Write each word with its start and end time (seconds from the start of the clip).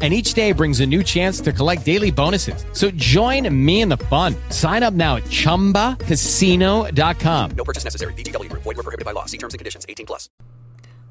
And 0.00 0.14
each 0.14 0.34
day 0.34 0.52
brings 0.52 0.78
a 0.78 0.86
new 0.86 1.02
chance 1.02 1.40
to 1.40 1.52
collect 1.52 1.84
daily 1.84 2.12
bonuses. 2.12 2.64
So 2.72 2.92
join 2.92 3.52
me 3.52 3.80
in 3.80 3.88
the 3.88 3.96
fun. 3.96 4.36
Sign 4.50 4.84
up 4.84 4.94
now 4.94 5.16
at 5.16 5.24
chumbacasino.com. 5.24 7.50
No 7.56 7.64
purchase 7.64 7.82
necessary. 7.82 8.12
VGW 8.12 8.48
Group. 8.48 8.62
Void 8.62 8.76
were 8.76 8.84
prohibited 8.84 9.04
by 9.04 9.10
law. 9.10 9.24
See 9.24 9.38
terms 9.38 9.54
and 9.54 9.58
conditions. 9.58 9.84
18 9.88 10.06
plus. 10.06 10.30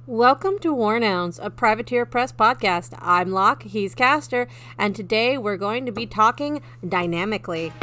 Welcome 0.10 0.58
to 0.60 0.74
War 0.74 1.02
Nouns, 1.02 1.38
a 1.38 1.50
Privateer 1.50 2.06
Press 2.06 2.32
podcast. 2.32 2.98
I'm 3.02 3.30
Locke, 3.30 3.64
he's 3.64 3.94
Caster, 3.94 4.48
and 4.78 4.96
today 4.96 5.38
we're 5.38 5.58
going 5.58 5.86
to 5.86 5.92
be 5.92 6.06
talking 6.06 6.62
dynamically. 6.88 7.74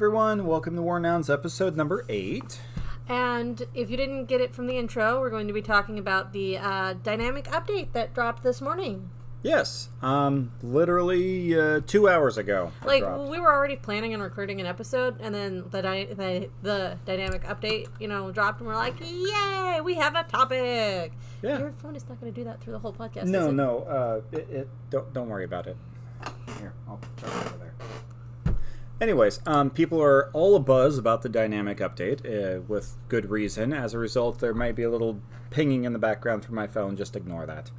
Everyone. 0.00 0.46
Welcome 0.46 0.76
to 0.76 0.80
War 0.80 0.98
Nouns 0.98 1.28
episode 1.28 1.76
number 1.76 2.06
eight. 2.08 2.58
And 3.06 3.62
if 3.74 3.90
you 3.90 3.98
didn't 3.98 4.24
get 4.24 4.40
it 4.40 4.54
from 4.54 4.66
the 4.66 4.78
intro, 4.78 5.20
we're 5.20 5.28
going 5.28 5.46
to 5.46 5.52
be 5.52 5.60
talking 5.60 5.98
about 5.98 6.32
the 6.32 6.56
uh, 6.56 6.94
dynamic 6.94 7.44
update 7.48 7.92
that 7.92 8.14
dropped 8.14 8.42
this 8.42 8.62
morning. 8.62 9.10
Yes, 9.42 9.90
um, 10.00 10.52
literally 10.62 11.54
uh, 11.54 11.80
two 11.86 12.08
hours 12.08 12.38
ago. 12.38 12.72
Like 12.82 13.02
we 13.02 13.38
were 13.38 13.52
already 13.52 13.76
planning 13.76 14.14
on 14.14 14.22
recording 14.22 14.58
an 14.58 14.66
episode, 14.66 15.20
and 15.20 15.34
then 15.34 15.64
the, 15.68 15.82
dy- 15.82 16.14
the 16.14 16.48
the 16.62 16.96
dynamic 17.04 17.44
update, 17.44 17.88
you 18.00 18.08
know, 18.08 18.30
dropped, 18.32 18.60
and 18.60 18.68
we're 18.68 18.76
like, 18.76 18.94
"Yay, 19.00 19.82
we 19.82 19.96
have 19.96 20.14
a 20.14 20.22
topic!" 20.22 21.12
Yeah. 21.42 21.58
Your 21.58 21.72
phone 21.72 21.94
is 21.94 22.08
not 22.08 22.18
going 22.18 22.32
to 22.32 22.40
do 22.40 22.44
that 22.44 22.62
through 22.62 22.72
the 22.72 22.78
whole 22.78 22.94
podcast. 22.94 23.26
no, 23.26 23.50
no, 23.50 23.80
uh, 23.80 24.20
it, 24.32 24.48
it, 24.50 24.68
don't 24.88 25.12
don't 25.12 25.28
worry 25.28 25.44
about 25.44 25.66
it. 25.66 25.76
Here, 26.58 26.72
I'll 26.88 26.98
it 27.18 27.24
over 27.24 27.58
there. 27.58 27.69
Anyways, 29.00 29.40
um, 29.46 29.70
people 29.70 30.02
are 30.02 30.30
all 30.34 30.62
abuzz 30.62 30.98
about 30.98 31.22
the 31.22 31.30
dynamic 31.30 31.78
update 31.78 32.20
uh, 32.26 32.60
with 32.60 32.98
good 33.08 33.30
reason. 33.30 33.72
As 33.72 33.94
a 33.94 33.98
result, 33.98 34.40
there 34.40 34.52
might 34.52 34.76
be 34.76 34.82
a 34.82 34.90
little 34.90 35.22
pinging 35.48 35.84
in 35.84 35.94
the 35.94 35.98
background 35.98 36.44
from 36.44 36.54
my 36.54 36.66
phone. 36.66 36.96
Just 36.96 37.16
ignore 37.16 37.46
that. 37.46 37.70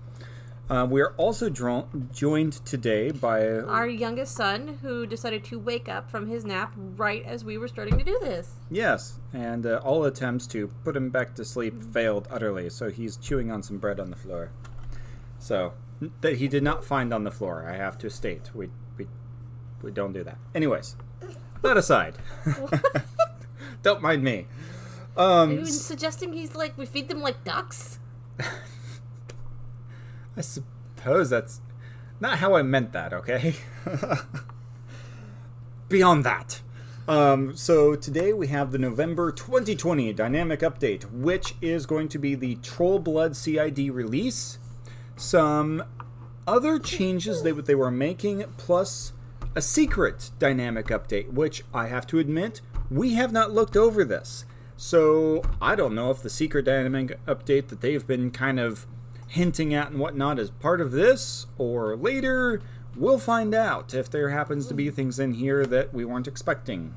Uh, 0.68 0.88
we 0.90 1.00
are 1.00 1.14
also 1.18 1.48
dro- 1.48 1.88
joined 2.12 2.54
today 2.66 3.12
by 3.12 3.48
Our 3.48 3.88
youngest 3.88 4.36
son, 4.36 4.80
who 4.82 5.06
decided 5.06 5.44
to 5.46 5.60
wake 5.60 5.88
up 5.88 6.10
from 6.10 6.28
his 6.28 6.44
nap 6.44 6.74
right 6.76 7.24
as 7.24 7.46
we 7.46 7.56
were 7.58 7.68
starting 7.68 8.00
to 8.00 8.04
do 8.04 8.18
this. 8.20 8.56
Yes, 8.72 9.20
and 9.32 9.66
uh, 9.66 9.82
all 9.84 10.06
attempts 10.06 10.48
to 10.48 10.70
put 10.84 10.96
him 10.96 11.12
back 11.12 11.36
to 11.36 11.46
sleep 11.46 11.84
failed 11.84 12.28
utterly, 12.32 12.70
so 12.70 12.90
he's 12.90 13.18
chewing 13.18 13.52
on 13.52 13.62
some 13.62 13.78
bread 13.78 14.00
on 14.00 14.10
the 14.10 14.16
floor. 14.16 14.52
So, 15.38 15.74
that 16.22 16.38
he 16.38 16.48
did 16.48 16.64
not 16.64 16.84
find 16.84 17.14
on 17.14 17.26
the 17.26 17.32
floor, 17.32 17.68
I 17.70 17.76
have 17.76 17.98
to 18.00 18.10
state. 18.10 18.56
We, 18.56 18.70
we, 18.98 19.08
we 19.84 19.92
don't 19.92 20.14
do 20.14 20.24
that. 20.24 20.38
Anyways, 20.56 20.96
that 21.62 21.78
aside. 21.78 22.16
don't 23.84 24.02
mind 24.02 24.24
me. 24.24 24.48
Are 25.18 25.44
Um, 25.44 25.52
you 25.60 25.66
suggesting 25.66 26.34
he's 26.34 26.56
like 26.56 26.78
we 26.78 26.86
feed 26.86 27.10
them 27.10 27.22
like 27.22 27.44
ducks? 27.44 28.00
I 30.38 30.42
suppose 30.42 31.30
that's 31.30 31.62
not 32.20 32.40
how 32.40 32.56
I 32.56 32.62
meant 32.62 32.94
that, 32.94 33.14
okay? 33.14 33.56
Beyond 35.90 36.24
that. 36.24 36.62
Um, 37.08 37.56
so 37.58 37.96
today 37.96 38.32
we 38.32 38.48
have 38.48 38.72
the 38.72 38.78
November 38.78 39.32
2020 39.32 40.14
dynamic 40.14 40.62
update, 40.62 41.04
which 41.12 41.56
is 41.62 41.86
going 41.86 42.08
to 42.10 42.20
be 42.20 42.36
the 42.36 42.56
Troll 42.58 43.00
Blood 43.00 43.36
CID 43.36 43.92
release, 43.92 44.60
some 45.18 45.84
other 46.48 46.80
changes 46.80 47.44
that 47.44 47.66
they 47.66 47.76
were 47.76 47.92
making, 47.92 48.46
plus 48.58 49.12
a 49.56 49.62
secret 49.62 50.32
dynamic 50.40 50.88
update, 50.88 51.34
which 51.34 51.64
I 51.74 51.88
have 51.88 52.08
to 52.08 52.20
admit, 52.20 52.62
we 52.90 53.14
have 53.16 53.32
not 53.32 53.52
looked 53.52 53.76
over 53.76 54.04
this. 54.04 54.46
So 54.78 55.44
I 55.62 55.76
don't 55.76 55.94
know 55.94 56.10
if 56.10 56.22
the 56.22 56.30
secret 56.30 56.66
dynamic 56.66 57.24
update 57.26 57.68
that 57.68 57.82
they've 57.82 58.06
been 58.06 58.32
kind 58.32 58.60
of 58.60 58.88
hinting 59.28 59.74
at 59.74 59.92
and 59.92 60.00
whatnot 60.00 60.40
is 60.40 60.50
part 60.52 60.82
of 60.82 60.92
this 60.92 61.46
or 61.58 61.96
later. 61.96 62.62
We'll 62.96 63.20
find 63.20 63.54
out 63.54 63.94
if 63.94 64.10
there 64.10 64.30
happens 64.30 64.68
to 64.68 64.74
be 64.74 64.90
things 64.90 65.20
in 65.20 65.36
here 65.36 65.66
that 65.66 65.94
we 65.94 66.04
weren't 66.04 66.28
expecting. 66.28 66.94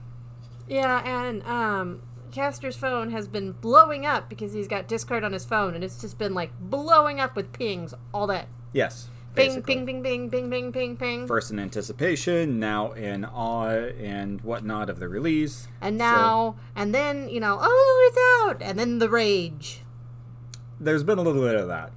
Yeah, 0.66 1.02
and 1.04 1.42
um, 1.44 2.02
Caster's 2.32 2.76
phone 2.76 3.10
has 3.10 3.28
been 3.28 3.52
blowing 3.52 4.06
up 4.06 4.28
because 4.28 4.52
he's 4.52 4.66
got 4.66 4.88
Discord 4.88 5.22
on 5.22 5.32
his 5.32 5.44
phone, 5.44 5.74
and 5.74 5.84
it's 5.84 6.00
just 6.00 6.18
been 6.18 6.34
like 6.34 6.50
blowing 6.58 7.20
up 7.20 7.36
with 7.36 7.52
pings 7.52 7.94
all 8.12 8.26
day. 8.26 8.46
Yes. 8.72 9.08
Bing, 9.34 9.48
basically. 9.48 9.74
ping, 9.74 9.86
ping, 9.86 10.02
ping, 10.02 10.30
ping, 10.30 10.50
ping, 10.50 10.72
ping, 10.72 10.96
ping. 10.96 11.26
First 11.26 11.50
in 11.50 11.58
anticipation, 11.58 12.60
now 12.60 12.92
in 12.92 13.24
awe 13.24 13.66
and 13.68 14.40
whatnot 14.42 14.88
of 14.88 15.00
the 15.00 15.08
release. 15.08 15.66
and 15.80 15.96
So, 15.98 16.04
now, 16.04 16.56
and 16.76 16.94
then, 16.94 17.28
you 17.28 17.40
know, 17.40 17.58
oh, 17.60 18.08
it's 18.12 18.50
out! 18.50 18.62
And 18.62 18.78
then 18.78 18.98
the 19.00 19.08
rage. 19.10 19.80
there's 20.80 21.02
been 21.02 21.18
a 21.18 21.22
little 21.22 21.42
bit 21.42 21.56
of 21.56 21.66
that. 21.68 21.92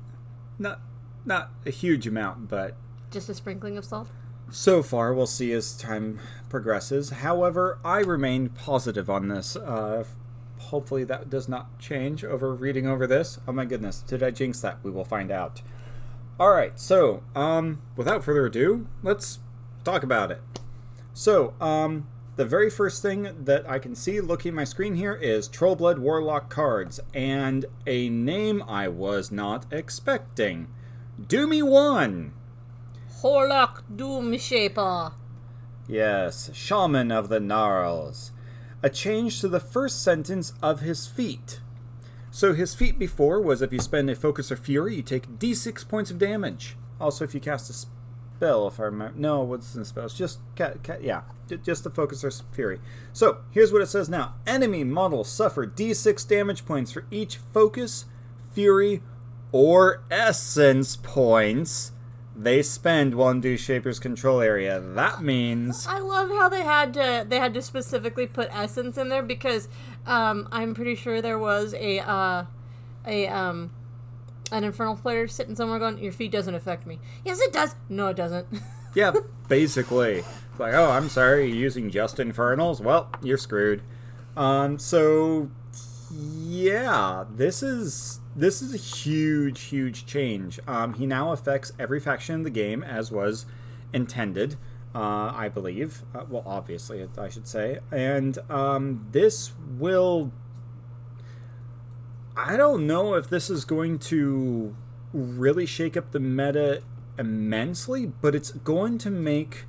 Not 0.60 0.82
not 1.26 1.52
a 1.66 1.70
huge 1.72 2.08
amount, 2.08 2.48
but 2.50 2.76
Just 3.12 3.30
a 3.30 3.34
sprinkling 3.34 3.78
of 3.78 3.86
salt. 3.86 4.08
so 4.50 4.82
far 4.82 5.14
we'll 5.14 5.28
see 5.28 5.52
as 5.52 5.78
time 5.78 6.20
progresses. 6.50 7.10
However, 7.10 7.78
I 7.84 8.00
remain 8.00 8.50
positive 8.50 9.10
on 9.10 9.28
this. 9.28 9.56
Uh, 9.58 10.06
hopefully 10.58 11.04
that 11.04 11.30
does 11.30 11.48
not 11.48 11.78
change 11.80 12.24
over 12.24 12.56
reading 12.56 12.88
over 12.88 13.06
this. 13.06 13.40
Oh 13.48 13.52
my 13.52 13.66
goodness, 13.66 14.00
did 14.02 14.24
I 14.24 14.32
jinx 14.32 14.60
that? 14.62 14.78
We 14.84 14.90
will 14.90 15.06
find 15.06 15.30
out. 15.32 15.62
All 16.40 16.52
right, 16.52 16.80
so 16.80 17.24
um, 17.36 17.82
without 17.96 18.24
further 18.24 18.46
ado, 18.46 18.88
let's 19.02 19.40
talk 19.84 20.04
about 20.04 20.30
it. 20.30 20.42
So, 21.12 21.56
um, 21.60 22.08
the 22.36 22.46
very 22.46 22.70
first 22.70 23.02
thing 23.02 23.28
that 23.46 23.68
I 23.68 23.80
can 23.80 23.96
see 23.96 24.22
looking 24.22 24.50
at 24.50 24.56
my 24.56 24.64
screen 24.64 24.96
here 24.96 25.16
is 25.16 25.50
Trollblood 25.50 25.98
Warlock 25.98 26.52
cards, 26.52 27.00
and 27.12 27.66
a 27.88 28.10
name 28.10 28.64
I 28.68 28.88
was 28.88 29.32
not 29.32 29.66
expecting. 29.72 30.68
Doomy 31.20 31.64
One. 31.64 32.34
Horlock 33.24 33.82
Doom 33.96 34.38
Shaper. 34.38 35.14
Yes, 35.88 36.52
Shaman 36.54 37.12
of 37.12 37.30
the 37.30 37.40
Gnarls. 37.40 38.32
A 38.84 38.92
change 38.92 39.42
to 39.42 39.48
the 39.48 39.60
first 39.60 40.04
sentence 40.04 40.54
of 40.62 40.82
his 40.82 41.08
feat. 41.08 41.62
So 42.38 42.54
his 42.54 42.76
feat 42.76 43.00
before 43.00 43.42
was 43.42 43.64
if 43.64 43.74
you 43.74 43.80
spend 43.80 44.12
a 44.12 44.16
focus 44.16 44.52
or 44.52 44.58
fury, 44.58 44.98
you 44.98 45.02
take 45.02 45.40
d6 45.40 45.88
points 45.90 46.12
of 46.12 46.20
damage. 46.20 46.78
Also, 47.02 47.24
if 47.24 47.34
you 47.34 47.40
cast 47.40 47.68
a 47.68 47.74
spell, 47.74 48.68
if 48.68 48.80
I 48.80 48.84
remember. 48.84 49.18
No, 49.18 49.42
what's 49.42 49.74
the 49.74 49.84
spell? 49.84 50.06
It's 50.06 50.14
just, 50.14 50.38
ca- 50.56 50.76
ca- 50.84 51.00
yeah, 51.02 51.24
just 51.64 51.84
the 51.84 51.90
focus 51.90 52.24
or 52.24 52.30
fury. 52.52 52.80
So 53.12 53.40
here's 53.50 53.74
what 53.74 53.82
it 53.82 53.88
says 53.88 54.08
now 54.08 54.36
Enemy 54.46 54.84
models 54.84 55.30
suffer 55.30 55.66
d6 55.66 56.28
damage 56.28 56.64
points 56.64 56.92
for 56.92 57.06
each 57.10 57.38
focus, 57.38 58.06
fury, 58.54 59.02
or 59.52 60.04
essence 60.12 60.96
points 60.96 61.92
they 62.38 62.62
spend 62.62 63.16
one 63.16 63.42
Doomshaper's 63.42 64.00
control 64.00 64.42
area. 64.42 64.80
That 64.80 65.22
means. 65.22 65.88
I 65.88 66.00
love 66.00 66.30
how 66.30 66.50
they 66.50 66.64
had 66.64 66.94
to 66.94 67.26
they 67.28 67.40
had 67.40 67.54
to 67.56 67.62
specifically 67.62 68.28
put 68.28 68.50
essence 68.52 68.98
in 68.98 69.10
there 69.10 69.24
because 69.24 69.68
um, 70.06 70.48
I'm 70.52 70.74
pretty 70.76 70.96
sure 70.96 71.22
there 71.22 71.40
was 71.40 71.74
a 71.74 72.00
uh, 72.00 72.46
a 73.06 73.28
um, 73.28 73.72
an 74.52 74.64
infernal 74.64 74.96
player 74.96 75.28
sitting 75.28 75.56
somewhere 75.56 75.80
going, 75.80 75.98
"Your 75.98 76.12
feet 76.12 76.32
doesn't 76.32 76.54
affect 76.56 76.86
me." 76.86 77.00
Yes, 77.26 77.42
it 77.42 77.52
does. 77.52 77.76
No, 77.90 78.08
it 78.08 78.16
doesn't. 78.16 78.48
Yeah, 78.96 79.12
basically. 79.48 80.24
Like, 80.58 80.74
oh, 80.74 80.90
I'm 80.90 81.08
sorry, 81.10 81.46
you're 81.48 81.56
using 81.56 81.92
just 81.92 82.20
infernals? 82.20 82.82
Well, 82.82 83.12
you're 83.22 83.38
screwed. 83.38 83.84
Um, 84.36 84.80
so 84.80 85.52
yeah, 86.12 87.26
this 87.30 87.62
is 87.62 88.22
this 88.38 88.62
is 88.62 88.74
a 88.74 88.78
huge, 88.78 89.62
huge 89.64 90.06
change. 90.06 90.60
Um, 90.68 90.94
he 90.94 91.08
now 91.08 91.32
affects 91.32 91.74
every 91.80 92.00
faction 92.00 92.36
in 92.36 92.44
the 92.44 92.52
game 92.52 92.84
as 92.84 93.12
was 93.12 93.48
intended, 93.92 94.56
uh, 94.94 95.34
I 95.36 95.50
believe. 95.50 96.04
Uh, 96.14 96.26
well, 96.30 96.44
obviously, 96.46 97.06
I 97.18 97.30
should 97.30 97.48
say. 97.48 97.80
And 97.92 98.38
um, 98.50 99.08
this 99.12 99.54
will. 99.78 100.32
I 102.36 102.56
don't 102.56 102.86
know 102.86 103.16
if 103.16 103.28
this 103.28 103.50
is 103.50 103.66
going 103.66 103.98
to 104.00 104.76
really 105.12 105.66
shake 105.66 105.98
up 105.98 106.12
the 106.12 106.20
meta 106.20 106.84
immensely, 107.18 108.06
but 108.06 108.36
it's 108.36 108.52
going 108.52 109.00
to 109.00 109.10
make 109.10 109.66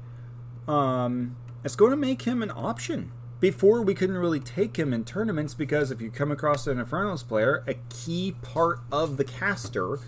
um, 0.68 1.36
it's 1.64 1.76
going 1.76 1.92
to 1.92 1.96
make 1.96 2.22
him 2.22 2.42
an 2.42 2.50
option 2.50 3.12
before 3.40 3.82
we 3.82 3.94
couldn't 3.94 4.18
really 4.18 4.40
take 4.40 4.78
him 4.78 4.92
in 4.92 5.04
tournaments 5.04 5.54
because 5.54 5.90
if 5.90 6.00
you 6.00 6.10
come 6.10 6.30
across 6.32 6.66
an 6.66 6.78
Infernals 6.78 7.22
player, 7.22 7.62
a 7.66 7.74
key 7.88 8.34
part 8.42 8.80
of 8.90 9.16
the 9.16 9.24
caster 9.24 10.00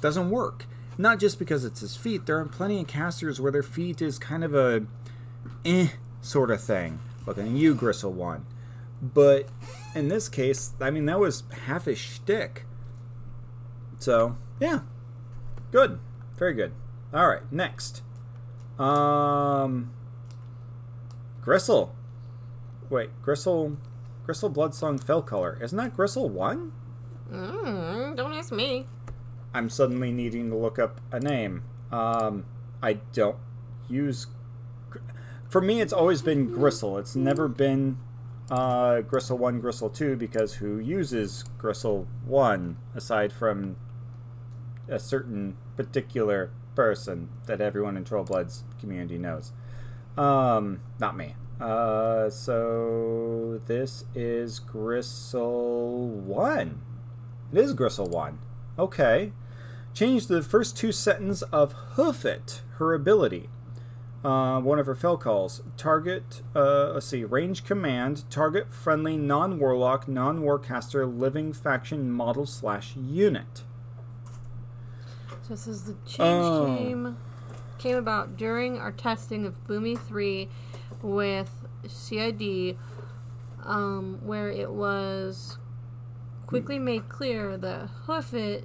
doesn't 0.00 0.30
work. 0.30 0.66
Not 0.96 1.20
just 1.20 1.38
because 1.38 1.64
it's 1.64 1.80
his 1.80 1.96
feet. 1.96 2.26
There 2.26 2.38
are 2.38 2.44
plenty 2.44 2.80
of 2.80 2.86
casters 2.86 3.40
where 3.40 3.52
their 3.52 3.62
feet 3.62 4.02
is 4.02 4.18
kind 4.18 4.42
of 4.42 4.54
a 4.54 4.86
eh 5.64 5.88
sort 6.22 6.50
of 6.50 6.60
thing. 6.62 6.98
Looking 7.26 7.46
at 7.46 7.52
you, 7.52 7.74
Grissel 7.74 8.12
One. 8.12 8.46
But 9.00 9.48
in 9.94 10.08
this 10.08 10.28
case, 10.28 10.72
I 10.80 10.90
mean 10.90 11.06
that 11.06 11.20
was 11.20 11.44
half 11.66 11.84
his 11.84 11.98
shtick. 11.98 12.64
So 13.98 14.36
yeah, 14.58 14.80
good, 15.70 16.00
very 16.36 16.54
good. 16.54 16.72
All 17.12 17.28
right, 17.28 17.42
next. 17.52 18.02
Um, 18.78 19.92
Grissel. 21.42 21.90
Wait, 22.90 23.10
Grissel, 23.22 23.76
Grissel 24.26 24.52
Bloodsong 24.52 25.02
Fell 25.02 25.22
Caller. 25.22 25.58
Isn't 25.60 25.76
that 25.76 25.96
Grissel 25.96 26.28
One? 26.28 26.72
Mm, 27.30 28.16
don't 28.16 28.32
ask 28.32 28.52
me. 28.52 28.86
I'm 29.52 29.68
suddenly 29.68 30.12
needing 30.12 30.50
to 30.50 30.56
look 30.56 30.78
up 30.78 31.00
a 31.12 31.20
name. 31.20 31.64
Um, 31.90 32.44
I 32.82 32.94
don't 33.12 33.36
use. 33.88 34.26
For 35.48 35.60
me, 35.60 35.80
it's 35.80 35.92
always 35.92 36.22
been 36.22 36.50
Grissel. 36.50 36.98
It's 36.98 37.16
never 37.16 37.48
been 37.48 37.98
uh, 38.50 39.02
Grissel 39.02 39.38
1, 39.38 39.60
Grissel 39.60 39.94
2, 39.94 40.16
because 40.16 40.54
who 40.54 40.78
uses 40.78 41.44
Grissel 41.58 42.06
1 42.26 42.76
aside 42.94 43.32
from 43.32 43.76
a 44.88 44.98
certain 44.98 45.56
particular 45.76 46.50
person 46.74 47.28
that 47.46 47.60
everyone 47.60 47.96
in 47.96 48.04
Trollblood's 48.04 48.64
community 48.80 49.18
knows? 49.18 49.52
Um, 50.16 50.80
not 50.98 51.16
me. 51.16 51.34
Uh, 51.60 52.30
so 52.30 53.60
this 53.66 54.04
is 54.14 54.60
Grissel 54.60 56.06
1. 56.08 56.80
It 57.52 57.58
is 57.58 57.74
Grissel 57.74 58.08
1. 58.08 58.38
Okay. 58.78 59.32
Change 59.94 60.28
the 60.28 60.42
first 60.42 60.76
two 60.76 60.92
sentences 60.92 61.42
of 61.50 61.72
Hoof 61.96 62.24
It, 62.24 62.62
her 62.76 62.94
ability. 62.94 63.48
Uh, 64.24 64.60
one 64.60 64.78
of 64.78 64.86
her 64.86 64.94
fell 64.94 65.16
calls. 65.16 65.62
Target, 65.76 66.42
uh, 66.54 66.92
let's 66.92 67.06
see, 67.06 67.24
range 67.24 67.64
command, 67.64 68.28
target 68.30 68.72
friendly 68.72 69.16
non 69.16 69.58
warlock, 69.58 70.06
non 70.08 70.40
warcaster, 70.40 71.06
living 71.06 71.52
faction 71.52 72.10
model 72.10 72.44
slash 72.46 72.94
unit. 72.96 73.62
So 75.42 75.48
this 75.50 75.66
is 75.66 75.84
the 75.84 75.94
change 76.04 76.44
Oh. 76.44 76.76
came 76.78 77.16
came 77.78 77.96
about 77.96 78.36
during 78.36 78.76
our 78.76 78.90
testing 78.90 79.46
of 79.46 79.54
Boomy 79.68 79.96
three 79.96 80.48
with 81.02 81.50
CID, 81.86 82.76
um, 83.64 84.20
where 84.22 84.50
it 84.50 84.70
was 84.70 85.58
quickly 86.46 86.78
made 86.78 87.08
clear 87.08 87.56
that 87.56 87.88
Hoofit 88.06 88.64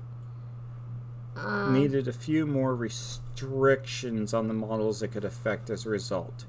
um, 1.35 1.73
Needed 1.73 2.07
a 2.07 2.13
few 2.13 2.45
more 2.45 2.75
restrictions 2.75 4.33
on 4.33 4.47
the 4.47 4.53
models 4.53 5.01
it 5.01 5.09
could 5.09 5.25
affect 5.25 5.69
as 5.69 5.85
a 5.85 5.89
result. 5.89 6.45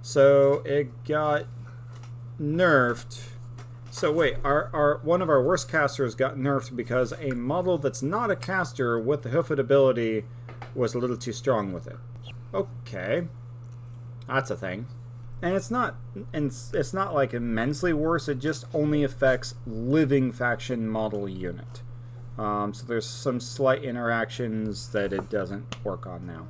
So 0.00 0.62
it 0.64 1.04
got 1.04 1.46
nerfed. 2.40 3.28
So 3.90 4.10
wait, 4.10 4.36
our, 4.42 4.70
our 4.72 5.00
one 5.02 5.22
of 5.22 5.28
our 5.28 5.42
worst 5.42 5.70
casters 5.70 6.14
got 6.14 6.36
nerfed 6.36 6.74
because 6.74 7.12
a 7.12 7.32
model 7.32 7.78
that's 7.78 8.02
not 8.02 8.30
a 8.30 8.36
caster 8.36 8.98
with 8.98 9.22
the 9.22 9.28
hoofed 9.30 9.58
ability 9.58 10.24
was 10.74 10.94
a 10.94 10.98
little 10.98 11.16
too 11.16 11.32
strong 11.32 11.72
with 11.72 11.86
it. 11.86 11.96
Okay, 12.52 13.28
that's 14.26 14.50
a 14.50 14.56
thing, 14.56 14.86
and 15.42 15.54
it's 15.54 15.70
not 15.70 15.96
and 16.32 16.46
it's, 16.72 16.94
not 16.94 17.14
like 17.14 17.34
immensely 17.34 17.92
worse. 17.92 18.28
It 18.28 18.38
just 18.38 18.64
only 18.72 19.04
affects 19.04 19.54
living 19.66 20.32
faction 20.32 20.88
model 20.88 21.28
unit. 21.28 21.82
Um, 22.38 22.74
so 22.74 22.86
there's 22.86 23.06
some 23.06 23.38
slight 23.40 23.84
interactions 23.84 24.88
that 24.88 25.12
it 25.12 25.30
doesn't 25.30 25.84
work 25.84 26.06
on 26.06 26.26
now. 26.26 26.48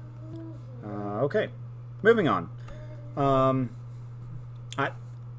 Uh, 0.85 1.23
okay, 1.25 1.49
moving 2.03 2.29
on. 2.29 2.49
Um, 3.17 3.77
I, 4.79 4.93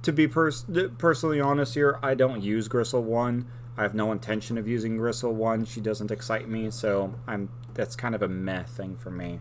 to 0.04 0.12
be 0.12 0.28
pers- 0.28 0.66
personally 0.98 1.42
honest 1.42 1.74
here, 1.74 2.00
I 2.04 2.14
don't 2.14 2.42
use 2.42 2.68
Grissel 2.68 3.02
One. 3.02 3.48
I 3.78 3.82
have 3.82 3.94
no 3.94 4.12
intention 4.12 4.58
of 4.58 4.68
using 4.68 4.98
Grissel 4.98 5.34
One. 5.34 5.66
She 5.66 5.82
doesn't 5.82 6.12
excite 6.12 6.48
me, 6.48 6.70
so 6.70 7.16
I'm 7.28 7.50
that's 7.74 7.96
kind 7.96 8.16
of 8.16 8.22
a 8.22 8.28
meh 8.28 8.64
thing 8.64 8.96
for 8.96 9.12
me. 9.12 9.40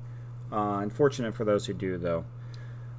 Uh, 0.53 0.79
unfortunate 0.83 1.35
for 1.35 1.45
those 1.45 1.67
who 1.67 1.75
do, 1.75 1.97
though. 1.97 2.25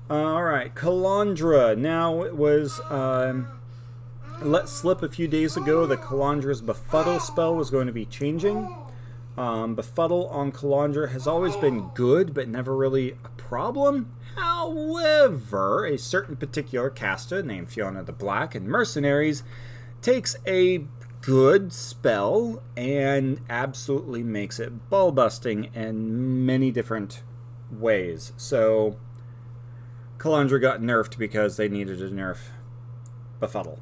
Uh, 0.07 0.13
all 0.13 0.43
right, 0.43 0.73
Calandra. 0.75 1.75
Now 1.75 2.21
it 2.21 2.35
was 2.35 2.79
um, 2.89 3.47
let 4.41 4.69
slip 4.69 5.01
a 5.01 5.09
few 5.09 5.27
days 5.27 5.57
ago 5.57 5.87
that 5.87 6.01
Calandra's 6.01 6.61
Befuddle 6.61 7.19
spell 7.19 7.55
was 7.55 7.71
going 7.71 7.87
to 7.87 7.93
be 7.93 8.05
changing. 8.05 8.75
Um, 9.37 9.75
Befuddle 9.75 10.27
on 10.27 10.51
Calandra 10.51 11.11
has 11.11 11.25
always 11.25 11.55
been 11.55 11.89
good, 11.95 12.33
but 12.33 12.47
never 12.47 12.75
really 12.75 13.17
a 13.23 13.29
problem. 13.29 14.15
However, 14.35 15.85
a 15.85 15.97
certain 15.97 16.35
particular 16.35 16.89
caster 16.89 17.41
named 17.41 17.69
Fiona 17.69 18.03
the 18.03 18.13
Black 18.13 18.53
and 18.53 18.67
Mercenaries 18.67 19.43
takes 20.01 20.35
a 20.45 20.85
good 21.21 21.73
spell 21.73 22.61
and 22.77 23.41
absolutely 23.49 24.21
makes 24.21 24.59
it 24.59 24.89
ball 24.89 25.11
busting 25.11 25.71
in 25.73 26.45
many 26.45 26.69
different 26.69 27.23
ways. 27.71 28.31
So, 28.37 28.97
Calandra 30.25 30.59
got 30.59 30.81
nerfed 30.81 31.19
because 31.19 31.55
they 31.55 31.69
needed 31.69 31.99
to 31.99 32.05
nerf 32.05 32.47
Befuddle. 33.39 33.77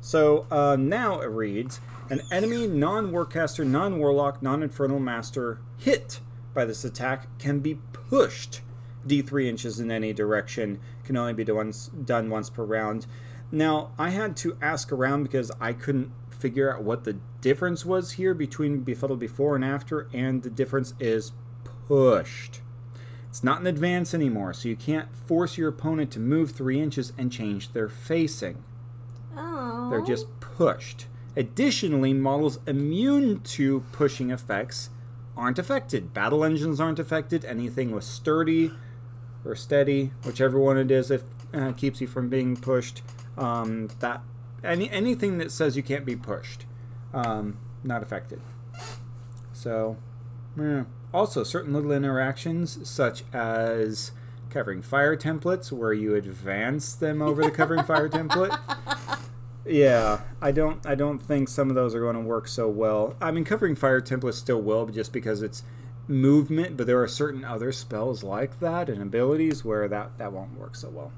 So 0.00 0.46
uh, 0.50 0.74
now 0.74 1.20
it 1.20 1.26
reads 1.26 1.80
an 2.08 2.22
enemy 2.32 2.66
non 2.66 3.12
warcaster, 3.12 3.66
non 3.66 3.98
warlock, 3.98 4.42
non 4.42 4.62
infernal 4.62 4.98
master 4.98 5.60
hit 5.76 6.20
by 6.54 6.64
this 6.64 6.82
attack 6.82 7.26
can 7.38 7.60
be 7.60 7.74
pushed 7.92 8.62
d3 9.06 9.46
inches 9.46 9.78
in 9.78 9.90
any 9.90 10.14
direction, 10.14 10.80
can 11.04 11.18
only 11.18 11.34
be 11.34 11.44
done 11.44 12.30
once 12.30 12.48
per 12.48 12.64
round. 12.64 13.06
Now, 13.50 13.92
I 13.98 14.10
had 14.10 14.34
to 14.38 14.56
ask 14.62 14.90
around 14.92 15.24
because 15.24 15.52
I 15.60 15.74
couldn't 15.74 16.10
figure 16.30 16.74
out 16.74 16.82
what 16.82 17.04
the 17.04 17.18
difference 17.42 17.84
was 17.84 18.12
here 18.12 18.32
between 18.32 18.82
Befuddle 18.82 19.18
before 19.18 19.56
and 19.56 19.64
after, 19.64 20.08
and 20.14 20.42
the 20.42 20.48
difference 20.48 20.94
is 20.98 21.32
pushed. 21.86 22.62
It's 23.32 23.42
not 23.42 23.62
an 23.62 23.66
advance 23.66 24.12
anymore, 24.12 24.52
so 24.52 24.68
you 24.68 24.76
can't 24.76 25.08
force 25.26 25.56
your 25.56 25.70
opponent 25.70 26.10
to 26.10 26.20
move 26.20 26.50
three 26.50 26.78
inches 26.78 27.14
and 27.16 27.32
change 27.32 27.72
their 27.72 27.88
facing. 27.88 28.62
Oh. 29.34 29.88
They're 29.88 30.02
just 30.02 30.26
pushed. 30.40 31.06
Additionally, 31.34 32.12
models 32.12 32.58
immune 32.66 33.40
to 33.40 33.84
pushing 33.90 34.30
effects 34.30 34.90
aren't 35.34 35.58
affected. 35.58 36.12
Battle 36.12 36.44
engines 36.44 36.78
aren't 36.78 36.98
affected. 36.98 37.42
Anything 37.46 37.92
with 37.92 38.04
sturdy 38.04 38.70
or 39.46 39.56
steady, 39.56 40.10
whichever 40.26 40.58
one 40.58 40.76
it 40.76 40.90
is, 40.90 41.10
if 41.10 41.22
uh, 41.54 41.72
keeps 41.72 42.02
you 42.02 42.06
from 42.06 42.28
being 42.28 42.54
pushed. 42.54 43.00
Um, 43.38 43.88
that 44.00 44.20
any 44.62 44.90
anything 44.90 45.38
that 45.38 45.50
says 45.50 45.74
you 45.74 45.82
can't 45.82 46.04
be 46.04 46.16
pushed, 46.16 46.66
um, 47.14 47.56
not 47.82 48.02
affected. 48.02 48.42
So. 49.54 49.96
Also 51.12 51.42
certain 51.42 51.72
little 51.72 51.92
interactions 51.92 52.88
such 52.88 53.24
as 53.32 54.12
covering 54.50 54.82
fire 54.82 55.16
templates, 55.16 55.72
where 55.72 55.92
you 55.92 56.14
advance 56.14 56.94
them 56.94 57.22
over 57.22 57.42
the 57.42 57.50
covering 57.50 57.84
fire 57.84 58.08
template. 58.10 58.58
Yeah, 59.64 60.22
I 60.40 60.52
don't. 60.52 60.84
I 60.86 60.94
don't 60.94 61.18
think 61.18 61.48
some 61.48 61.68
of 61.68 61.74
those 61.74 61.94
are 61.94 62.00
going 62.00 62.16
to 62.16 62.22
work 62.22 62.48
so 62.48 62.68
well. 62.68 63.16
I 63.20 63.30
mean, 63.30 63.44
covering 63.44 63.76
fire 63.76 64.00
templates 64.00 64.34
still 64.34 64.60
will, 64.60 64.86
just 64.86 65.12
because 65.12 65.42
it's 65.42 65.62
movement. 66.08 66.76
But 66.76 66.86
there 66.86 67.00
are 67.00 67.08
certain 67.08 67.44
other 67.44 67.72
spells 67.72 68.22
like 68.22 68.60
that 68.60 68.88
and 68.88 69.00
abilities 69.00 69.64
where 69.64 69.88
that 69.88 70.18
that 70.18 70.32
won't 70.32 70.58
work 70.58 70.74
so 70.74 70.90
well. 70.90 71.12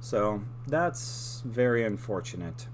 So 0.00 0.42
that's 0.66 1.42
very 1.44 1.84
unfortunate. 1.84 2.68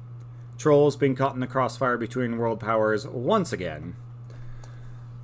Trolls 0.59 0.97
being 0.97 1.17
caught 1.17 1.35
in 1.35 1.41
the 1.41 1.47
crossfire 1.47 1.97
between 1.97 2.39
world 2.39 2.61
powers 2.61 3.07
once 3.07 3.53
again. 3.53 3.97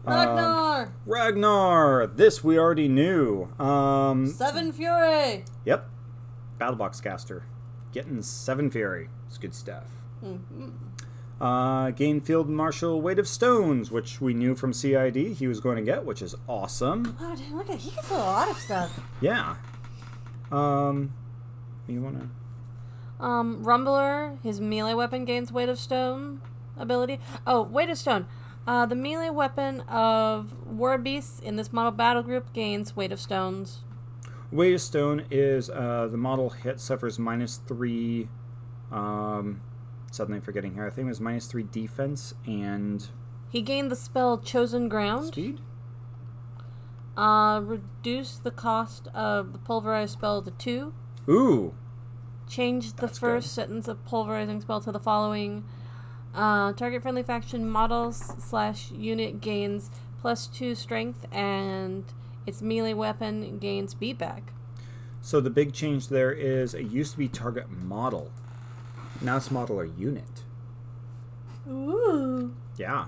Ragnor! 0.09 0.93
Ragnor. 1.07 2.17
This 2.17 2.43
we 2.43 2.59
already 2.59 2.89
knew. 2.89 3.49
Um, 3.59 4.27
Seven 4.27 4.73
Fury! 4.73 5.45
Yep. 5.65 5.89
Battlebox 6.59 7.03
caster. 7.03 7.45
Getting 7.93 8.23
seven 8.23 8.71
fury. 8.71 9.09
It's 9.27 9.39
good 9.39 9.55
stuff. 9.55 9.85
Uh, 11.41 11.91
gain 11.93 12.21
field 12.21 12.49
marshal 12.49 13.01
weight 13.01 13.19
of 13.19 13.29
stones, 13.29 13.91
which 13.91 14.21
we 14.21 14.35
knew 14.35 14.55
from 14.55 14.73
CID 14.73 15.17
he 15.17 15.47
was 15.47 15.61
going 15.61 15.77
to 15.77 15.83
get, 15.83 16.05
which 16.05 16.21
is 16.21 16.35
awesome. 16.49 17.17
Oh, 17.21 17.37
dude, 17.37 17.53
look 17.53 17.71
at 17.71 17.79
he 17.79 17.91
gets 17.91 18.11
a 18.11 18.15
lot 18.15 18.51
of 18.51 18.59
stuff. 18.59 19.01
Yeah. 19.21 19.57
Um, 20.51 21.13
you 21.87 22.01
wanna? 22.03 22.29
Um, 23.21 23.65
Rumbler, 23.65 24.43
his 24.43 24.61
melee 24.61 24.95
weapon 24.95 25.25
gains 25.25 25.53
weight 25.53 25.69
of 25.69 25.79
stone 25.79 26.41
ability. 26.77 27.21
Oh, 27.47 27.63
weight 27.63 27.91
of 27.91 27.99
stone. 27.99 28.27
Uh, 28.69 28.85
the 28.85 28.95
melee 28.95 29.31
weapon 29.31 29.81
of 29.89 30.53
war 30.67 30.99
beasts 30.99 31.41
in 31.41 31.57
this 31.57 31.73
model 31.73 31.91
battle 31.91 32.23
group 32.23 32.53
gains 32.53 32.95
weight 32.95 33.11
of 33.11 33.19
stones. 33.19 33.83
Weight 34.53 34.75
of 34.75 34.81
Stone 34.83 35.25
is 35.31 35.71
uh, 35.71 36.07
the 36.11 36.19
model 36.19 36.51
hit 36.51 36.79
suffers 36.79 37.19
minus 37.19 37.57
three. 37.67 38.29
Um, 38.93 39.63
suddenly 40.13 40.41
forgetting 40.41 40.75
here. 40.75 40.87
I 40.87 40.91
think 40.91 41.07
it 41.07 41.09
was 41.09 41.19
minus 41.21 41.47
three 41.47 41.63
defense 41.63 42.35
and 42.47 43.07
He 43.49 43.63
gained 43.63 43.91
the 43.91 43.97
spell 43.97 44.37
Chosen 44.37 44.91
Ground. 44.91 45.29
speed. 45.29 45.61
Uh, 47.17 47.61
reduce 47.65 48.37
the 48.37 48.51
cost 48.51 49.09
of 49.15 49.53
the 49.55 49.59
pulverized 49.59 50.13
spell 50.13 50.43
to 50.43 50.51
two. 50.51 50.93
Ooh, 51.27 51.73
Change 52.47 52.93
the 52.97 53.07
That's 53.07 53.19
first 53.19 53.49
good. 53.49 53.53
sentence 53.55 53.89
of 53.89 54.05
pulverizing 54.05 54.61
spell 54.61 54.81
to 54.83 54.93
the 54.93 55.01
following. 55.01 55.65
Uh, 56.35 56.73
target 56.75 57.03
friendly 57.03 57.23
faction 57.23 57.69
models 57.69 58.33
slash 58.39 58.91
unit 58.93 59.41
gains 59.41 59.91
plus 60.21 60.47
two 60.47 60.75
strength 60.75 61.27
and 61.33 62.05
its 62.47 62.63
melee 62.63 62.93
weapon 62.95 63.59
gains 63.59 63.95
beatback. 63.95 64.43
so 65.21 65.41
the 65.41 65.51
big 65.51 65.73
change 65.73 66.09
there 66.09 66.31
is 66.33 66.75
it 66.75 66.87
used 66.87 67.13
to 67.13 67.19
be 67.19 67.29
target 67.29 67.71
model. 67.71 68.31
Now 69.21 69.37
it's 69.39 69.51
model 69.51 69.81
or 69.81 69.85
unit. 69.85 70.45
Ooh. 71.69 72.55
Yeah. 72.77 73.07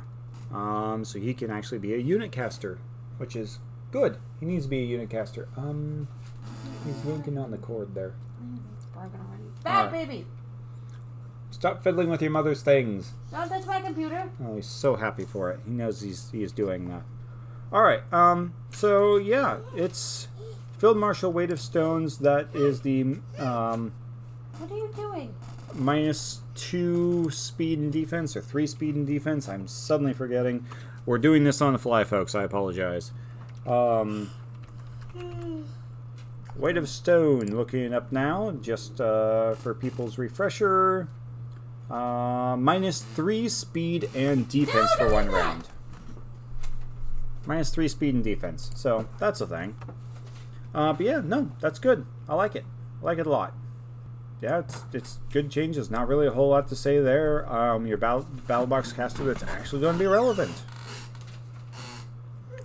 Um, 0.52 1.04
so 1.04 1.18
he 1.20 1.32
can 1.34 1.50
actually 1.50 1.78
be 1.78 1.94
a 1.94 1.98
unit 1.98 2.32
caster, 2.32 2.78
which 3.18 3.36
is 3.36 3.60
good. 3.92 4.18
He 4.40 4.46
needs 4.46 4.64
to 4.64 4.70
be 4.70 4.80
a 4.80 4.84
unit 4.86 5.08
caster. 5.08 5.48
Um, 5.56 6.08
he's 6.84 6.96
yanking 7.04 7.38
on 7.38 7.50
the 7.52 7.58
cord 7.58 7.94
there. 7.94 8.14
Bad 9.62 9.86
Alright. 9.86 9.92
baby! 9.92 10.26
Stop 11.50 11.82
fiddling 11.82 12.08
with 12.08 12.22
your 12.22 12.30
mother's 12.30 12.62
things. 12.62 13.12
Don't 13.30 13.48
touch 13.48 13.66
my 13.66 13.80
computer! 13.80 14.30
Oh, 14.42 14.56
he's 14.56 14.66
so 14.66 14.96
happy 14.96 15.24
for 15.24 15.50
it. 15.50 15.60
He 15.66 15.72
knows 15.72 16.00
he's 16.00 16.30
he 16.30 16.42
is 16.42 16.52
doing 16.52 16.88
that. 16.88 17.02
All 17.72 17.82
right. 17.82 18.00
Um. 18.12 18.54
So 18.70 19.16
yeah, 19.16 19.58
it's 19.74 20.28
Field 20.78 20.96
Marshal 20.96 21.32
Weight 21.32 21.50
of 21.50 21.60
Stones. 21.60 22.18
That 22.18 22.48
is 22.54 22.80
the 22.82 23.18
um 23.38 23.92
What 24.58 24.70
are 24.70 24.76
you 24.76 24.90
doing? 24.96 25.34
minus 25.74 26.40
two 26.54 27.30
speed 27.30 27.78
and 27.78 27.92
defense 27.92 28.36
or 28.36 28.40
three 28.40 28.66
speed 28.66 28.94
and 28.94 29.06
defense. 29.06 29.48
I'm 29.48 29.66
suddenly 29.68 30.12
forgetting. 30.12 30.66
We're 31.06 31.18
doing 31.18 31.44
this 31.44 31.60
on 31.60 31.72
the 31.72 31.78
fly, 31.78 32.04
folks. 32.04 32.34
I 32.34 32.42
apologize. 32.42 33.12
Um, 33.66 34.30
Weight 36.56 36.76
of 36.76 36.88
Stone. 36.88 37.46
Looking 37.46 37.80
it 37.80 37.92
up 37.92 38.12
now, 38.12 38.52
just 38.60 39.00
uh, 39.00 39.54
for 39.54 39.74
people's 39.74 40.18
refresher. 40.18 41.08
Uh, 41.90 42.56
minus 42.56 43.02
three 43.02 43.48
speed 43.48 44.08
and 44.14 44.48
defense 44.48 44.92
for 44.94 45.10
one 45.10 45.28
round. 45.28 45.68
Minus 47.46 47.70
three 47.70 47.88
speed 47.88 48.14
and 48.14 48.22
defense. 48.22 48.70
So 48.76 49.08
that's 49.18 49.40
a 49.40 49.46
thing. 49.46 49.76
Uh, 50.74 50.92
but 50.92 51.04
yeah, 51.04 51.20
no, 51.24 51.50
that's 51.60 51.78
good. 51.78 52.06
I 52.28 52.34
like 52.34 52.54
it. 52.54 52.64
I 53.02 53.04
like 53.04 53.18
it 53.18 53.26
a 53.26 53.30
lot 53.30 53.54
yeah, 54.40 54.60
it's 54.60 54.84
it's 54.92 55.18
good 55.32 55.50
changes. 55.50 55.90
Not 55.90 56.08
really 56.08 56.26
a 56.26 56.30
whole 56.30 56.48
lot 56.48 56.68
to 56.68 56.76
say 56.76 56.98
there. 56.98 57.50
Um, 57.52 57.86
your 57.86 57.98
battle, 57.98 58.26
battle 58.46 58.66
box 58.66 58.92
caster 58.92 59.24
that's 59.24 59.42
actually 59.42 59.82
going 59.82 59.94
to 59.94 59.98
be 59.98 60.06
relevant. 60.06 60.62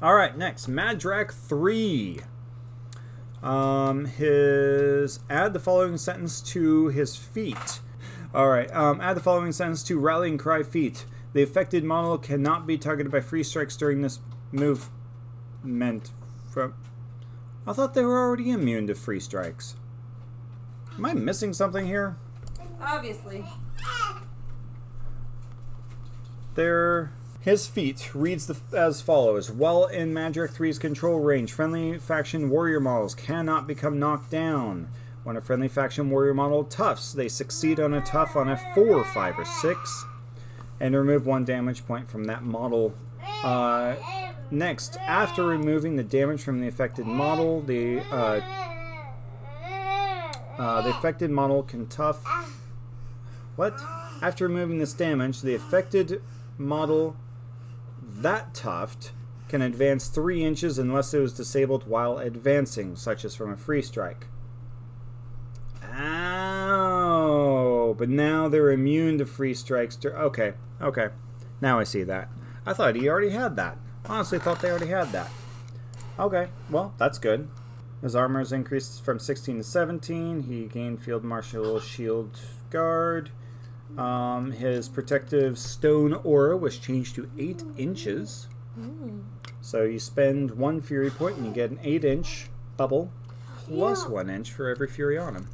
All 0.01 0.13
right, 0.13 0.37
next 0.37 0.69
Madrak 0.69 1.33
three. 1.33 2.21
Um, 3.43 4.05
his 4.05 5.19
add 5.29 5.53
the 5.53 5.59
following 5.59 5.97
sentence 5.97 6.41
to 6.41 6.87
his 6.87 7.15
feat. 7.15 7.79
All 8.35 8.49
right, 8.49 8.69
um, 8.75 8.99
add 8.99 9.15
the 9.15 9.21
following 9.21 9.53
sentence 9.53 9.81
to 9.83 9.97
rallying 9.97 10.37
cry 10.37 10.61
feat. 10.61 11.05
The 11.31 11.41
affected 11.41 11.85
model 11.85 12.17
cannot 12.17 12.67
be 12.67 12.77
targeted 12.77 13.09
by 13.09 13.21
free 13.21 13.43
strikes 13.43 13.77
during 13.77 14.01
this 14.01 14.19
movement. 14.51 16.11
From 16.51 16.73
I 17.65 17.71
thought 17.71 17.93
they 17.93 18.03
were 18.03 18.19
already 18.19 18.51
immune 18.51 18.87
to 18.87 18.95
free 18.95 19.21
strikes. 19.21 19.77
Am 20.97 21.05
I 21.05 21.13
missing 21.13 21.53
something 21.53 21.87
here? 21.87 22.17
Obviously. 22.81 23.45
There. 26.55 27.13
His 27.39 27.67
feat 27.67 28.13
reads 28.13 28.47
the, 28.47 28.57
as 28.77 29.01
follows 29.01 29.49
While 29.49 29.85
in 29.85 30.13
Madrak 30.13 30.53
3's 30.53 30.79
control 30.79 31.19
range, 31.19 31.53
friendly 31.53 31.99
faction 31.99 32.49
warrior 32.49 32.81
models 32.81 33.15
cannot 33.15 33.65
become 33.65 33.97
knocked 33.97 34.29
down. 34.29 34.89
When 35.25 35.37
a 35.37 35.41
friendly 35.41 35.69
faction 35.69 36.11
warrior 36.11 36.35
model 36.35 36.63
toughs, 36.65 37.11
they 37.11 37.29
succeed 37.29 37.79
on 37.79 37.95
a 37.95 38.01
tough 38.01 38.35
on 38.35 38.47
a 38.47 38.57
4, 38.75 39.03
5, 39.03 39.39
or 39.39 39.43
6, 39.43 40.05
and 40.79 40.95
remove 40.95 41.25
one 41.25 41.43
damage 41.43 41.83
point 41.87 42.11
from 42.11 42.25
that 42.25 42.43
model. 42.43 42.93
Uh, 43.43 43.95
next, 44.51 44.97
after 44.97 45.43
removing 45.43 45.95
the 45.95 46.03
damage 46.03 46.43
from 46.43 46.61
the 46.61 46.67
affected 46.67 47.07
model, 47.07 47.61
the 47.61 48.01
uh, 48.11 48.39
uh, 50.59 50.81
the 50.83 50.91
affected 50.91 51.31
model 51.31 51.63
can 51.63 51.87
tough. 51.87 52.23
What? 53.55 53.81
After 54.21 54.47
removing 54.47 54.77
this 54.77 54.93
damage, 54.93 55.41
the 55.41 55.55
affected 55.55 56.21
model 56.59 57.15
that 57.99 58.53
tuft 58.53 59.11
can 59.49 59.63
advance 59.63 60.07
three 60.07 60.43
inches 60.43 60.77
unless 60.77 61.15
it 61.15 61.19
was 61.19 61.33
disabled 61.33 61.87
while 61.87 62.19
advancing, 62.19 62.95
such 62.95 63.25
as 63.25 63.33
from 63.33 63.51
a 63.51 63.57
free 63.57 63.81
strike. 63.81 64.27
Oh, 65.97 67.93
but 67.97 68.09
now 68.09 68.47
they're 68.49 68.71
immune 68.71 69.17
to 69.19 69.25
free 69.25 69.53
strikes. 69.53 69.95
dur- 69.95 70.17
okay, 70.17 70.53
okay. 70.81 71.09
Now 71.61 71.79
I 71.79 71.83
see 71.83 72.03
that. 72.03 72.29
I 72.65 72.73
thought 72.73 72.95
he 72.95 73.07
already 73.07 73.29
had 73.29 73.55
that. 73.55 73.77
Honestly, 74.07 74.39
thought 74.39 74.61
they 74.61 74.69
already 74.69 74.87
had 74.87 75.11
that. 75.11 75.29
Okay, 76.19 76.47
well, 76.69 76.93
that's 76.97 77.17
good. 77.17 77.47
His 78.01 78.15
armor 78.15 78.41
is 78.41 78.51
increased 78.51 79.03
from 79.03 79.19
16 79.19 79.57
to 79.57 79.63
17. 79.63 80.43
He 80.43 80.65
gained 80.65 81.01
Field 81.01 81.23
Marshal 81.23 81.79
Shield 81.79 82.39
Guard. 82.69 83.31
Um, 83.97 84.51
his 84.51 84.89
protective 84.89 85.57
stone 85.57 86.13
aura 86.23 86.57
was 86.57 86.77
changed 86.77 87.15
to 87.15 87.29
8 87.37 87.63
inches. 87.77 88.47
So 89.61 89.83
you 89.83 89.99
spend 89.99 90.51
one 90.51 90.81
Fury 90.81 91.09
point 91.09 91.37
and 91.37 91.45
you 91.45 91.51
get 91.53 91.71
an 91.71 91.79
8 91.81 92.03
inch 92.03 92.49
bubble 92.77 93.11
plus 93.67 94.03
Yeah. 94.03 94.09
1 94.09 94.29
inch 94.29 94.51
for 94.51 94.67
every 94.69 94.87
Fury 94.87 95.17
on 95.17 95.35
him. 95.35 95.47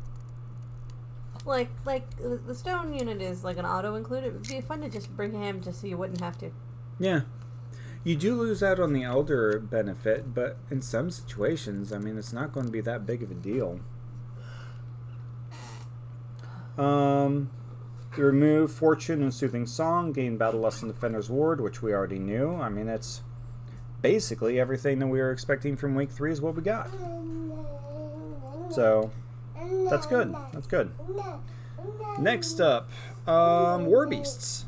Like, 1.46 1.70
like 1.86 2.06
the 2.18 2.54
stone 2.54 2.94
unit 2.94 3.22
is 3.22 3.44
like 3.44 3.58
an 3.58 3.66
auto 3.66 3.96
included. 3.96 4.28
It 4.28 4.34
would 4.34 4.48
be 4.48 4.62
fun 4.62 4.82
to 4.82 4.90
just 4.90 5.16
bring 5.16 5.34
him 5.34 5.62
just 5.62 5.82
so 5.82 5.88
you 5.88 5.98
wouldn't 5.98 6.22
have 6.22 6.38
to. 6.40 6.52
Yeah. 7.00 7.22
You 8.04 8.16
do 8.16 8.36
lose 8.36 8.64
out 8.64 8.80
on 8.80 8.94
the 8.94 9.04
Elder 9.04 9.60
benefit, 9.60 10.34
but 10.34 10.58
in 10.70 10.82
some 10.82 11.12
situations, 11.12 11.94
I 11.94 12.00
mean, 12.00 12.18
it's 12.18 12.34
not 12.34 12.52
going 12.52 12.66
to 12.66 12.72
be 12.72 12.82
that 12.82 13.06
big 13.06 13.22
of 13.22 13.30
a 13.30 13.36
deal. 13.36 13.80
Um, 16.78 17.52
remove 18.18 18.72
Fortune 18.72 19.22
and 19.22 19.34
Soothing 19.34 19.68
Song, 19.68 20.14
gain 20.14 20.38
Battle 20.38 20.62
Lesson 20.62 20.88
Defender's 20.88 21.30
Ward, 21.30 21.62
which 21.62 21.82
we 21.82 21.94
already 21.94 22.18
knew. 22.18 22.56
I 22.56 22.70
mean, 22.70 22.88
it's 22.88 23.22
basically 24.02 24.60
everything 24.60 24.98
that 25.00 25.08
we 25.08 25.20
were 25.20 25.32
expecting 25.32 25.76
from 25.76 25.94
Week 25.94 26.10
3 26.10 26.32
is 26.32 26.42
what 26.42 26.56
we 26.56 26.64
got. 26.64 26.90
So, 28.72 29.12
that's 29.90 30.06
good. 30.06 30.36
That's 30.54 30.68
good. 30.68 30.92
Next 32.20 32.60
up, 32.60 32.90
um, 33.28 33.86
War 33.86 34.08
Beasts. 34.08 34.66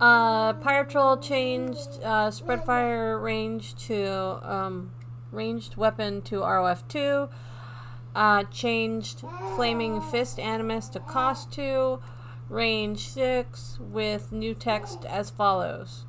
Uh, 0.00 0.52
Pyre 0.54 0.84
Troll 0.84 1.16
changed 1.18 2.02
uh, 2.02 2.30
spread 2.30 2.64
fire 2.64 3.18
range 3.18 3.76
to 3.86 4.40
um, 4.42 4.90
ranged 5.30 5.76
weapon 5.76 6.22
to 6.22 6.40
ROF 6.40 6.86
two. 6.88 7.28
Uh, 8.14 8.44
changed 8.44 9.22
flaming 9.54 10.00
fist 10.00 10.38
animus 10.38 10.88
to 10.88 11.00
cost 11.00 11.52
two. 11.52 12.00
Range 12.48 12.98
six 12.98 13.78
with 13.80 14.32
new 14.32 14.54
text 14.54 15.04
as 15.04 15.30
follows. 15.30 16.04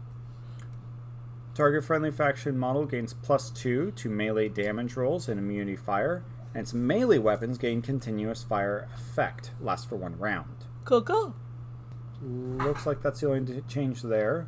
Target 1.54 1.84
friendly 1.86 2.10
faction 2.10 2.58
model 2.58 2.88
gains 2.88 3.14
plus 3.14 3.52
2 3.52 3.92
to 3.92 4.10
melee 4.10 4.50
damage 4.50 4.96
rolls 4.96 5.30
and 5.30 5.40
immunity 5.40 5.76
fire, 5.76 6.24
and 6.54 6.62
its 6.62 6.74
melee 6.74 7.18
weapons 7.18 7.58
gain 7.58 7.82
continuous 7.82 8.44
fire 8.44 8.88
effect, 8.94 9.52
lasts 9.62 9.86
for 9.86 9.96
one 9.96 10.18
round. 10.18 10.66
Coco. 10.86 11.34
Looks 12.22 12.86
like 12.86 13.02
that's 13.02 13.20
the 13.22 13.30
only 13.32 13.62
change 13.68 14.02
there. 14.02 14.48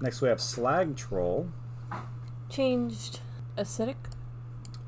Next 0.00 0.20
we 0.20 0.28
have 0.28 0.40
Slag 0.40 0.96
Troll, 0.96 1.50
Changed 2.48 3.20
acidic. 3.56 3.96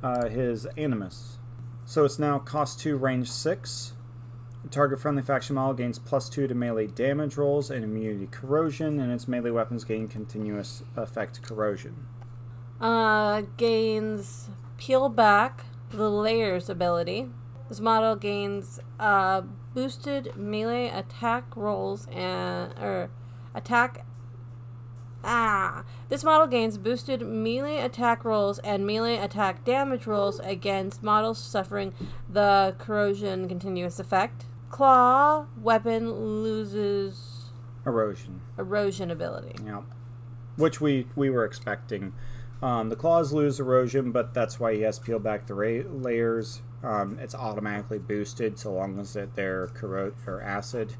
uh, 0.02 0.28
his 0.28 0.66
Animus. 0.76 1.38
So 1.84 2.04
it's 2.04 2.18
now 2.18 2.38
cost 2.38 2.80
2, 2.80 2.96
range 2.96 3.30
6. 3.30 3.92
Target 4.70 5.00
friendly 5.00 5.22
faction 5.22 5.56
model 5.56 5.74
gains 5.74 5.98
plus 5.98 6.28
2 6.30 6.46
to 6.46 6.54
melee 6.54 6.86
damage 6.86 7.36
rolls 7.36 7.70
and 7.70 7.84
immunity 7.84 8.26
corrosion, 8.30 8.98
and 9.00 9.12
its 9.12 9.28
melee 9.28 9.50
weapons 9.50 9.84
gain 9.84 10.08
continuous 10.08 10.82
effect 10.96 11.42
corrosion. 11.42 12.06
Uh, 12.80 13.42
gains 13.56 14.48
peel 14.76 15.08
back 15.08 15.64
the 15.90 16.10
layers 16.10 16.68
ability. 16.68 17.28
This 17.68 17.80
model 17.80 18.16
gains 18.16 18.80
uh, 19.00 19.42
boosted 19.74 20.36
melee 20.36 20.88
attack 20.88 21.56
rolls 21.56 22.06
and 22.12 22.72
or 22.78 23.10
attack 23.54 24.04
Ah, 25.24 25.84
this 26.08 26.24
model 26.24 26.48
gains 26.48 26.76
boosted 26.76 27.22
melee 27.24 27.76
attack 27.78 28.24
rolls 28.24 28.58
and 28.60 28.84
melee 28.84 29.16
attack 29.16 29.64
damage 29.64 30.04
rolls 30.04 30.40
against 30.40 31.00
models 31.02 31.38
suffering 31.38 31.94
the 32.28 32.74
corrosion 32.78 33.46
continuous 33.48 34.00
effect. 34.00 34.46
Claw 34.70 35.46
weapon 35.60 36.10
loses 36.42 37.50
Erosion. 37.86 38.40
erosion 38.58 39.12
ability. 39.12 39.54
Yeah. 39.64 39.82
Which 40.56 40.80
we 40.80 41.06
we 41.14 41.30
were 41.30 41.44
expecting. 41.44 42.12
Um, 42.62 42.88
the 42.90 42.96
claws 42.96 43.32
lose 43.32 43.58
erosion, 43.58 44.12
but 44.12 44.34
that's 44.34 44.60
why 44.60 44.74
he 44.74 44.82
has 44.82 44.98
to 44.98 45.04
peel 45.04 45.18
back 45.18 45.46
the 45.46 45.54
ra- 45.54 45.82
layers. 45.90 46.62
Um, 46.82 47.18
it's 47.20 47.34
automatically 47.34 47.98
boosted 47.98 48.58
so 48.58 48.72
long 48.72 48.98
as 49.00 49.12
that 49.14 49.34
they're 49.34 49.66
corro- 49.68 50.14
or 50.26 50.40
acid. 50.40 50.94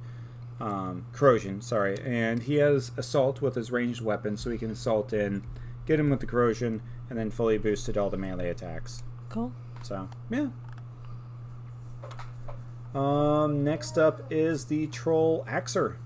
Um, 0.60 1.06
corrosion, 1.12 1.60
sorry. 1.60 1.96
And 2.04 2.42
he 2.42 2.56
has 2.56 2.90
assault 2.96 3.40
with 3.40 3.54
his 3.54 3.70
ranged 3.70 4.00
weapon, 4.00 4.36
so 4.36 4.50
he 4.50 4.58
can 4.58 4.70
assault 4.70 5.12
in, 5.12 5.44
get 5.86 6.00
him 6.00 6.10
with 6.10 6.20
the 6.20 6.26
corrosion, 6.26 6.82
and 7.08 7.18
then 7.18 7.30
fully 7.30 7.58
boosted 7.58 7.96
all 7.96 8.10
the 8.10 8.16
melee 8.16 8.48
attacks. 8.48 9.02
Cool. 9.28 9.52
So, 9.82 10.08
yeah. 10.30 10.48
Um, 12.94 13.64
next 13.64 13.98
up 13.98 14.22
is 14.30 14.66
the 14.66 14.86
Troll 14.88 15.46
Axer 15.48 15.96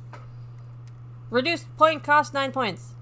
Reduced 1.30 1.66
point 1.76 2.04
cost 2.04 2.32
nine 2.32 2.52
points. 2.52 2.94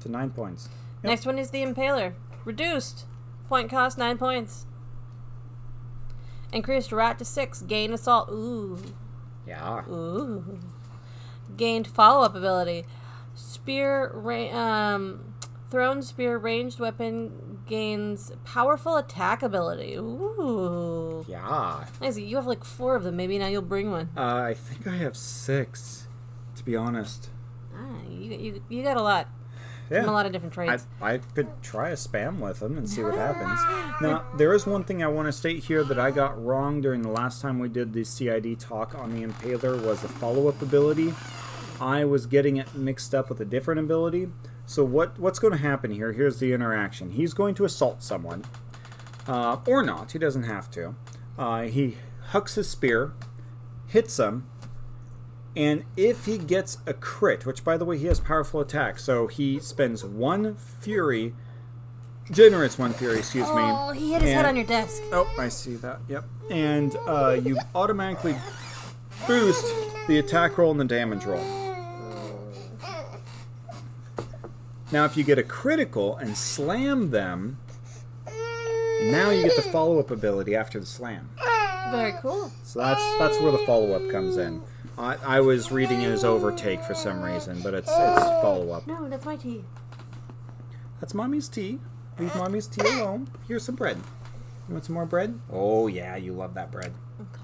to 0.00 0.08
nine 0.08 0.30
points. 0.30 0.68
Next 1.02 1.24
one 1.26 1.38
is 1.38 1.50
the 1.50 1.62
Impaler. 1.64 2.14
Reduced 2.44 3.06
point 3.48 3.70
cost 3.70 3.98
nine 3.98 4.18
points. 4.18 4.66
Increased 6.52 6.92
rat 6.92 7.18
to 7.18 7.24
six. 7.24 7.62
Gain 7.62 7.92
assault. 7.92 8.28
Ooh. 8.30 8.78
Yeah. 9.46 9.84
Ooh. 9.88 10.58
Gained 11.56 11.86
follow 11.86 12.24
up 12.24 12.34
ability. 12.34 12.84
Spear, 13.34 14.10
ra- 14.14 14.50
um, 14.52 15.34
thrown 15.70 16.02
spear 16.02 16.36
ranged 16.36 16.80
weapon 16.80 17.60
gains 17.66 18.32
powerful 18.44 18.96
attack 18.96 19.42
ability. 19.42 19.94
Ooh. 19.94 21.24
Yeah. 21.28 21.84
Nice. 22.00 22.18
You 22.18 22.36
have 22.36 22.46
like 22.46 22.64
four 22.64 22.96
of 22.96 23.04
them. 23.04 23.16
Maybe 23.16 23.38
now 23.38 23.46
you'll 23.46 23.62
bring 23.62 23.90
one. 23.90 24.10
Uh, 24.16 24.42
I 24.42 24.54
think 24.54 24.86
I 24.86 24.96
have 24.96 25.16
six, 25.16 26.08
to 26.56 26.64
be 26.64 26.74
honest. 26.76 27.30
Ah, 27.74 28.02
you, 28.08 28.32
you, 28.36 28.62
you 28.68 28.82
got 28.82 28.96
a 28.96 29.02
lot. 29.02 29.28
Yeah. 29.90 30.02
From 30.02 30.10
a 30.10 30.12
lot 30.12 30.26
of 30.26 30.32
different 30.32 30.56
I, 30.56 30.66
traits. 30.66 30.86
I 31.02 31.18
could 31.18 31.48
try 31.62 31.90
a 31.90 31.94
spam 31.94 32.38
with 32.38 32.60
them 32.60 32.78
and 32.78 32.88
see 32.88 33.02
what 33.02 33.14
happens. 33.14 33.60
Now, 34.00 34.24
there 34.36 34.54
is 34.54 34.64
one 34.64 34.84
thing 34.84 35.02
I 35.02 35.08
want 35.08 35.26
to 35.26 35.32
state 35.32 35.64
here 35.64 35.82
that 35.82 35.98
I 35.98 36.12
got 36.12 36.42
wrong 36.42 36.80
during 36.80 37.02
the 37.02 37.10
last 37.10 37.42
time 37.42 37.58
we 37.58 37.68
did 37.68 37.92
the 37.92 38.04
CID 38.04 38.60
talk 38.60 38.94
on 38.94 39.12
the 39.12 39.26
Impaler 39.26 39.84
was 39.84 40.02
the 40.02 40.08
follow-up 40.08 40.62
ability. 40.62 41.12
I 41.80 42.04
was 42.04 42.26
getting 42.26 42.56
it 42.56 42.72
mixed 42.74 43.14
up 43.14 43.28
with 43.28 43.40
a 43.40 43.44
different 43.44 43.80
ability. 43.80 44.28
So 44.64 44.84
what 44.84 45.18
what's 45.18 45.40
going 45.40 45.52
to 45.54 45.58
happen 45.58 45.90
here? 45.90 46.12
Here's 46.12 46.38
the 46.38 46.52
interaction. 46.52 47.10
He's 47.10 47.34
going 47.34 47.56
to 47.56 47.64
assault 47.64 48.04
someone, 48.04 48.44
uh, 49.26 49.56
or 49.66 49.82
not. 49.82 50.12
He 50.12 50.18
doesn't 50.20 50.44
have 50.44 50.70
to. 50.72 50.94
Uh, 51.36 51.62
he 51.62 51.96
hucks 52.28 52.54
his 52.54 52.68
spear, 52.68 53.12
hits 53.88 54.20
him, 54.20 54.46
and 55.56 55.84
if 55.96 56.26
he 56.26 56.38
gets 56.38 56.78
a 56.86 56.94
crit, 56.94 57.44
which 57.44 57.64
by 57.64 57.76
the 57.76 57.84
way 57.84 57.98
he 57.98 58.06
has 58.06 58.20
powerful 58.20 58.60
attack, 58.60 58.98
so 58.98 59.26
he 59.26 59.58
spends 59.58 60.04
one 60.04 60.54
fury, 60.54 61.34
generates 62.30 62.78
one 62.78 62.92
fury, 62.92 63.18
excuse 63.18 63.48
me. 63.48 63.54
Oh, 63.62 63.90
he 63.92 64.12
hit 64.12 64.22
his 64.22 64.30
head 64.32 64.38
and- 64.44 64.48
on 64.48 64.56
your 64.56 64.66
desk. 64.66 65.02
Oh, 65.12 65.32
I 65.38 65.48
see 65.48 65.74
that. 65.76 66.00
Yep. 66.08 66.24
And 66.50 66.96
uh, 67.06 67.40
you 67.44 67.58
automatically 67.74 68.36
boost 69.26 69.64
the 70.08 70.18
attack 70.18 70.56
roll 70.58 70.70
and 70.70 70.80
the 70.80 70.84
damage 70.84 71.24
roll. 71.24 71.44
Now, 74.92 75.04
if 75.04 75.16
you 75.16 75.22
get 75.22 75.38
a 75.38 75.44
critical 75.44 76.16
and 76.16 76.36
slam 76.36 77.10
them, 77.10 77.58
now 79.02 79.30
you 79.30 79.42
get 79.44 79.54
the 79.54 79.62
follow-up 79.62 80.10
ability 80.10 80.56
after 80.56 80.80
the 80.80 80.86
slam. 80.86 81.30
Very 81.90 82.12
cool. 82.20 82.50
So 82.64 82.80
that's 82.80 83.18
that's 83.18 83.40
where 83.40 83.52
the 83.52 83.58
follow-up 83.66 84.10
comes 84.10 84.36
in. 84.36 84.62
I, 84.98 85.16
I 85.24 85.40
was 85.40 85.72
reading 85.72 86.02
it 86.02 86.10
as 86.10 86.24
overtake 86.24 86.82
for 86.82 86.94
some 86.94 87.22
reason, 87.22 87.60
but 87.62 87.74
it's 87.74 87.88
it's 87.88 88.22
follow-up. 88.42 88.86
No, 88.86 89.08
that's 89.08 89.24
my 89.24 89.36
tea. 89.36 89.64
That's 91.00 91.14
mommy's 91.14 91.48
tea. 91.48 91.78
Leave 92.18 92.34
mommy's 92.36 92.66
tea 92.66 92.82
alone. 92.82 93.28
Here's 93.48 93.64
some 93.64 93.74
bread. 93.74 93.96
You 94.68 94.74
want 94.74 94.84
some 94.84 94.94
more 94.94 95.06
bread? 95.06 95.40
Oh 95.50 95.86
yeah, 95.86 96.16
you 96.16 96.32
love 96.32 96.54
that 96.54 96.70
bread. 96.70 96.92
Okay. 97.20 97.42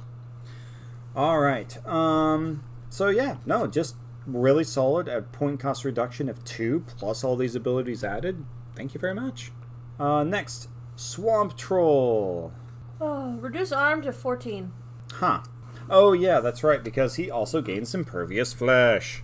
All 1.14 1.40
right. 1.40 1.86
Um. 1.86 2.62
So 2.90 3.08
yeah, 3.08 3.36
no, 3.46 3.66
just 3.66 3.96
really 4.26 4.64
solid 4.64 5.08
at 5.08 5.32
point 5.32 5.60
cost 5.60 5.84
reduction 5.84 6.28
of 6.28 6.44
two 6.44 6.84
plus 6.98 7.24
all 7.24 7.36
these 7.36 7.54
abilities 7.54 8.04
added. 8.04 8.44
Thank 8.74 8.92
you 8.92 9.00
very 9.00 9.14
much. 9.14 9.52
Uh, 9.98 10.24
next, 10.24 10.68
Swamp 10.96 11.56
Troll. 11.56 12.52
Oh, 13.00 13.36
reduce 13.36 13.72
arm 13.72 14.02
to 14.02 14.12
14. 14.12 14.72
Huh. 15.12 15.40
Oh 15.88 16.12
yeah, 16.12 16.40
that's 16.40 16.64
right, 16.64 16.82
because 16.82 17.14
he 17.16 17.30
also 17.30 17.62
gains 17.62 17.94
impervious 17.94 18.52
flesh. 18.52 19.22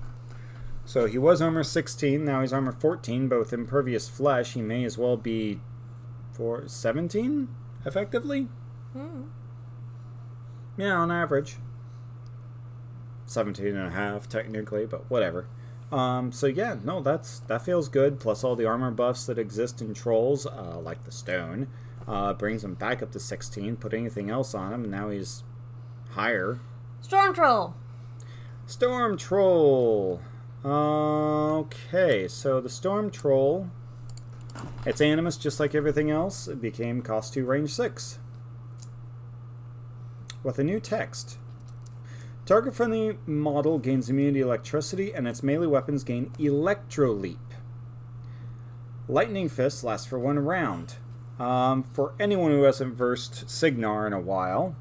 So 0.85 1.07
he 1.07 1.19
was 1.19 1.41
armor 1.41 1.63
16, 1.63 2.25
now 2.25 2.41
he's 2.41 2.53
armor 2.53 2.73
14, 2.73 3.29
but 3.29 3.39
with 3.39 3.53
impervious 3.53 4.09
flesh, 4.09 4.55
he 4.55 4.63
may 4.63 4.85
as 4.85 4.99
well 4.99 5.17
be 5.17 5.61
for 6.33 6.67
17, 6.67 7.49
effectively. 7.85 8.49
Yeah, 10.77 10.95
on 10.95 11.11
average. 11.11 11.57
17 13.27 13.67
and 13.67 13.89
a 13.89 13.91
half, 13.91 14.29
technically, 14.29 14.87
but 14.87 15.11
whatever. 15.11 15.47
Um, 15.91 16.33
so 16.33 16.47
yeah, 16.47 16.77
no, 16.83 17.01
that's 17.01 17.41
that 17.41 17.63
feels 17.63 17.89
good. 17.89 18.19
Plus 18.19 18.43
all 18.43 18.57
the 18.57 18.65
armor 18.67 18.91
buffs 18.91 19.27
that 19.27 19.39
exist 19.39 19.83
in 19.83 19.93
trolls, 19.93 20.47
uh, 20.47 20.79
like 20.83 21.05
the 21.05 21.13
stone, 21.13 21.69
uh, 22.09 22.33
brings 22.33 22.65
him 22.65 22.75
back 22.75 23.03
up 23.03 23.13
to 23.13 23.21
16. 23.21 23.77
Put 23.77 23.93
anything 23.93 24.31
else 24.31 24.55
on 24.55 24.73
him, 24.73 24.85
and 24.85 24.91
now 24.91 25.11
he's 25.11 25.45
higher. 26.13 26.61
Storm 27.01 27.35
Troll. 27.35 27.75
Storm 28.67 29.17
Troll. 29.17 30.21
Okay, 30.65 32.29
so 32.29 32.61
the 32.61 32.69
Storm 32.69 33.11
Troll, 33.11 33.69
it's 34.87 35.01
animus 35.01 35.37
just 35.37 35.59
like 35.59 35.75
everything 35.75 36.11
else. 36.11 36.47
It 36.47 36.61
became 36.61 37.03
cost 37.03 37.35
2 37.35 37.45
range 37.45 37.71
6. 37.75 38.19
With 40.45 40.59
a 40.59 40.65
new 40.65 40.81
text. 40.81 41.39
Target 42.45 42.75
friendly 42.75 43.19
model 43.25 43.79
gains 43.79 44.11
immunity 44.11 44.41
to 44.41 44.47
electricity, 44.47 45.13
and 45.13 45.29
its 45.29 45.43
melee 45.43 45.67
weapons 45.67 46.03
gain 46.03 46.33
Electro 46.39 47.13
Leap. 47.13 47.39
Lightning 49.09 49.49
Fist 49.49 49.85
lasts 49.85 50.07
for 50.07 50.19
one 50.19 50.39
round. 50.39 50.97
Um, 51.39 51.83
for 51.83 52.15
anyone 52.21 52.51
who 52.51 52.63
hasn't 52.63 52.95
versed 52.95 53.49
Cygnar 53.49 54.07
in 54.07 54.13
a 54.13 54.21
while, 54.21 54.77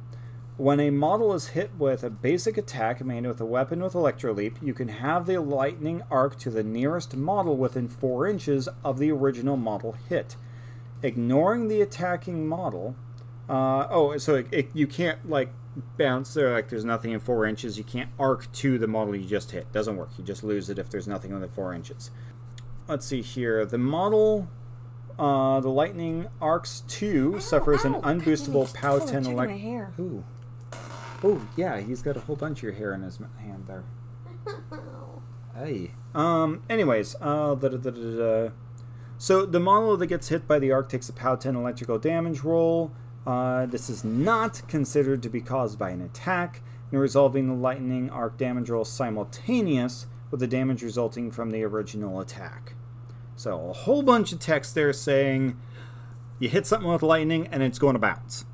when 0.58 0.80
a 0.80 0.90
model 0.90 1.34
is 1.34 1.50
hit 1.50 1.72
with 1.78 2.04
a 2.04 2.10
basic 2.10 2.58
attack 2.58 3.04
made 3.04 3.26
with 3.26 3.42
a 3.42 3.46
weapon 3.46 3.82
with 3.82 3.96
Electro 3.96 4.34
Leap, 4.34 4.58
you 4.62 4.74
can 4.74 4.90
have 4.90 5.26
the 5.26 5.42
lightning 5.42 6.04
arc 6.12 6.38
to 6.40 6.50
the 6.50 6.64
nearest 6.64 7.16
model 7.16 7.56
within 7.56 7.88
4 7.88 8.28
inches 8.28 8.70
of 8.84 9.00
the 9.00 9.12
original 9.12 9.58
model 9.58 9.94
hit. 10.10 10.36
Ignoring 11.02 11.68
the 11.68 11.82
attacking 11.82 12.48
model. 12.48 12.96
Uh, 13.50 13.88
oh, 13.90 14.18
so 14.18 14.36
it, 14.36 14.48
it, 14.52 14.70
you 14.74 14.86
can't, 14.88 15.28
like, 15.28 15.50
bounce 15.98 16.34
there, 16.34 16.54
like, 16.54 16.70
there's 16.70 16.86
nothing 16.86 17.12
in 17.12 17.20
4 17.20 17.46
inches. 17.46 17.78
You 17.78 17.84
can't 17.84 18.10
arc 18.20 18.52
to 18.54 18.78
the 18.78 18.88
model 18.88 19.16
you 19.16 19.28
just 19.28 19.52
hit. 19.52 19.72
Doesn't 19.72 19.98
work. 19.98 20.10
You 20.18 20.24
just 20.24 20.44
lose 20.44 20.70
it 20.70 20.78
if 20.78 20.90
there's 20.90 21.08
nothing 21.08 21.34
within 21.34 21.50
4 21.50 21.74
inches. 21.74 22.12
Let's 22.88 23.06
see 23.06 23.22
here. 23.22 23.66
The 23.66 23.78
model. 23.78 24.50
Uh, 25.18 25.60
the 25.60 25.70
lightning 25.70 26.28
arcs 26.42 26.84
2 26.88 27.40
suffers 27.40 27.84
an 27.84 27.94
unboostable 27.96 28.74
POW 28.74 28.96
oh, 28.96 29.00
10 29.00 29.08
check 29.08 29.24
my 29.24 29.32
elect. 29.32 29.60
hair. 29.60 29.94
Ooh. 30.00 30.24
Oh, 31.24 31.48
yeah, 31.56 31.80
he's 31.80 32.02
got 32.02 32.18
a 32.18 32.22
whole 32.22 32.36
bunch 32.36 32.60
of 32.60 32.64
your 32.64 32.74
hair 32.74 32.94
in 32.94 33.04
his 33.04 33.20
hand 33.40 33.66
there. 33.68 33.84
Hey. 35.54 35.92
Um, 36.16 36.64
anyways, 36.70 37.16
uh, 37.20 37.56
da, 37.56 37.68
da, 37.68 37.78
da, 37.78 37.90
da, 37.92 38.46
da. 38.46 38.50
so 39.18 39.46
the 39.46 39.60
model 39.60 39.98
that 39.98 40.08
gets 40.08 40.30
hit 40.30 40.48
by 40.48 40.60
the 40.60 40.72
arc 40.72 40.88
takes 40.88 41.10
a 41.10 41.14
POW 41.14 41.36
10 41.36 41.58
electrical 41.58 42.00
damage 42.00 42.40
roll. 42.40 42.94
Uh, 43.28 43.66
this 43.66 43.90
is 43.90 44.04
not 44.04 44.66
considered 44.70 45.22
to 45.24 45.30
be 45.30 45.42
caused 45.42 45.78
by 45.78 45.90
an 45.90 46.02
attack, 46.02 46.62
and 46.90 47.00
resolving 47.00 47.48
the 47.48 47.54
lightning 47.54 48.10
arc 48.10 48.38
damage 48.38 48.70
roll 48.70 48.86
simultaneous 48.86 50.08
with 50.30 50.40
the 50.40 50.48
damage 50.48 50.82
resulting 50.82 51.32
from 51.32 51.52
the 51.52 51.64
original 51.64 52.20
attack. 52.20 52.74
So 53.36 53.70
a 53.70 53.74
whole 53.74 54.04
bunch 54.04 54.32
of 54.32 54.40
text 54.40 54.76
there 54.76 54.94
saying 54.94 55.60
you 56.40 56.50
hit 56.50 56.66
something 56.66 56.90
with 56.90 57.04
lightning 57.04 57.48
and 57.52 57.62
it's 57.62 57.80
going 57.80 57.94
to 57.94 58.00
bounce. 58.00 58.46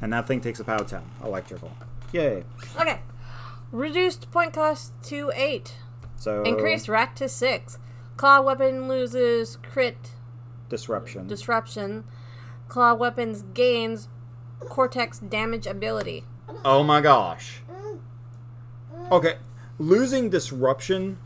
And 0.00 0.12
that 0.12 0.26
thing 0.26 0.40
takes 0.40 0.60
a 0.60 0.64
POW 0.64 0.78
10 0.78 1.02
electrical. 1.24 1.72
Yay. 2.12 2.44
Okay. 2.78 3.00
Reduced 3.72 4.30
point 4.30 4.52
cost 4.52 4.92
to 5.04 5.32
8. 5.34 5.74
So 6.16 6.42
Increased 6.42 6.88
rack 6.88 7.14
to 7.16 7.28
6. 7.28 7.78
Claw 8.16 8.40
weapon 8.40 8.88
loses 8.88 9.56
crit 9.62 10.12
disruption. 10.68 11.26
disruption. 11.26 12.04
Claw 12.68 12.94
weapons 12.94 13.42
gains 13.54 14.08
cortex 14.60 15.18
damage 15.18 15.66
ability. 15.66 16.24
Oh 16.64 16.82
my 16.82 17.00
gosh. 17.00 17.62
Okay, 19.12 19.34
losing 19.78 20.30
disruption 20.30 21.18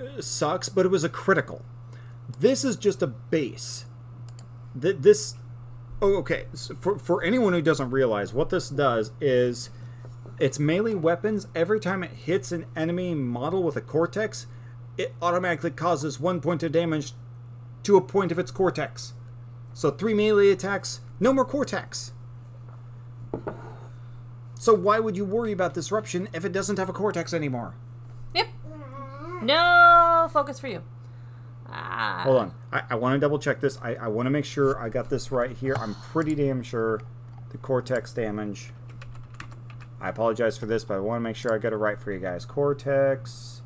uh, 0.00 0.20
sucks, 0.22 0.68
but 0.68 0.86
it 0.86 0.88
was 0.90 1.04
a 1.04 1.08
critical. 1.08 1.62
This 2.38 2.64
is 2.64 2.76
just 2.76 3.02
a 3.02 3.06
base. 3.06 3.84
Th- 4.80 4.96
this. 4.98 5.34
Oh, 6.00 6.14
okay. 6.18 6.46
So 6.54 6.74
for, 6.76 6.98
for 6.98 7.22
anyone 7.22 7.52
who 7.52 7.62
doesn't 7.62 7.90
realize, 7.90 8.32
what 8.32 8.50
this 8.50 8.68
does 8.68 9.10
is 9.20 9.70
its 10.38 10.58
melee 10.58 10.94
weapons, 10.94 11.48
every 11.54 11.80
time 11.80 12.04
it 12.04 12.10
hits 12.10 12.52
an 12.52 12.66
enemy 12.76 13.14
model 13.14 13.62
with 13.62 13.76
a 13.76 13.80
cortex, 13.80 14.46
it 14.96 15.14
automatically 15.20 15.70
causes 15.70 16.20
one 16.20 16.40
point 16.40 16.62
of 16.62 16.72
damage 16.72 17.12
to 17.82 17.96
a 17.96 18.00
point 18.00 18.30
of 18.30 18.38
its 18.38 18.50
cortex. 18.50 19.14
So 19.72 19.90
three 19.90 20.14
melee 20.14 20.50
attacks, 20.50 21.00
no 21.18 21.32
more 21.32 21.44
cortex. 21.44 22.12
So 24.54 24.74
why 24.74 24.98
would 24.98 25.16
you 25.16 25.24
worry 25.24 25.52
about 25.52 25.74
disruption 25.74 26.28
if 26.32 26.44
it 26.44 26.52
doesn't 26.52 26.78
have 26.78 26.88
a 26.88 26.92
cortex 26.92 27.32
anymore? 27.32 27.74
Yep. 28.34 28.48
No 29.42 30.28
focus 30.32 30.58
for 30.58 30.66
you. 30.68 30.82
Ah. 31.70 32.22
Hold 32.24 32.36
on. 32.38 32.54
I, 32.72 32.82
I 32.90 32.94
want 32.94 33.14
to 33.14 33.18
double 33.18 33.38
check 33.38 33.60
this. 33.60 33.78
I, 33.82 33.94
I 33.94 34.08
want 34.08 34.26
to 34.26 34.30
make 34.30 34.44
sure 34.44 34.78
I 34.78 34.88
got 34.88 35.10
this 35.10 35.30
right 35.30 35.56
here. 35.56 35.76
I'm 35.78 35.94
pretty 35.94 36.34
damn 36.34 36.62
sure 36.62 37.00
the 37.50 37.58
cortex 37.58 38.12
damage. 38.12 38.70
I 40.00 40.08
apologize 40.08 40.56
for 40.56 40.66
this, 40.66 40.84
but 40.84 40.94
I 40.94 41.00
want 41.00 41.16
to 41.16 41.20
make 41.20 41.36
sure 41.36 41.54
I 41.54 41.58
got 41.58 41.72
it 41.72 41.76
right 41.76 42.00
for 42.00 42.12
you 42.12 42.20
guys. 42.20 42.44
Cortex. 42.44 43.62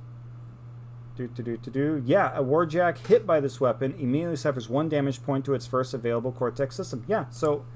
Do, 1.14 1.28
do, 1.28 1.42
do, 1.42 1.56
do, 1.58 1.70
do. 1.70 2.02
Yeah, 2.06 2.32
a 2.34 2.42
Warjack 2.42 3.06
hit 3.06 3.26
by 3.26 3.38
this 3.38 3.60
weapon 3.60 3.94
immediately 3.98 4.36
suffers 4.36 4.68
one 4.68 4.88
damage 4.88 5.22
point 5.22 5.44
to 5.44 5.54
its 5.54 5.66
first 5.66 5.92
available 5.92 6.32
cortex 6.32 6.74
system. 6.74 7.04
Yeah, 7.06 7.26
so 7.30 7.66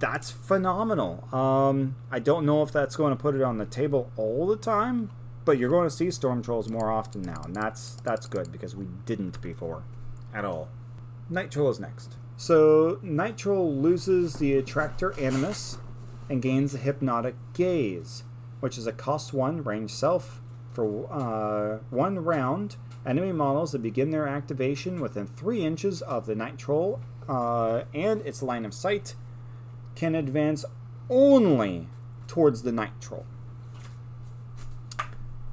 that's 0.00 0.30
phenomenal. 0.30 1.32
Um, 1.32 1.94
I 2.10 2.18
don't 2.18 2.44
know 2.44 2.62
if 2.62 2.72
that's 2.72 2.96
going 2.96 3.16
to 3.16 3.22
put 3.22 3.36
it 3.36 3.42
on 3.42 3.58
the 3.58 3.66
table 3.66 4.10
all 4.16 4.46
the 4.46 4.56
time, 4.56 5.12
but 5.50 5.58
you're 5.58 5.68
going 5.68 5.88
to 5.88 5.92
see 5.92 6.12
storm 6.12 6.40
trolls 6.44 6.68
more 6.68 6.92
often 6.92 7.22
now, 7.22 7.42
and 7.44 7.56
that's 7.56 7.96
that's 8.04 8.28
good 8.28 8.52
because 8.52 8.76
we 8.76 8.86
didn't 9.04 9.42
before, 9.42 9.82
at 10.32 10.44
all. 10.44 10.68
Night 11.28 11.50
troll 11.50 11.70
is 11.70 11.80
next. 11.80 12.18
So 12.36 13.00
night 13.02 13.36
troll 13.36 13.74
loses 13.74 14.34
the 14.34 14.54
attractor 14.54 15.12
animus 15.18 15.78
and 16.28 16.40
gains 16.40 16.70
the 16.70 16.78
hypnotic 16.78 17.34
gaze, 17.52 18.22
which 18.60 18.78
is 18.78 18.86
a 18.86 18.92
cost 18.92 19.32
one 19.32 19.64
range 19.64 19.90
self 19.90 20.40
for 20.72 21.12
uh, 21.12 21.78
one 21.90 22.20
round. 22.20 22.76
Enemy 23.04 23.32
models 23.32 23.72
that 23.72 23.82
begin 23.82 24.12
their 24.12 24.28
activation 24.28 25.00
within 25.00 25.26
three 25.26 25.66
inches 25.66 26.00
of 26.00 26.26
the 26.26 26.36
night 26.36 26.58
troll 26.58 27.00
uh, 27.28 27.82
and 27.92 28.20
its 28.20 28.40
line 28.40 28.64
of 28.64 28.72
sight 28.72 29.16
can 29.96 30.14
advance 30.14 30.64
only 31.08 31.88
towards 32.28 32.62
the 32.62 32.70
night 32.70 33.00
troll. 33.00 33.26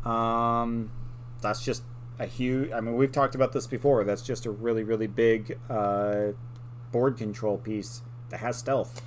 Um, 0.07 0.91
that's 1.41 1.63
just 1.63 1.83
a 2.19 2.25
huge. 2.25 2.71
I 2.71 2.79
mean, 2.79 2.95
we've 2.95 3.11
talked 3.11 3.35
about 3.35 3.51
this 3.51 3.67
before. 3.67 4.03
That's 4.03 4.21
just 4.21 4.45
a 4.45 4.51
really, 4.51 4.83
really 4.83 5.07
big 5.07 5.59
uh, 5.69 6.27
board 6.91 7.17
control 7.17 7.57
piece 7.57 8.01
that 8.29 8.39
has 8.39 8.57
stealth. 8.57 9.01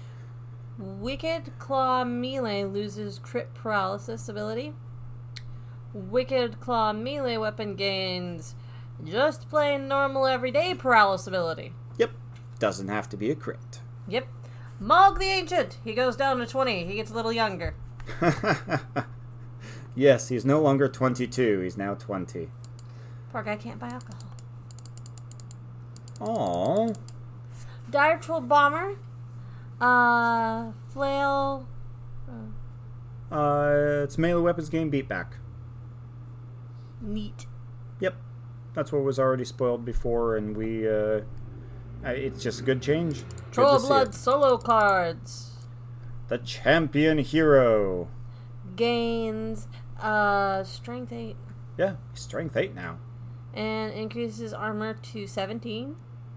Wicked 0.78 1.58
Claw 1.58 2.04
Melee 2.04 2.64
loses 2.64 3.18
crit 3.18 3.54
paralysis 3.54 4.28
ability. 4.28 4.74
Wicked 5.92 6.60
Claw 6.60 6.92
Melee 6.92 7.36
weapon 7.36 7.74
gains 7.74 8.54
just 9.04 9.48
plain 9.48 9.88
normal 9.88 10.26
everyday 10.26 10.74
paralysis 10.74 11.26
ability. 11.26 11.72
Yep, 11.98 12.12
doesn't 12.58 12.88
have 12.88 13.08
to 13.08 13.16
be 13.16 13.30
a 13.30 13.34
crit. 13.34 13.80
Yep. 14.08 14.26
Mulg 14.80 15.18
the 15.18 15.26
Ancient. 15.26 15.78
He 15.84 15.92
goes 15.92 16.16
down 16.16 16.38
to 16.38 16.46
20. 16.46 16.86
He 16.86 16.94
gets 16.94 17.10
a 17.10 17.14
little 17.14 17.32
younger. 17.32 17.74
yes, 19.94 20.28
he's 20.28 20.44
no 20.44 20.60
longer 20.60 20.88
22. 20.88 21.60
He's 21.60 21.76
now 21.76 21.94
20. 21.94 22.48
Poor 23.32 23.42
guy 23.42 23.56
can't 23.56 23.78
buy 23.78 23.88
alcohol. 23.88 24.30
Aww. 26.20 26.96
Dire 27.90 28.18
Troll 28.18 28.40
Bomber. 28.40 28.96
Uh, 29.80 30.72
Flail. 30.92 31.66
Uh, 33.30 34.02
it's 34.04 34.18
melee 34.18 34.42
weapons 34.42 34.68
game 34.68 34.90
beatback. 34.90 35.34
Neat. 37.00 37.46
Yep, 38.00 38.16
that's 38.74 38.92
what 38.92 39.02
was 39.02 39.18
already 39.18 39.44
spoiled 39.44 39.84
before, 39.84 40.36
and 40.36 40.56
we. 40.56 40.86
Uh, 40.86 41.22
uh, 42.04 42.08
it's 42.08 42.42
just 42.42 42.60
a 42.60 42.62
good 42.62 42.82
change. 42.82 43.22
Troll 43.52 43.78
see 43.78 43.86
Blood 43.86 44.14
solo 44.14 44.58
cards. 44.58 45.50
The 46.28 46.38
champion 46.38 47.18
hero. 47.18 48.08
Gains 48.76 49.68
uh, 50.02 50.64
Strength 50.64 51.12
8 51.12 51.36
Yeah, 51.76 51.94
strength 52.14 52.56
eight 52.56 52.74
now. 52.74 52.98
and 53.54 53.92
increases 53.92 54.52
armor 54.52 54.94
to 54.94 55.26
17. 55.26 55.96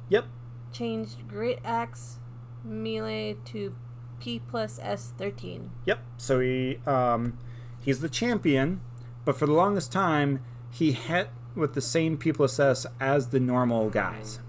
Yep. 0.10 0.26
Changed 0.72 1.28
Great 1.28 1.60
Axe 1.64 2.20
melee 2.64 3.36
to 3.46 3.76
P 4.20 4.40
plus 4.40 4.80
S 4.82 5.14
13. 5.18 5.70
Yep. 5.86 6.00
So 6.18 6.40
he 6.40 6.78
um, 6.88 7.38
he's 7.82 8.00
the 8.00 8.10
champion, 8.10 8.82
but 9.26 9.38
for 9.38 9.46
the 9.46 9.54
longest 9.54 9.92
time 9.92 10.40
he 10.72 10.92
hit 10.94 11.30
with 11.56 11.74
the 11.74 11.82
same 11.82 12.18
P 12.18 12.32
plus 12.34 12.60
S 12.60 12.86
as 13.00 13.28
the 13.28 13.40
normal 13.40 13.90
guys. 13.90 14.40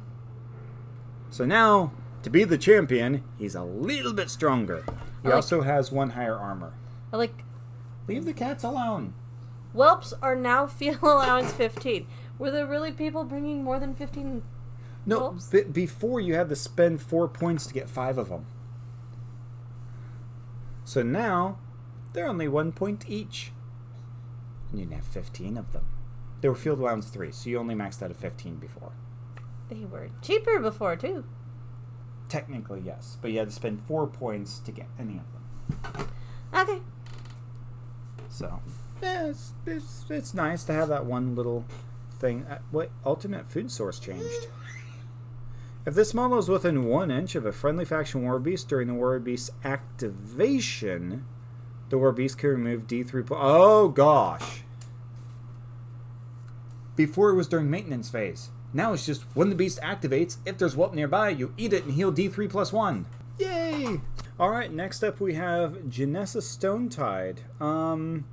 So 1.31 1.45
now 1.45 1.93
to 2.23 2.31
be 2.31 2.45
the 2.45 2.57
champion, 2.59 3.23
he's 3.39 3.55
a 3.55 3.65
little 3.65 4.13
bit 4.15 4.31
stronger. 4.31 4.85
He 5.23 5.29
like- 5.29 5.35
also 5.35 5.63
has 5.63 5.91
one 5.93 6.11
higher 6.11 6.37
armor. 6.37 6.73
I 7.13 7.17
like 7.17 7.45
Leave 8.07 8.25
the 8.25 8.33
cats 8.35 8.63
alone. 8.65 9.15
whelps 9.73 10.13
are 10.23 10.37
now 10.37 10.67
field 10.79 10.99
allowance 11.03 11.53
15. 11.53 12.07
Were 12.39 12.51
there 12.51 12.67
really 12.67 12.93
people 12.93 13.25
bringing 13.25 13.63
more 13.63 13.79
than 13.79 13.95
15? 13.95 14.43
No, 15.07 15.37
b- 15.53 15.63
before 15.63 16.19
you 16.21 16.35
had 16.35 16.49
to 16.49 16.57
spend 16.57 17.01
four 17.03 17.29
points 17.29 17.67
to 17.67 17.75
get 17.75 17.89
five 17.91 18.17
of 18.19 18.29
them. 18.31 18.47
So 20.85 21.03
now 21.03 21.59
they're 22.13 22.27
only 22.29 22.49
one 22.49 22.73
point 22.73 23.05
each, 23.09 23.53
and 24.71 24.81
you 24.81 24.89
have 24.91 25.05
fifteen 25.05 25.57
of 25.57 25.73
them. 25.73 25.85
They 26.41 26.49
were 26.49 26.55
field 26.55 26.79
allowance 26.79 27.09
three, 27.09 27.33
so 27.33 27.49
you 27.51 27.59
only 27.59 27.75
maxed 27.75 28.03
out 28.03 28.11
at 28.11 28.17
fifteen 28.17 28.57
before. 28.57 28.93
They 29.69 29.85
were 29.85 30.11
cheaper 30.23 30.59
before 30.59 30.97
too. 30.97 31.25
Technically, 32.29 32.81
yes, 32.85 33.17
but 33.21 33.31
you 33.31 33.39
had 33.39 33.49
to 33.49 33.55
spend 33.55 33.83
four 33.87 34.07
points 34.07 34.59
to 34.61 34.73
get 34.73 34.87
any 34.99 35.19
of 35.21 35.25
them. 35.93 36.09
Okay. 36.55 36.81
So, 38.35 38.61
yeah, 39.01 39.29
it's, 39.29 39.53
it's, 39.65 40.07
it's 40.11 40.35
nice 40.35 40.65
to 40.65 40.73
have 40.73 40.89
that 40.89 41.07
one 41.07 41.37
little 41.37 41.65
thing. 42.19 42.45
Uh, 42.51 42.59
what 42.73 42.91
ultimate 43.07 43.49
food 43.49 43.71
source 43.71 44.01
changed? 44.01 44.49
If 45.87 45.95
this 45.95 46.13
model 46.13 46.39
is 46.39 46.49
within 46.49 46.85
one 46.85 47.13
inch 47.13 47.37
of 47.37 47.47
a 47.47 47.53
friendly 47.53 47.85
faction 47.85 48.25
war 48.25 48.41
beast 48.41 48.69
during 48.69 48.89
the 48.89 48.95
war 48.95 49.17
beast 49.21 49.51
activation, 49.63 51.25
the 51.91 51.99
war 51.99 52.11
beast 52.11 52.39
can 52.39 52.51
remove 52.51 52.89
D3. 52.89 53.25
Po- 53.25 53.39
oh 53.39 53.89
gosh! 53.89 54.63
Before 56.97 57.31
it 57.31 57.37
was 57.37 57.47
during 57.47 57.71
maintenance 57.71 58.11
phase. 58.11 58.51
Now 58.73 58.95
it's 58.95 59.07
just 59.07 59.23
when 59.35 59.49
the 59.49 59.55
beast 59.55 59.81
activates, 59.81 60.39
if 60.45 60.59
there's 60.59 60.75
whelp 60.75 60.93
nearby, 60.93 61.29
you 61.29 61.55
eat 61.57 61.73
it 61.73 61.85
and 61.85 61.93
heal 61.93 62.13
D3 62.13 62.51
plus 62.51 62.73
1. 62.73 63.07
Yay! 63.39 64.01
Alright, 64.39 64.73
next 64.73 65.05
up 65.05 65.21
we 65.21 65.35
have 65.35 65.75
Janissa 65.89 66.43
Stonetide. 66.43 67.39
Um, 67.63 68.25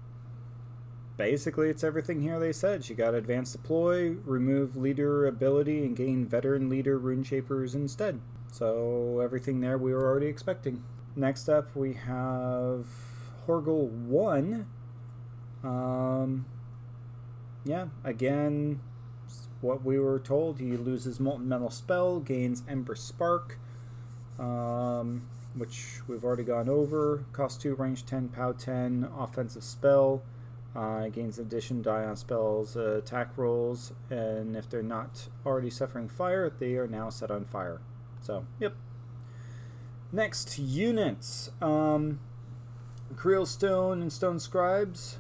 basically, 1.16 1.70
it's 1.70 1.84
everything 1.84 2.22
here 2.22 2.40
they 2.40 2.52
said. 2.52 2.84
She 2.84 2.96
got 2.96 3.14
advanced 3.14 3.54
deploy, 3.54 4.16
remove 4.26 4.76
leader 4.76 5.28
ability, 5.28 5.86
and 5.86 5.96
gain 5.96 6.26
veteran 6.26 6.70
leader 6.70 6.98
rune 6.98 7.24
shapers 7.24 7.76
instead. 7.76 8.20
So, 8.52 9.20
everything 9.20 9.62
there 9.62 9.78
we 9.78 9.94
were 9.94 10.10
already 10.10 10.26
expecting. 10.26 10.84
Next 11.16 11.48
up 11.48 11.76
we 11.76 11.94
have 11.94 12.88
Horgle 13.46 13.88
1. 13.88 14.66
Um, 15.64 16.46
yeah, 17.64 17.90
again, 18.04 18.80
what 19.62 19.86
we 19.86 20.00
were 20.00 20.18
told. 20.20 20.60
He 20.60 20.76
loses 20.78 21.20
Molten 21.20 21.48
Metal 21.48 21.70
Spell, 21.70 22.20
gains 22.20 22.64
Ember 22.68 22.96
Spark, 22.96 23.60
um, 24.40 25.28
which 25.56 26.00
we've 26.08 26.24
already 26.24 26.44
gone 26.44 26.70
over. 26.70 27.26
Cost 27.34 27.62
2, 27.62 27.76
range 27.76 28.06
10, 28.06 28.30
POW 28.30 28.52
10, 28.54 29.10
offensive 29.18 29.64
spell. 29.64 30.22
Uh, 30.74 31.10
gains 31.10 31.38
addition 31.38 31.82
die 31.82 32.06
on 32.06 32.16
spells, 32.16 32.78
uh, 32.78 32.98
attack 33.00 33.38
rolls, 33.38 33.92
and 34.10 34.56
if 34.56 34.70
they're 34.70 34.82
not 34.82 35.28
already 35.46 35.70
suffering 35.70 36.08
fire, 36.08 36.50
they 36.50 36.76
are 36.76 36.88
now 36.88 37.10
set 37.10 37.30
on 37.30 37.44
fire. 37.44 37.82
So, 38.22 38.46
yep. 38.58 38.74
Next, 40.14 40.58
units. 40.58 41.52
Um, 41.62 42.22
Krielstone 43.16 44.02
and 44.02 44.14
Stone 44.14 44.40
Scribes. 44.40 45.18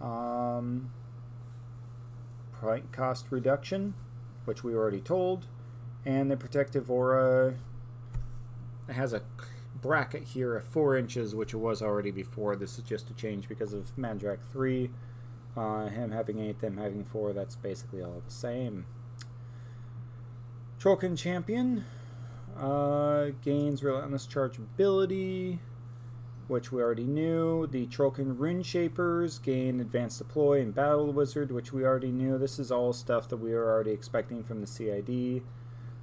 Um, 0.00 0.90
cost 2.92 3.26
reduction, 3.30 3.94
which 4.44 4.64
we 4.64 4.74
already 4.74 5.00
told, 5.00 5.46
and 6.04 6.30
the 6.30 6.36
protective 6.36 6.90
aura 6.90 7.54
it 8.88 8.94
has 8.94 9.12
a 9.12 9.22
bracket 9.80 10.24
here 10.24 10.56
of 10.56 10.64
four 10.64 10.96
inches, 10.96 11.34
which 11.34 11.54
it 11.54 11.58
was 11.58 11.82
already 11.82 12.10
before. 12.10 12.56
This 12.56 12.78
is 12.78 12.84
just 12.84 13.10
a 13.10 13.14
change 13.14 13.48
because 13.48 13.72
of 13.72 13.94
Madrak 13.96 14.38
three. 14.52 14.90
Uh, 15.56 15.86
him 15.86 16.10
having 16.10 16.38
eight, 16.38 16.60
them 16.60 16.76
having 16.76 17.04
four, 17.04 17.32
that's 17.32 17.56
basically 17.56 18.02
all 18.02 18.22
the 18.24 18.30
same. 18.30 18.84
Trollkin 20.78 21.16
Champion 21.16 21.84
uh, 22.58 23.28
gains 23.42 23.82
Relentless 23.82 24.26
Charge 24.26 24.58
ability, 24.58 25.58
which 26.48 26.70
we 26.70 26.82
already 26.82 27.06
knew. 27.06 27.66
The 27.66 27.86
Trollkin 27.86 28.38
Rune 28.38 28.62
Shapers 28.62 29.38
gain 29.38 29.80
Advanced 29.80 30.18
Deploy 30.18 30.60
and 30.60 30.74
Battle 30.74 31.12
Wizard, 31.12 31.50
which 31.50 31.72
we 31.72 31.84
already 31.84 32.12
knew. 32.12 32.36
This 32.36 32.58
is 32.58 32.70
all 32.70 32.92
stuff 32.92 33.28
that 33.30 33.38
we 33.38 33.52
were 33.52 33.70
already 33.70 33.92
expecting 33.92 34.44
from 34.44 34.60
the 34.60 34.66
CID. 34.66 35.42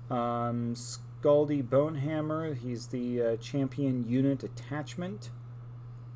Um, 0.09 0.75
Skaldi 1.23 1.63
Bonehammer, 1.63 2.57
he's 2.57 2.87
the 2.87 3.21
uh, 3.21 3.35
Champion 3.37 4.05
Unit 4.07 4.43
Attachment. 4.43 5.29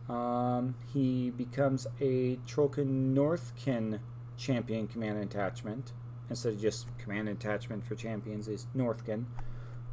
Um, 0.09 0.75
he 0.93 1.29
becomes 1.29 1.87
a 2.01 2.37
Trollkin 2.45 3.13
Northkin 3.13 3.99
champion 4.35 4.87
command 4.87 5.19
attachment 5.19 5.93
instead 6.29 6.53
of 6.53 6.61
just 6.61 6.87
command 6.97 7.29
attachment 7.29 7.85
for 7.85 7.95
champions 7.95 8.47
is 8.49 8.67
Northkin. 8.75 9.25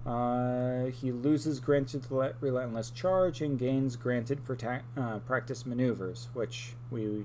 Uh, 0.05 0.91
he 0.91 1.13
loses 1.13 1.61
granted 1.61 2.07
relentless 2.41 2.91
charge 2.91 3.41
and 3.41 3.59
gains 3.59 3.97
granted 3.97 4.45
prota- 4.45 4.83
uh, 4.97 5.21
practice 5.21 5.65
maneuvers, 5.65 6.29
which 6.35 6.75
we 6.91 7.25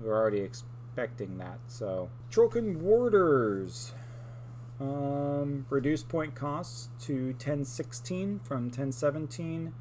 were 0.00 0.16
already 0.16 0.40
expecting 0.40 1.38
that. 1.38 1.58
So 1.68 2.10
Trollkin 2.32 2.78
Warders. 2.78 3.92
Um, 4.80 5.66
reduce 5.68 6.02
point 6.02 6.34
costs 6.34 6.88
to 7.02 7.32
1016 7.32 8.40
from 8.40 8.64
1017. 8.64 9.74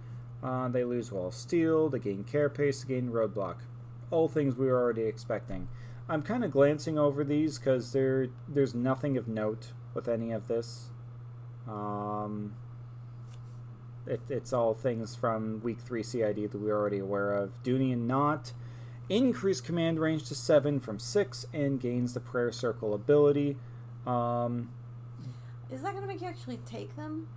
Uh, 0.43 0.67
they 0.67 0.83
lose 0.83 1.11
Wall 1.11 1.27
of 1.27 1.33
Steel, 1.33 1.89
they 1.89 1.99
gain 1.99 2.23
Carapace, 2.23 2.83
they 2.83 2.95
gain 2.95 3.09
Roadblock. 3.09 3.57
All 4.11 4.27
things 4.27 4.55
we 4.55 4.67
were 4.67 4.81
already 4.81 5.03
expecting. 5.03 5.69
I'm 6.09 6.21
kind 6.21 6.43
of 6.43 6.51
glancing 6.51 6.97
over 6.97 7.23
these 7.23 7.59
because 7.59 7.93
there 7.93 8.27
there's 8.47 8.73
nothing 8.73 9.15
of 9.15 9.27
note 9.27 9.73
with 9.93 10.07
any 10.07 10.31
of 10.31 10.47
this. 10.47 10.89
Um, 11.67 12.55
it, 14.07 14.21
it's 14.27 14.51
all 14.51 14.73
things 14.73 15.15
from 15.15 15.61
Week 15.61 15.79
3 15.79 16.01
CID 16.01 16.51
that 16.51 16.59
we're 16.59 16.75
already 16.75 16.97
aware 16.97 17.33
of. 17.33 17.61
Dhunian 17.63 18.07
Knot 18.07 18.53
increase 19.07 19.61
command 19.61 19.99
range 19.99 20.25
to 20.25 20.35
7 20.35 20.79
from 20.79 20.99
6 20.99 21.45
and 21.53 21.79
gains 21.79 22.13
the 22.13 22.19
Prayer 22.19 22.51
Circle 22.51 22.93
ability. 22.93 23.57
Um, 24.07 24.69
Is 25.71 25.81
that 25.81 25.91
going 25.91 26.01
to 26.01 26.07
make 26.07 26.21
you 26.21 26.27
actually 26.27 26.57
take 26.65 26.95
them? 26.95 27.27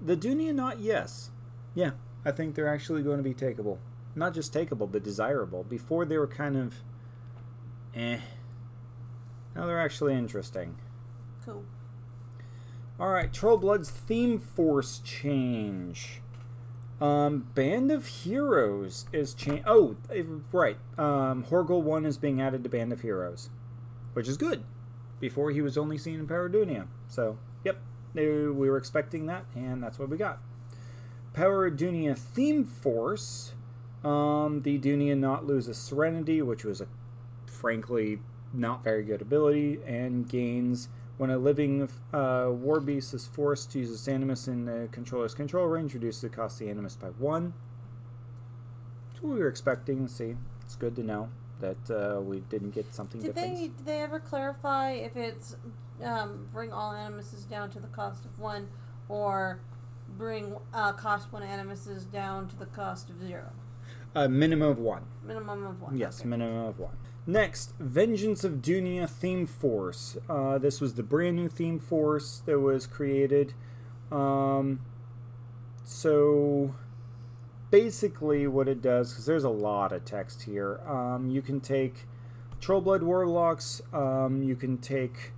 the 0.00 0.16
Dhunian 0.16 0.54
Knot, 0.54 0.80
yes. 0.80 1.30
Yeah, 1.74 1.92
I 2.24 2.30
think 2.30 2.54
they're 2.54 2.72
actually 2.72 3.02
going 3.02 3.18
to 3.18 3.22
be 3.22 3.34
takeable. 3.34 3.78
Not 4.14 4.34
just 4.34 4.52
takeable, 4.52 4.90
but 4.90 5.02
desirable. 5.02 5.64
Before 5.64 6.04
they 6.04 6.18
were 6.18 6.26
kind 6.26 6.56
of 6.56 6.74
eh. 7.94 8.18
Now 9.54 9.66
they're 9.66 9.80
actually 9.80 10.14
interesting. 10.14 10.76
Cool. 11.44 11.64
All 12.98 13.10
right, 13.10 13.32
Trollblood's 13.32 13.90
theme 13.90 14.38
force 14.38 15.00
change. 15.04 16.20
Um, 17.00 17.46
Band 17.54 17.92
of 17.92 18.06
Heroes 18.06 19.06
is 19.12 19.34
change. 19.34 19.62
Oh, 19.66 19.96
eh, 20.12 20.24
right. 20.50 20.78
Um, 20.96 21.44
Horgle 21.44 21.82
One 21.82 22.04
is 22.04 22.18
being 22.18 22.40
added 22.40 22.64
to 22.64 22.68
Band 22.68 22.92
of 22.92 23.02
Heroes, 23.02 23.50
which 24.14 24.26
is 24.26 24.36
good. 24.36 24.64
Before 25.20 25.50
he 25.50 25.60
was 25.60 25.78
only 25.78 25.98
seen 25.98 26.20
in 26.20 26.26
Power 26.26 26.46
of 26.46 26.52
Dhunia, 26.52 26.86
so 27.08 27.38
yep, 27.64 27.78
we 28.14 28.50
were 28.52 28.76
expecting 28.76 29.26
that, 29.26 29.44
and 29.54 29.82
that's 29.82 29.98
what 29.98 30.08
we 30.08 30.16
got. 30.16 30.38
Power 31.32 31.66
of 31.66 31.74
Dhunia 31.74 32.16
theme 32.16 32.64
force. 32.64 33.52
Um, 34.04 34.62
the 34.62 34.78
Dhunian 34.78 35.18
Knot 35.18 35.46
loses 35.46 35.76
Serenity, 35.76 36.40
which 36.40 36.64
was 36.64 36.80
a 36.80 36.86
frankly 37.46 38.20
not 38.52 38.82
very 38.84 39.04
good 39.04 39.20
ability, 39.20 39.80
and 39.86 40.28
gains 40.28 40.88
when 41.16 41.30
a 41.30 41.38
living 41.38 41.88
uh, 42.12 42.46
war 42.48 42.80
beast 42.80 43.12
is 43.12 43.26
forced 43.26 43.72
to 43.72 43.80
use 43.80 43.90
its 43.90 44.06
animus 44.06 44.46
in 44.46 44.64
the 44.64 44.88
controller's 44.92 45.34
control 45.34 45.66
range, 45.66 45.94
reduces 45.94 46.22
the 46.22 46.28
cost 46.28 46.60
of 46.60 46.66
the 46.66 46.70
animus 46.70 46.94
by 46.94 47.08
one. 47.08 47.54
That's 49.10 49.22
what 49.22 49.34
we 49.34 49.40
were 49.40 49.48
expecting 49.48 50.06
see. 50.06 50.36
It's 50.62 50.76
good 50.76 50.94
to 50.96 51.02
know 51.02 51.28
that 51.60 51.90
uh, 51.90 52.20
we 52.20 52.40
didn't 52.40 52.70
get 52.70 52.94
something 52.94 53.20
Did 53.20 53.34
different. 53.34 53.56
they 53.56 53.62
did 53.62 53.84
they 53.84 54.00
ever 54.00 54.20
clarify 54.20 54.92
if 54.92 55.16
it's 55.16 55.56
um, 56.04 56.48
bring 56.52 56.72
all 56.72 56.92
animuses 56.92 57.44
down 57.48 57.70
to 57.70 57.80
the 57.80 57.88
cost 57.88 58.24
of 58.24 58.38
one, 58.38 58.68
or 59.08 59.60
bring 60.16 60.56
uh, 60.72 60.92
cost 60.92 61.32
one 61.32 61.42
animuses 61.42 62.04
down 62.10 62.48
to 62.48 62.56
the 62.56 62.66
cost 62.66 63.10
of 63.10 63.20
zero? 63.20 63.50
A 64.14 64.28
minimum 64.28 64.68
of 64.70 64.78
one. 64.78 65.04
Minimum 65.24 65.66
of 65.66 65.80
one. 65.82 65.96
Yes, 65.96 66.20
Okay. 66.20 66.28
minimum 66.28 66.66
of 66.66 66.78
one. 66.78 66.96
Next, 67.26 67.74
Vengeance 67.78 68.42
of 68.42 68.62
Dhunia 68.62 69.08
theme 69.08 69.46
force. 69.46 70.16
Uh, 70.30 70.56
this 70.56 70.80
was 70.80 70.94
the 70.94 71.02
brand 71.02 71.36
new 71.36 71.48
theme 71.48 71.78
force 71.78 72.42
that 72.46 72.58
was 72.60 72.86
created. 72.86 73.52
Um, 74.10 74.80
so, 75.84 76.74
basically, 77.70 78.46
what 78.46 78.66
it 78.66 78.80
does, 78.80 79.10
because 79.12 79.26
there's 79.26 79.44
a 79.44 79.50
lot 79.50 79.92
of 79.92 80.04
text 80.06 80.44
here, 80.44 80.80
um, 80.86 81.28
you 81.28 81.42
can 81.42 81.60
take 81.60 82.06
Trollblood 82.60 83.02
Warlocks, 83.02 83.82
um, 83.92 84.42
you 84.42 84.56
can 84.56 84.78
take 84.78 85.32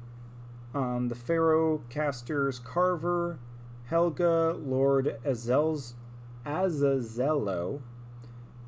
um, 0.75 1.09
the 1.09 1.15
Farrow 1.15 1.83
Casters 1.91 2.59
Carver, 2.59 3.39
Helga, 3.87 4.57
Lord 4.59 5.19
Azel's, 5.25 5.95
Azazello, 6.47 7.81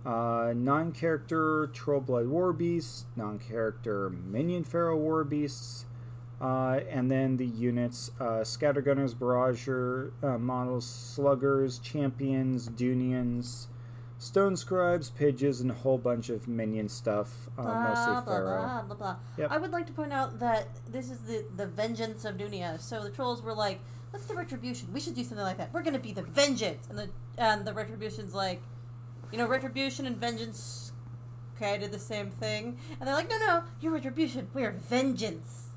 uh, 0.04 0.52
non-character 0.54 1.68
Trollblood 1.72 2.28
War 2.28 2.52
Beasts, 2.52 3.06
non-character 3.14 4.10
Minion 4.10 4.64
Farrow 4.64 4.96
War 4.96 5.24
Beasts, 5.24 5.86
uh, 6.40 6.80
and 6.90 7.08
then 7.08 7.36
the 7.36 7.46
units 7.46 8.10
uh, 8.18 8.42
Scattergunners, 8.42 9.14
Barrager 9.14 10.10
uh, 10.24 10.38
models, 10.38 10.84
Sluggers, 10.84 11.78
Champions, 11.78 12.68
Dunians, 12.68 13.68
Stone 14.22 14.56
Scribes, 14.56 15.10
Pidges, 15.10 15.60
and 15.60 15.68
a 15.68 15.74
whole 15.74 15.98
bunch 15.98 16.28
of 16.28 16.46
minion 16.46 16.88
stuff, 16.88 17.48
uh, 17.58 17.62
Blah, 17.62 17.88
mostly 17.88 18.12
blah, 18.12 18.22
Farrow. 18.22 18.62
blah, 18.62 18.82
blah, 18.82 18.94
blah. 18.96 19.16
Yep. 19.36 19.50
I 19.50 19.58
would 19.58 19.72
like 19.72 19.84
to 19.88 19.92
point 19.92 20.12
out 20.12 20.38
that 20.38 20.68
this 20.88 21.10
is 21.10 21.18
the, 21.22 21.44
the 21.56 21.66
vengeance 21.66 22.24
of 22.24 22.36
Dhunia. 22.36 22.80
So 22.80 23.02
the 23.02 23.10
trolls 23.10 23.42
were 23.42 23.52
like, 23.52 23.80
"What's 24.10 24.26
the 24.26 24.34
retribution? 24.36 24.92
We 24.92 25.00
should 25.00 25.16
do 25.16 25.24
something 25.24 25.44
like 25.44 25.58
that. 25.58 25.72
We're 25.72 25.82
gonna 25.82 25.98
be 25.98 26.12
the 26.12 26.22
vengeance." 26.22 26.86
And 26.88 26.96
the 26.96 27.08
and 27.36 27.66
the 27.66 27.72
retribution's 27.74 28.32
like, 28.32 28.62
you 29.32 29.38
know, 29.38 29.48
retribution 29.48 30.06
and 30.06 30.16
vengeance 30.16 30.92
kind 31.58 31.80
did 31.80 31.90
the 31.90 31.98
same 31.98 32.30
thing. 32.30 32.78
And 33.00 33.08
they're 33.08 33.16
like, 33.16 33.28
"No, 33.28 33.38
no, 33.38 33.64
you're 33.80 33.92
retribution. 33.92 34.46
We're 34.54 34.70
vengeance." 34.70 35.70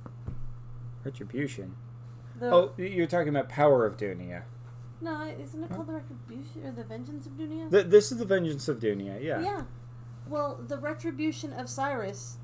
Retribution. 1.04 1.76
The, 2.40 2.52
Oh, 2.54 2.72
you're 2.78 3.08
talking 3.08 3.30
about 3.30 3.50
Power 3.50 3.88
of 3.88 3.98
Dhunia. 3.98 4.44
No, 5.02 5.24
isn't 5.24 5.64
it 5.64 5.70
called 5.70 5.88
the 5.88 5.94
retribution 5.94 6.66
or 6.66 6.72
the 6.72 6.84
vengeance 6.84 7.26
of 7.26 7.34
Dhunia? 7.34 7.70
Th- 7.70 7.86
this 7.86 8.12
is 8.12 8.18
the 8.18 8.26
Vengeance 8.26 8.68
of 8.68 8.80
Dhunia, 8.80 9.22
yeah. 9.22 9.42
yeah. 9.42 9.62
Well, 10.28 10.60
the 10.68 10.78
retribution 10.78 11.54
of 11.54 11.68
Scyrah. 11.68 12.38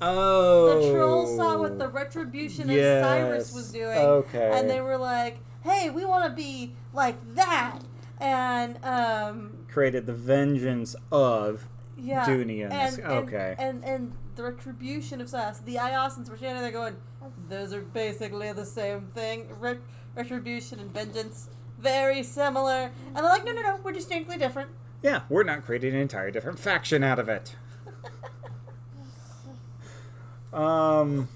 Oh. 0.00 0.80
The 0.80 0.92
trolls 0.92 1.36
saw 1.36 1.58
what 1.58 1.78
the 1.78 1.88
retribution 1.88 2.70
of 2.70 2.76
Scyrah 2.76 3.54
was 3.54 3.72
doing. 3.72 3.98
Okay. 3.98 4.50
And 4.54 4.68
they 4.68 4.80
were 4.80 4.98
like, 4.98 5.38
hey, 5.62 5.90
we 5.90 6.04
want 6.04 6.24
to 6.24 6.30
be 6.30 6.74
like 6.92 7.16
that. 7.34 7.80
And, 8.20 8.78
um, 8.84 9.66
created 9.68 10.06
the 10.06 10.12
vengeance 10.12 10.94
of 11.10 11.66
yeah. 11.96 12.26
Dhunia. 12.26 12.70
And, 12.70 12.98
and, 12.98 13.12
okay. 13.12 13.56
And, 13.58 13.84
and 13.84 14.12
the 14.36 14.44
retribution 14.44 15.20
of 15.20 15.28
Scyrah. 15.28 15.64
The 15.64 15.76
Iosans 15.76 16.30
were 16.30 16.36
standing 16.36 16.62
there 16.62 16.70
going, 16.70 16.96
those 17.48 17.72
are 17.72 17.80
basically 17.80 18.52
the 18.52 18.66
same 18.66 19.08
thing. 19.14 19.48
Ret- 19.58 19.80
retribution 20.14 20.78
and 20.78 20.92
vengeance. 20.92 21.48
Very 21.82 22.22
similar. 22.22 22.92
And 23.08 23.16
they're 23.16 23.24
like, 23.24 23.44
no, 23.44 23.52
no, 23.52 23.60
no, 23.60 23.80
we're 23.82 23.92
distinctly 23.92 24.38
different. 24.38 24.70
yeah, 25.02 25.22
we're 25.28 25.42
not 25.42 25.64
creating 25.64 25.94
an 25.94 26.00
entire 26.00 26.30
different 26.30 26.58
faction 26.60 27.02
out 27.02 27.18
of 27.18 27.28
it. 27.28 27.56
um, 30.52 31.28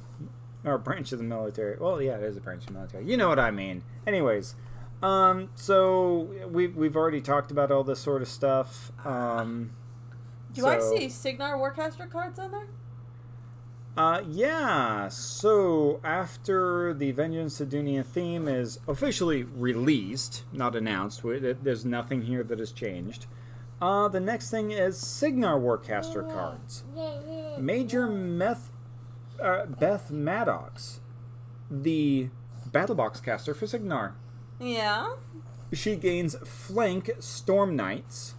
or 0.64 0.74
a 0.74 0.78
branch 0.78 1.10
of 1.12 1.18
the 1.18 1.24
military. 1.24 1.76
Well, 1.78 2.00
yeah, 2.00 2.16
it 2.16 2.22
is 2.22 2.36
a 2.36 2.40
branch 2.40 2.62
of 2.62 2.68
the 2.68 2.72
military. 2.74 3.04
You 3.06 3.16
know 3.16 3.28
what 3.28 3.40
I 3.40 3.50
mean. 3.50 3.82
Anyways, 4.06 4.54
um, 5.02 5.50
so 5.56 6.30
we've 6.48 6.76
we've 6.76 6.96
already 6.96 7.20
talked 7.20 7.50
about 7.50 7.72
all 7.72 7.82
this 7.82 7.98
sort 7.98 8.22
of 8.22 8.28
stuff. 8.28 8.92
Um, 9.04 9.72
Do 10.54 10.66
I 10.66 10.78
see 10.78 11.08
Cygnar 11.08 11.56
Warcaster 11.56 12.08
cards 12.08 12.38
on 12.38 12.52
there? 12.52 12.68
Uh, 13.96 14.22
yeah. 14.28 15.08
So 15.08 16.00
after 16.04 16.92
the 16.92 17.12
Vengeance 17.12 17.60
of 17.60 17.70
Dhunia 17.70 18.04
theme 18.04 18.46
is 18.46 18.78
officially 18.86 19.44
released, 19.44 20.44
not 20.52 20.76
announced, 20.76 21.22
there's 21.22 21.84
nothing 21.84 22.22
here 22.22 22.42
that 22.44 22.58
has 22.58 22.72
changed. 22.72 23.26
Uh, 23.80 24.08
the 24.08 24.20
next 24.20 24.50
thing 24.50 24.70
is 24.70 24.98
Cygnar 24.98 25.58
Warcaster 25.58 26.30
cards. 26.30 26.84
Major 27.58 28.06
Meth, 28.06 28.70
uh, 29.40 29.66
Beth 29.66 30.10
Maddox, 30.10 31.00
the 31.70 32.28
Battlebox 32.70 33.22
caster 33.22 33.54
for 33.54 33.66
Cygnar. 33.66 34.14
Yeah. 34.58 35.16
She 35.72 35.96
gains 35.96 36.36
Flank 36.48 37.10
Storm 37.18 37.76
Knights. 37.76 38.35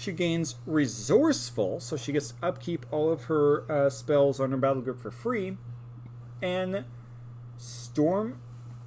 She 0.00 0.12
gains 0.12 0.54
resourceful, 0.64 1.78
so 1.78 1.94
she 1.94 2.12
gets 2.12 2.28
to 2.28 2.34
upkeep 2.42 2.86
all 2.90 3.12
of 3.12 3.24
her 3.24 3.70
uh, 3.70 3.90
spells 3.90 4.40
on 4.40 4.50
her 4.50 4.56
battle 4.56 4.80
group 4.80 4.98
for 4.98 5.10
free. 5.10 5.58
And 6.40 6.86
storm. 7.58 8.40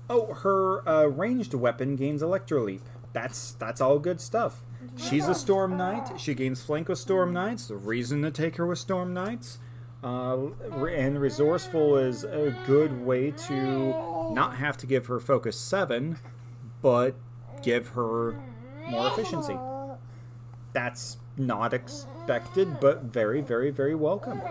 Oh, 0.09 0.33
her 0.33 0.89
uh, 0.89 1.05
ranged 1.05 1.53
weapon 1.53 1.95
gains 1.95 2.23
electro 2.23 2.63
leap. 2.63 2.81
That's 3.13 3.51
that's 3.51 3.79
all 3.79 3.99
good 3.99 4.19
stuff. 4.21 4.63
She's 4.97 5.27
a 5.27 5.35
storm 5.35 5.77
knight. 5.77 6.19
She 6.19 6.33
gains 6.33 6.63
flank 6.63 6.89
with 6.89 6.97
storm 6.97 7.31
knights. 7.31 7.67
The 7.67 7.75
reason 7.75 8.23
to 8.23 8.31
take 8.31 8.55
her 8.55 8.65
with 8.65 8.79
storm 8.79 9.13
knights. 9.13 9.59
Uh, 10.03 10.47
and 10.89 11.21
resourceful 11.21 11.95
is 11.95 12.23
a 12.23 12.57
good 12.65 13.05
way 13.05 13.29
to 13.47 14.33
not 14.33 14.55
have 14.55 14.77
to 14.77 14.87
give 14.87 15.05
her 15.05 15.19
focus 15.19 15.59
seven, 15.59 16.17
but 16.81 17.15
give 17.61 17.89
her 17.89 18.41
more 18.89 19.07
efficiency. 19.09 19.59
That's 20.73 21.17
not 21.37 21.73
expected, 21.73 22.79
but 22.79 23.03
very, 23.03 23.41
very, 23.41 23.71
very 23.71 23.95
welcome. 23.95 24.41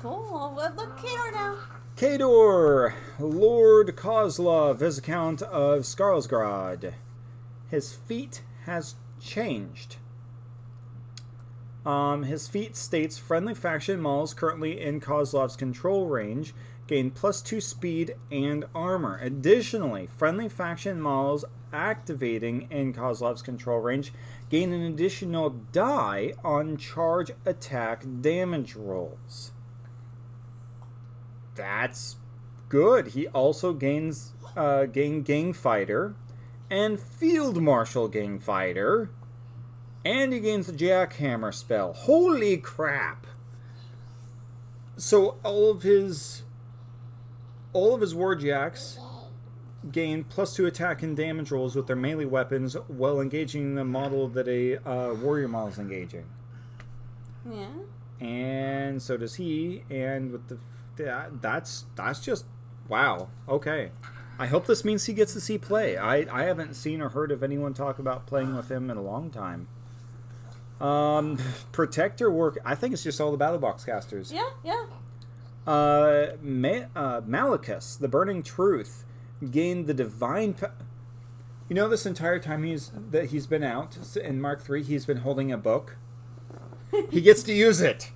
Cool. 0.00 0.52
Well, 0.56 0.72
look, 0.76 0.98
Khador 0.98 1.32
now. 1.32 1.58
Khador, 1.96 2.94
Lord 3.18 3.94
Kozlov, 3.96 4.78
Viscount 4.78 5.42
of 5.42 5.82
Scarsgrad. 5.82 6.94
His 7.70 7.92
feat 7.92 8.42
has 8.64 8.96
changed. 9.20 9.96
Um, 11.84 12.24
his 12.24 12.48
feat 12.48 12.76
states 12.76 13.18
friendly 13.18 13.54
faction 13.54 14.00
models 14.00 14.34
currently 14.34 14.80
in 14.80 15.00
Kozlov's 15.00 15.56
control 15.56 16.06
range 16.06 16.54
gain 16.86 17.10
plus 17.10 17.40
two 17.40 17.60
speed 17.60 18.14
and 18.30 18.64
armor. 18.74 19.18
Additionally, 19.22 20.08
friendly 20.16 20.48
faction 20.48 21.00
models 21.00 21.44
activating 21.72 22.68
in 22.70 22.92
Kozlov's 22.92 23.42
control 23.42 23.80
range 23.80 24.12
gain 24.52 24.70
an 24.70 24.82
additional 24.82 25.48
die 25.48 26.34
on 26.44 26.76
charge 26.76 27.30
attack 27.46 28.04
damage 28.20 28.76
rolls. 28.76 29.50
That's 31.54 32.16
good. 32.68 33.08
He 33.08 33.28
also 33.28 33.72
gains 33.72 34.34
uh, 34.54 34.84
gain 34.84 35.22
gang 35.22 35.54
fighter 35.54 36.14
and 36.70 37.00
field 37.00 37.62
marshal 37.62 38.08
gang 38.08 38.38
fighter, 38.38 39.08
and 40.04 40.34
he 40.34 40.40
gains 40.40 40.66
the 40.66 40.74
jackhammer 40.74 41.54
spell. 41.54 41.94
Holy 41.94 42.58
crap! 42.58 43.26
So 44.98 45.38
all 45.42 45.70
of 45.70 45.82
his 45.82 46.42
all 47.72 47.94
of 47.94 48.02
his 48.02 48.12
warjacks 48.12 48.98
gain 49.90 50.24
plus 50.24 50.54
two 50.54 50.66
attack 50.66 51.02
and 51.02 51.16
damage 51.16 51.50
rolls 51.50 51.74
with 51.74 51.86
their 51.86 51.96
melee 51.96 52.24
weapons 52.24 52.74
while 52.88 53.20
engaging 53.20 53.74
the 53.74 53.84
model 53.84 54.28
that 54.28 54.46
a 54.48 54.76
uh, 54.88 55.14
warrior 55.14 55.48
model 55.48 55.68
is 55.68 55.78
engaging. 55.78 56.24
Yeah. 57.50 57.66
And 58.20 59.02
so 59.02 59.16
does 59.16 59.34
he. 59.34 59.82
And 59.90 60.32
with 60.32 60.48
the 60.48 60.58
that, 60.96 61.42
that's 61.42 61.86
that's 61.96 62.20
just 62.20 62.44
wow. 62.88 63.28
Okay. 63.48 63.90
I 64.38 64.46
hope 64.46 64.66
this 64.66 64.84
means 64.84 65.04
he 65.04 65.12
gets 65.12 65.34
to 65.34 65.40
see 65.40 65.58
play. 65.58 65.96
I, 65.96 66.26
I 66.30 66.44
haven't 66.44 66.74
seen 66.74 67.00
or 67.00 67.10
heard 67.10 67.30
of 67.30 67.42
anyone 67.42 67.74
talk 67.74 67.98
about 67.98 68.26
playing 68.26 68.56
with 68.56 68.70
him 68.70 68.90
in 68.90 68.96
a 68.96 69.02
long 69.02 69.30
time. 69.30 69.68
Um, 70.80 71.38
Protectorate. 71.70 72.58
I 72.64 72.74
think 72.74 72.92
it's 72.92 73.04
just 73.04 73.20
all 73.20 73.30
the 73.30 73.36
battle 73.36 73.58
box 73.58 73.84
casters. 73.84 74.32
Yeah, 74.32 74.50
yeah. 74.64 74.86
Uh, 75.66 76.32
Ma- 76.42 76.86
uh, 76.96 77.20
Malekus, 77.20 77.98
the 77.98 78.08
Burning 78.08 78.42
Truth, 78.42 79.04
gained 79.50 79.86
the 79.86 79.94
divine. 79.94 80.54
You 81.68 81.74
know, 81.76 81.88
this 81.88 82.06
entire 82.06 82.38
time 82.38 82.64
he's 82.64 82.90
that 83.10 83.26
he's 83.26 83.46
been 83.46 83.62
out 83.62 83.96
in 84.16 84.40
Mark 84.40 84.62
Three, 84.62 84.82
he's 84.82 85.06
been 85.06 85.18
holding 85.18 85.52
a 85.52 85.58
book. 85.58 85.96
He 87.10 87.20
gets 87.20 87.42
to 87.44 87.52
use 87.52 87.80
it. 87.80 88.10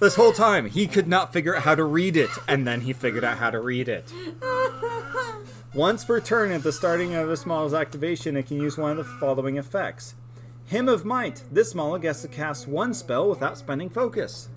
this 0.00 0.14
whole 0.14 0.32
time, 0.32 0.70
he 0.70 0.86
could 0.86 1.06
not 1.06 1.32
figure 1.32 1.54
out 1.54 1.64
how 1.64 1.74
to 1.74 1.84
read 1.84 2.16
it, 2.16 2.30
and 2.48 2.66
then 2.66 2.82
he 2.82 2.94
figured 2.94 3.24
out 3.24 3.38
how 3.38 3.50
to 3.50 3.60
read 3.60 3.88
it. 3.88 4.12
Once 5.74 6.04
per 6.04 6.18
turn 6.18 6.50
at 6.50 6.62
the 6.62 6.72
starting 6.72 7.14
of 7.14 7.28
this 7.28 7.46
model's 7.46 7.74
activation, 7.74 8.36
it 8.36 8.46
can 8.46 8.60
use 8.60 8.76
one 8.76 8.90
of 8.90 8.96
the 8.96 9.04
following 9.04 9.56
effects. 9.56 10.14
Hymn 10.66 10.88
of 10.88 11.04
Might. 11.04 11.42
This 11.50 11.74
model 11.74 11.98
gets 11.98 12.22
to 12.22 12.28
cast 12.28 12.66
one 12.66 12.94
spell 12.94 13.28
without 13.28 13.58
spending 13.58 13.90
focus. 13.90 14.48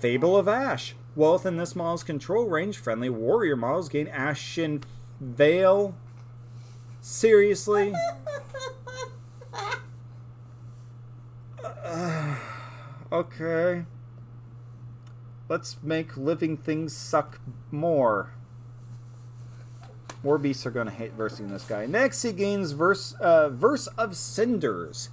Fable 0.00 0.36
of 0.36 0.48
Ash. 0.48 0.94
Well, 1.16 1.32
within 1.34 1.56
this 1.56 1.74
model's 1.74 2.04
control 2.04 2.48
range, 2.48 2.78
friendly 2.78 3.10
warrior 3.10 3.56
models 3.56 3.88
gain 3.88 4.06
Ashen 4.08 4.84
Veil. 5.20 5.94
Seriously? 7.00 7.92
Uh, 11.64 12.36
okay. 13.12 13.84
Let's 15.48 15.78
make 15.82 16.16
living 16.16 16.56
things 16.56 16.96
suck 16.96 17.40
more. 17.72 18.32
More 20.22 20.38
beasts 20.38 20.64
are 20.64 20.70
going 20.70 20.86
to 20.86 20.92
hate 20.92 21.14
versing 21.14 21.48
this 21.48 21.64
guy. 21.64 21.86
Next, 21.86 22.22
he 22.22 22.30
gains 22.30 22.72
verse, 22.72 23.14
uh, 23.14 23.48
verse 23.48 23.88
of 23.88 24.16
Cinders. 24.16 25.08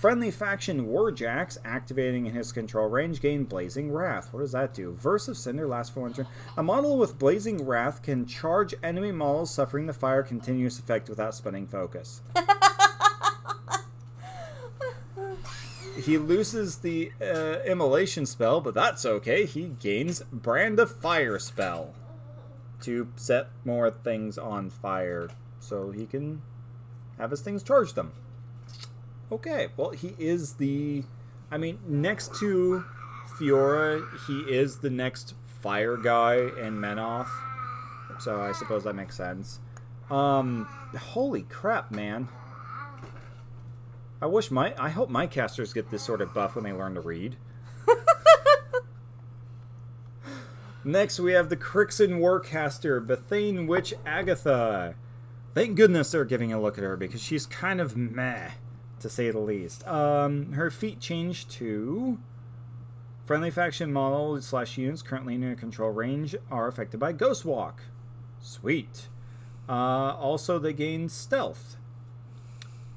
Friendly 0.00 0.30
faction 0.30 0.86
Warjacks, 0.86 1.58
activating 1.62 2.24
in 2.24 2.32
his 2.32 2.52
control 2.52 2.88
range, 2.88 3.20
gain 3.20 3.44
Blazing 3.44 3.92
Wrath. 3.92 4.32
What 4.32 4.40
does 4.40 4.52
that 4.52 4.72
do? 4.72 4.92
Verse 4.92 5.28
of 5.28 5.36
Cinder 5.36 5.68
lasts 5.68 5.92
for 5.92 6.00
one 6.00 6.14
turn. 6.14 6.26
A 6.56 6.62
model 6.62 6.96
with 6.96 7.18
Blazing 7.18 7.66
Wrath 7.66 8.00
can 8.00 8.24
charge 8.24 8.72
enemy 8.82 9.12
models 9.12 9.50
suffering 9.52 9.84
the 9.84 9.92
fire 9.92 10.22
continuous 10.22 10.78
effect 10.78 11.10
without 11.10 11.34
spending 11.34 11.66
focus. 11.66 12.22
he 16.02 16.16
loses 16.16 16.76
the 16.76 17.12
uh, 17.20 17.60
immolation 17.66 18.24
spell, 18.24 18.62
but 18.62 18.72
that's 18.72 19.04
okay. 19.04 19.44
He 19.44 19.64
gains 19.66 20.22
Brand 20.32 20.80
of 20.80 20.90
Fire 20.90 21.38
spell 21.38 21.92
to 22.80 23.08
set 23.16 23.50
more 23.66 23.90
things 23.90 24.38
on 24.38 24.70
fire 24.70 25.28
so 25.58 25.90
he 25.90 26.06
can 26.06 26.40
have 27.18 27.32
his 27.32 27.42
things 27.42 27.62
charge 27.62 27.92
them. 27.92 28.12
Okay, 29.32 29.68
well, 29.76 29.90
he 29.90 30.14
is 30.18 30.54
the. 30.54 31.04
I 31.50 31.58
mean, 31.58 31.78
next 31.86 32.34
to 32.36 32.84
Feora, 33.38 34.02
he 34.26 34.40
is 34.40 34.78
the 34.78 34.90
next 34.90 35.34
fire 35.44 35.96
guy 35.96 36.36
in 36.36 36.78
Menoth. 36.78 37.30
So 38.18 38.40
I 38.40 38.52
suppose 38.52 38.84
that 38.84 38.94
makes 38.94 39.16
sense. 39.16 39.60
Um, 40.10 40.66
holy 40.98 41.42
crap, 41.42 41.90
man. 41.90 42.28
I 44.20 44.26
wish 44.26 44.50
my. 44.50 44.74
I 44.78 44.90
hope 44.90 45.08
my 45.08 45.26
casters 45.26 45.72
get 45.72 45.90
this 45.90 46.02
sort 46.02 46.20
of 46.20 46.34
buff 46.34 46.54
when 46.54 46.64
they 46.64 46.72
learn 46.72 46.94
to 46.94 47.00
read. 47.00 47.36
Next, 50.84 51.20
we 51.20 51.32
have 51.32 51.48
the 51.50 51.56
Cryxian 51.56 52.18
Warcaster, 52.18 53.28
Bane 53.28 53.66
Witch 53.66 53.94
Agathia. 54.04 54.94
Thank 55.54 55.76
goodness 55.76 56.12
they're 56.12 56.24
giving 56.24 56.52
a 56.52 56.60
look 56.60 56.78
at 56.78 56.84
her 56.84 56.96
because 56.96 57.22
she's 57.22 57.44
kind 57.46 57.80
of 57.80 57.96
meh, 57.96 58.52
to 59.00 59.08
say 59.08 59.30
the 59.30 59.38
least. 59.38 59.86
Um, 59.86 60.52
her 60.52 60.70
feat 60.70 61.00
changed 61.00 61.50
to 61.52 62.18
friendly 63.24 63.50
faction 63.50 63.92
model 63.92 64.40
slash 64.42 64.76
units 64.78 65.02
currently 65.02 65.34
in 65.34 65.42
your 65.42 65.54
control 65.54 65.90
range 65.90 66.34
are 66.50 66.66
affected 66.66 66.98
by 67.00 67.12
Ghost 67.12 67.44
Walk. 67.44 67.82
Sweet. 68.40 69.08
Uh, 69.68 69.72
also, 70.16 70.58
they 70.58 70.72
gain 70.72 71.08
stealth. 71.08 71.76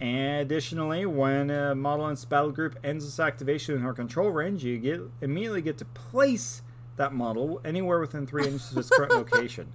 And 0.01 0.41
additionally, 0.41 1.05
when 1.05 1.49
a 1.49 1.75
model 1.75 2.07
in 2.07 2.13
its 2.13 2.25
battle 2.25 2.51
group 2.51 2.77
ends 2.83 3.05
its 3.05 3.19
activation 3.19 3.75
in 3.75 3.81
her 3.81 3.93
control 3.93 4.29
range, 4.31 4.63
you 4.63 4.77
get 4.77 5.01
immediately 5.21 5.61
get 5.61 5.77
to 5.77 5.85
place 5.85 6.61
that 6.97 7.13
model 7.13 7.61
anywhere 7.63 7.99
within 7.99 8.27
three 8.27 8.45
inches 8.45 8.71
of 8.71 8.77
its 8.79 8.89
current 8.89 9.11
location. 9.13 9.71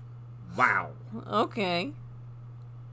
Wow. 0.57 0.91
Okay. 1.31 1.93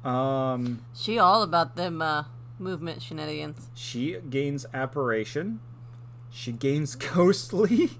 Um, 0.03 0.85
She 0.93 1.17
all 1.17 1.41
about 1.41 1.75
them 1.75 2.01
uh, 2.01 2.25
movement 2.59 3.01
shenanigans. 3.01 3.69
she 3.73 4.17
gains 4.29 4.65
apparition. 4.73 5.59
She 6.29 6.51
gains 6.51 6.95
ghostly. 7.13 7.91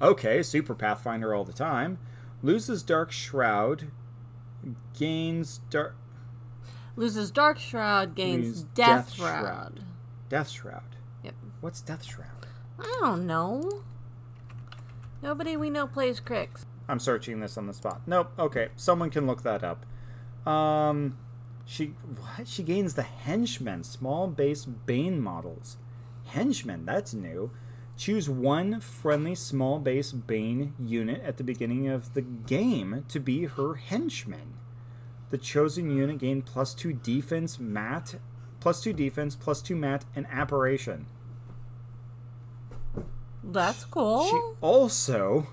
okay, 0.00 0.42
super 0.42 0.74
pathfinder 0.74 1.34
all 1.34 1.44
the 1.44 1.52
time. 1.52 1.98
Loses 2.42 2.82
dark 2.82 3.10
shroud. 3.12 3.88
Gains 4.98 5.60
dark 5.70 5.94
Loses 6.96 7.30
Dark 7.30 7.58
Shroud, 7.58 8.14
gains 8.14 8.62
Death, 8.62 9.08
Death 9.08 9.12
Shroud. 9.12 9.42
Shroud. 9.44 9.80
death 10.30 10.48
shroud. 10.48 10.96
Yep. 11.22 11.34
What's 11.60 11.82
death 11.82 12.02
shroud? 12.02 12.46
I 12.78 12.98
don't 13.00 13.26
know. 13.26 13.82
Nobody 15.22 15.56
we 15.58 15.68
know 15.68 15.86
plays 15.86 16.20
Cryx. 16.20 16.64
I'm 16.88 16.98
searching 16.98 17.40
this 17.40 17.58
on 17.58 17.66
the 17.66 17.74
spot. 17.74 18.00
Nope. 18.06 18.32
Okay, 18.38 18.68
someone 18.76 19.10
can 19.10 19.26
look 19.26 19.42
that 19.42 19.62
up. 19.62 19.84
Um, 20.50 21.18
she 21.66 21.94
what? 22.20 22.46
She 22.46 22.62
gains 22.62 22.94
the 22.94 23.02
henchmen, 23.02 23.82
small 23.82 24.28
base 24.28 24.64
Bane 24.64 25.20
models. 25.20 25.76
Henchmen, 26.26 26.86
that's 26.86 27.12
new. 27.12 27.50
Choose 27.96 28.28
one 28.28 28.80
friendly 28.80 29.34
small 29.34 29.78
base 29.80 30.12
Bane 30.12 30.74
unit 30.78 31.22
at 31.22 31.38
the 31.38 31.44
beginning 31.44 31.88
of 31.88 32.14
the 32.14 32.22
game 32.22 33.04
to 33.08 33.18
be 33.18 33.44
her 33.44 33.74
henchman. 33.74 34.54
The 35.30 35.38
chosen 35.38 35.90
unit 35.90 36.18
gain 36.18 36.42
plus 36.42 36.72
two 36.72 36.92
defense, 36.92 37.58
mat, 37.58 38.14
plus 38.60 38.80
two 38.80 38.92
defense, 38.92 39.34
plus 39.34 39.60
two 39.60 39.74
mat, 39.74 40.04
and 40.14 40.26
apparition. 40.30 41.06
That's 43.42 43.84
cool. 43.84 44.28
She 44.28 44.40
also 44.60 45.48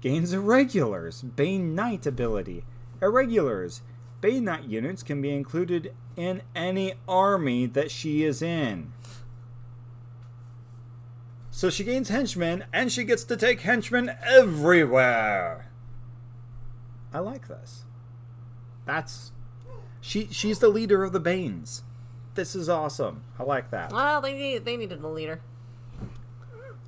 gains 0.00 0.32
irregulars, 0.32 1.22
Bane 1.22 1.74
Knight 1.74 2.06
ability. 2.06 2.64
Irregulars. 3.00 3.82
Bane 4.22 4.44
Knight 4.44 4.64
units 4.64 5.02
can 5.02 5.20
be 5.20 5.34
included 5.34 5.92
in 6.16 6.42
any 6.54 6.94
army 7.08 7.66
that 7.66 7.90
she 7.90 8.22
is 8.22 8.40
in. 8.40 8.92
So 11.50 11.68
she 11.68 11.84
gains 11.84 12.08
henchmen, 12.08 12.64
and 12.72 12.90
she 12.90 13.04
gets 13.04 13.24
to 13.24 13.36
take 13.36 13.60
henchmen 13.60 14.12
everywhere. 14.24 15.70
I 17.12 17.18
like 17.18 17.48
this. 17.48 17.84
That's 18.86 19.32
she. 20.00 20.28
She's 20.30 20.60
the 20.60 20.68
leader 20.68 21.02
of 21.02 21.12
the 21.12 21.20
Banes. 21.20 21.82
This 22.34 22.54
is 22.54 22.68
awesome. 22.68 23.24
I 23.38 23.42
like 23.42 23.70
that. 23.72 23.92
well, 23.92 24.20
they 24.20 24.34
need 24.34 24.64
they 24.64 24.76
needed 24.76 25.02
a 25.02 25.08
leader. 25.08 25.40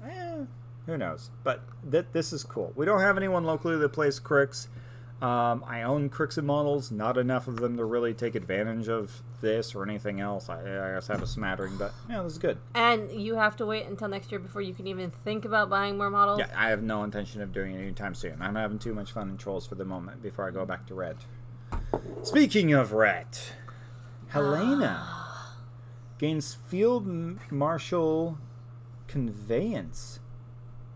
Eh, 0.06 0.44
who 0.86 0.96
knows? 0.96 1.30
But 1.42 1.62
th- 1.90 2.06
this 2.12 2.32
is 2.32 2.44
cool. 2.44 2.72
We 2.76 2.86
don't 2.86 3.00
have 3.00 3.16
anyone 3.16 3.44
locally 3.44 3.76
that 3.76 3.88
plays 3.90 4.18
Cryx. 4.20 4.68
Um, 5.22 5.64
I 5.66 5.82
own 5.82 6.10
Cryxian 6.10 6.44
models, 6.44 6.90
not 6.90 7.16
enough 7.16 7.48
of 7.48 7.56
them 7.56 7.76
to 7.76 7.84
really 7.84 8.12
take 8.12 8.34
advantage 8.34 8.88
of 8.88 9.22
this 9.40 9.74
or 9.74 9.82
anything 9.82 10.20
else. 10.20 10.48
I, 10.48 10.60
I 10.60 10.94
guess 10.94 11.08
I 11.08 11.14
have 11.14 11.22
a 11.22 11.26
smattering, 11.26 11.76
but 11.76 11.94
yeah, 12.10 12.22
this 12.22 12.32
is 12.32 12.38
good. 12.38 12.58
And 12.74 13.10
you 13.10 13.36
have 13.36 13.56
to 13.56 13.66
wait 13.66 13.86
until 13.86 14.08
next 14.08 14.30
year 14.32 14.40
before 14.40 14.60
you 14.60 14.74
can 14.74 14.86
even 14.86 15.10
think 15.10 15.44
about 15.44 15.70
buying 15.70 15.96
more 15.96 16.10
models. 16.10 16.40
Yeah, 16.40 16.48
I 16.54 16.68
have 16.68 16.82
no 16.82 17.04
intention 17.04 17.40
of 17.40 17.52
doing 17.52 17.74
it 17.74 17.78
anytime 17.78 18.14
soon. 18.14 18.42
I'm 18.42 18.56
having 18.56 18.78
too 18.78 18.92
much 18.92 19.12
fun 19.12 19.30
in 19.30 19.36
Trolls 19.38 19.66
for 19.66 19.76
the 19.76 19.84
moment 19.84 20.22
before 20.22 20.46
I 20.46 20.50
go 20.50 20.66
back 20.66 20.86
to 20.88 20.94
Red. 20.94 21.16
Speaking 22.22 22.72
of 22.72 22.92
Red, 22.92 23.38
Helena 24.28 25.06
gains 26.18 26.54
Field 26.54 27.06
Marshal 27.50 28.38
Conveyance. 29.06 30.18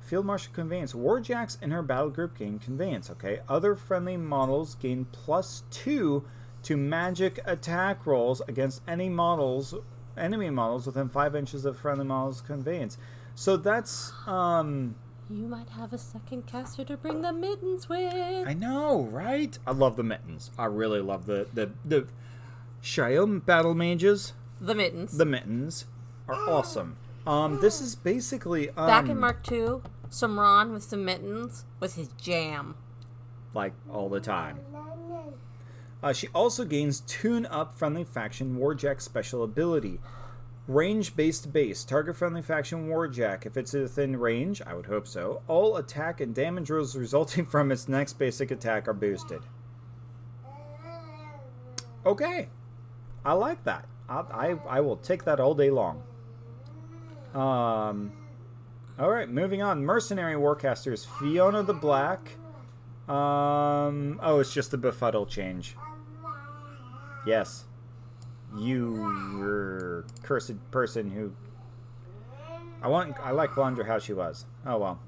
Field 0.09 0.25
Marshal 0.25 0.53
Conveyance. 0.55 0.95
Warjacks 0.95 1.59
and 1.61 1.73
her 1.73 1.83
battle 1.83 2.09
group 2.11 2.39
gain 2.39 2.59
Conveyance, 2.59 3.11
okay? 3.11 3.41
Other 3.49 3.75
friendly 3.75 4.17
models 4.17 4.75
gain 4.75 5.07
plus 5.13 5.65
two 5.71 6.25
to 6.63 6.77
magic 6.77 7.41
attack 7.45 8.07
rolls 8.07 8.41
against 8.49 8.83
any 8.89 9.09
models, 9.09 9.75
enemy 10.17 10.51
models 10.51 10.87
within 10.87 11.09
five 11.09 11.37
inches 11.37 11.65
of 11.65 11.77
friendly 11.79 12.05
models' 12.05 12.41
Conveyance. 12.41 12.97
So 13.35 13.57
that's, 13.57 14.13
um. 14.27 14.97
You 15.31 15.47
might 15.47 15.69
have 15.71 15.93
a 15.93 15.99
second 15.99 16.47
caster 16.47 16.85
to 16.85 16.97
bring 16.97 17.21
the 17.21 17.33
mittens 17.35 17.87
with. 17.87 18.13
I 18.15 18.55
know, 18.55 19.03
right? 19.13 19.59
I 19.67 19.73
love 19.73 19.97
the 19.97 20.03
mittens. 20.03 20.51
I 20.59 20.65
really 20.65 21.01
love 21.01 21.27
the 21.27 21.47
the 21.53 21.71
the 21.85 22.07
Shield 22.81 23.45
battle 23.45 23.75
mages. 23.75 24.33
the 24.59 24.75
mittens. 24.75 25.19
The 25.19 25.27
mittens 25.27 25.85
are 26.27 26.35
awesome. 26.49 26.97
Um, 27.27 27.61
this 27.61 27.83
is 27.83 27.95
basically 27.95 28.71
um, 28.71 28.87
Back 28.87 29.09
in 29.11 29.21
Mark 29.21 29.53
II, 29.53 29.83
some 30.11 30.39
Ron 30.39 30.73
with 30.73 30.83
some 30.83 31.05
mittens 31.05 31.65
was 31.81 31.95
his 31.95 32.09
jam. 32.21 32.75
like 33.55 33.73
all 33.91 34.09
the 34.09 34.21
time. 34.21 34.61
Uh, 36.03 36.13
she 36.13 36.29
also 36.29 36.65
gains 36.65 37.01
Tune 37.01 37.45
Up 37.47 37.75
Friendly 37.75 38.05
Faction 38.05 38.57
Warjack 38.57 39.01
special 39.01 39.43
ability. 39.43 39.99
Range 40.69 41.17
based 41.17 41.51
base. 41.53 41.83
Target 41.83 42.15
friendly 42.15 42.43
faction 42.43 42.89
Warjack. 42.89 43.47
If 43.47 43.57
it's 43.57 43.73
within 43.73 44.17
range, 44.19 44.61
I 44.67 44.75
would 44.75 44.85
hope 44.87 45.07
so, 45.07 45.41
all 45.49 45.77
attack 45.79 46.21
and 46.21 46.35
damage 46.35 46.69
rolls 46.69 46.95
resulting 46.95 47.47
from 47.51 47.73
its 47.73 47.89
next 47.89 48.13
basic 48.19 48.51
attack 48.51 48.87
are 48.87 48.93
boosted. 48.93 49.41
Okay. 52.05 52.49
I 53.25 53.33
like 53.33 53.65
that. 53.65 53.87
I, 54.09 54.21
I, 54.31 54.59
I 54.69 54.81
will 54.81 54.97
take 54.97 55.25
that 55.25 55.41
all 55.41 55.55
day 55.55 55.71
long. 55.71 56.03
Um, 57.35 58.13
all 58.99 59.11
right, 59.11 59.29
moving 59.29 59.63
on. 59.63 59.85
Mercenary 59.85 60.35
Warcasters. 60.35 61.07
Fiona 61.07 61.63
the 61.63 61.75
Black. 61.75 62.37
Um, 63.09 64.21
oh, 64.23 64.41
it's 64.41 64.53
just 64.53 64.71
the 64.71 64.79
befuddle 64.79 65.25
change. 65.25 65.77
Yes. 67.27 67.65
You 68.57 69.39
were 69.39 70.05
cursed 70.23 70.71
person 70.71 71.11
who. 71.11 71.33
I 72.83 72.89
want. 72.89 73.17
I 73.23 73.31
like 73.31 73.51
Vondra 73.51 73.87
how 73.87 73.99
she 73.99 74.13
was. 74.13 74.47
Oh 74.67 74.79
well. 74.79 75.01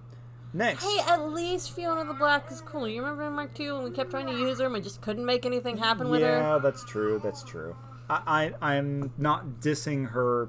Next. 0.52 0.84
Hey, 0.84 0.98
at 1.06 1.30
least 1.30 1.72
Fiona 1.72 2.04
the 2.04 2.14
Black 2.14 2.50
is 2.50 2.60
cool. 2.60 2.88
You 2.88 3.00
remember 3.02 3.24
in 3.24 3.32
Mark 3.32 3.54
Two 3.54 3.74
when 3.74 3.84
we 3.84 3.90
kept 3.90 4.10
trying 4.10 4.26
to 4.26 4.32
use 4.32 4.58
her 4.58 4.64
and 4.66 4.74
we 4.74 4.80
just 4.80 5.00
couldn't 5.00 5.24
make 5.24 5.46
anything 5.46 5.76
happen 5.76 6.10
with 6.10 6.22
her? 6.22 6.38
yeah, 6.38 6.58
that's 6.58 6.84
true. 6.84 7.20
That's 7.22 7.42
true. 7.44 7.76
I, 8.08 8.52
I 8.60 8.74
I'm 8.74 9.12
not 9.16 9.60
dissing 9.60 10.08
her 10.10 10.48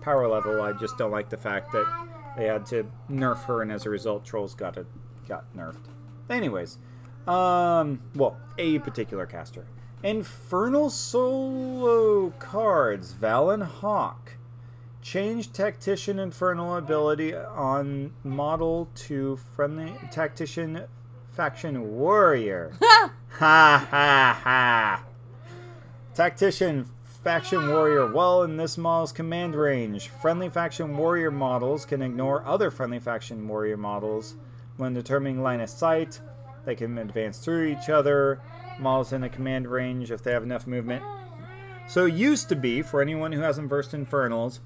power 0.00 0.28
level. 0.28 0.62
I 0.62 0.72
just 0.72 0.96
don't 0.98 1.10
like 1.10 1.28
the 1.28 1.36
fact 1.36 1.72
that 1.72 1.86
they 2.36 2.46
had 2.46 2.66
to 2.66 2.90
nerf 3.10 3.44
her, 3.44 3.62
and 3.62 3.72
as 3.72 3.86
a 3.86 3.90
result, 3.90 4.24
trolls 4.24 4.54
got 4.54 4.76
it 4.76 4.86
got 5.28 5.44
nerfed. 5.56 5.86
Anyways, 6.28 6.78
um, 7.26 8.00
well, 8.14 8.36
a 8.58 8.78
particular 8.80 9.26
caster, 9.26 9.66
Infernal 10.02 10.90
Solo 10.90 12.30
cards, 12.38 13.12
Valen 13.14 13.62
Hawk. 13.62 14.36
Change 15.02 15.52
Tactician 15.52 16.18
Infernal 16.18 16.76
ability 16.76 17.34
on 17.34 18.12
model 18.22 18.90
to 18.94 19.36
friendly 19.36 19.94
Tactician 20.10 20.84
Faction 21.30 21.96
Warrior. 21.96 22.72
ha 22.80 23.12
ha 23.90 24.40
ha! 24.44 25.04
Tactician 26.12 26.86
Faction 27.22 27.68
Warrior. 27.68 28.10
While 28.10 28.44
in 28.44 28.56
this 28.56 28.78
model's 28.78 29.12
command 29.12 29.54
range, 29.54 30.08
friendly 30.08 30.48
Faction 30.48 30.96
Warrior 30.96 31.30
models 31.30 31.84
can 31.84 32.00
ignore 32.00 32.42
other 32.46 32.70
friendly 32.70 32.98
Faction 32.98 33.46
Warrior 33.46 33.76
models 33.76 34.36
when 34.78 34.94
determining 34.94 35.42
line 35.42 35.60
of 35.60 35.68
sight. 35.68 36.18
They 36.64 36.74
can 36.74 36.96
advance 36.96 37.36
through 37.38 37.66
each 37.66 37.90
other. 37.90 38.40
Models 38.78 39.12
in 39.12 39.20
the 39.20 39.28
command 39.28 39.70
range 39.70 40.10
if 40.10 40.22
they 40.22 40.32
have 40.32 40.42
enough 40.42 40.66
movement. 40.66 41.02
So 41.86 42.06
it 42.06 42.14
used 42.14 42.48
to 42.48 42.56
be, 42.56 42.80
for 42.80 43.02
anyone 43.02 43.32
who 43.32 43.40
hasn't 43.40 43.68
versed 43.68 43.92
Infernals, 43.92 44.60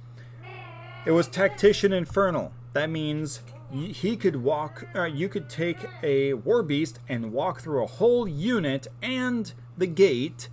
it 1.05 1.11
was 1.11 1.27
Tactician 1.27 1.93
Infernal. 1.93 2.53
That 2.73 2.89
means 2.89 3.41
he 3.73 4.17
could 4.17 4.37
walk, 4.37 4.87
uh, 4.95 5.07
you 5.07 5.29
could 5.29 5.49
take 5.49 5.79
a 6.05 6.35
War 6.35 6.63
Beast 6.63 7.01
and 7.09 7.33
walk 7.33 7.63
through 7.63 7.83
a 7.83 7.89
whole 7.89 8.29
unit 8.29 8.87
and 9.03 9.53
the 9.77 9.89
gate 9.89 10.49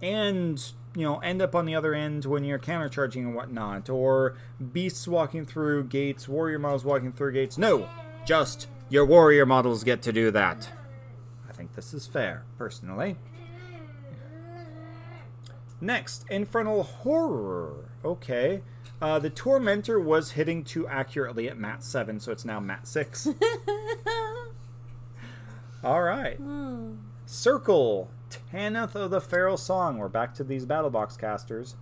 and 0.00 0.72
you 1.00 1.06
know 1.06 1.18
end 1.18 1.40
up 1.40 1.54
on 1.54 1.64
the 1.64 1.74
other 1.74 1.94
end 1.94 2.24
when 2.24 2.44
you're 2.44 2.58
countercharging 2.58 3.22
and 3.22 3.34
whatnot 3.34 3.88
or 3.88 4.36
beasts 4.72 5.08
walking 5.08 5.46
through 5.46 5.84
gates 5.84 6.28
warrior 6.28 6.58
models 6.58 6.84
walking 6.84 7.12
through 7.12 7.32
gates. 7.32 7.56
No 7.58 7.88
just 8.24 8.68
your 8.88 9.06
warrior 9.06 9.46
models 9.46 9.82
get 9.82 10.02
to 10.02 10.12
do 10.12 10.30
that. 10.30 10.70
I 11.48 11.52
think 11.52 11.74
this 11.74 11.94
is 11.94 12.06
fair 12.06 12.44
personally. 12.58 13.16
Next 15.80 16.26
infernal 16.28 16.82
horror. 16.82 17.90
Okay 18.04 18.62
uh, 19.00 19.18
the 19.18 19.30
tormentor 19.30 19.98
was 19.98 20.32
hitting 20.32 20.62
too 20.62 20.86
accurately 20.86 21.48
at 21.48 21.56
mat 21.56 21.82
7 21.82 22.20
so 22.20 22.30
it's 22.30 22.44
now 22.44 22.60
mat 22.60 22.86
6 22.86 23.28
all 25.82 26.02
right. 26.02 26.38
Circle, 27.24 28.10
Tanith 28.30 28.94
of 28.94 29.10
the 29.10 29.20
Feral 29.20 29.56
Song. 29.56 29.98
We're 29.98 30.08
back 30.08 30.34
to 30.34 30.44
these 30.44 30.64
battle 30.64 30.90
box 30.90 31.16
casters. 31.16 31.76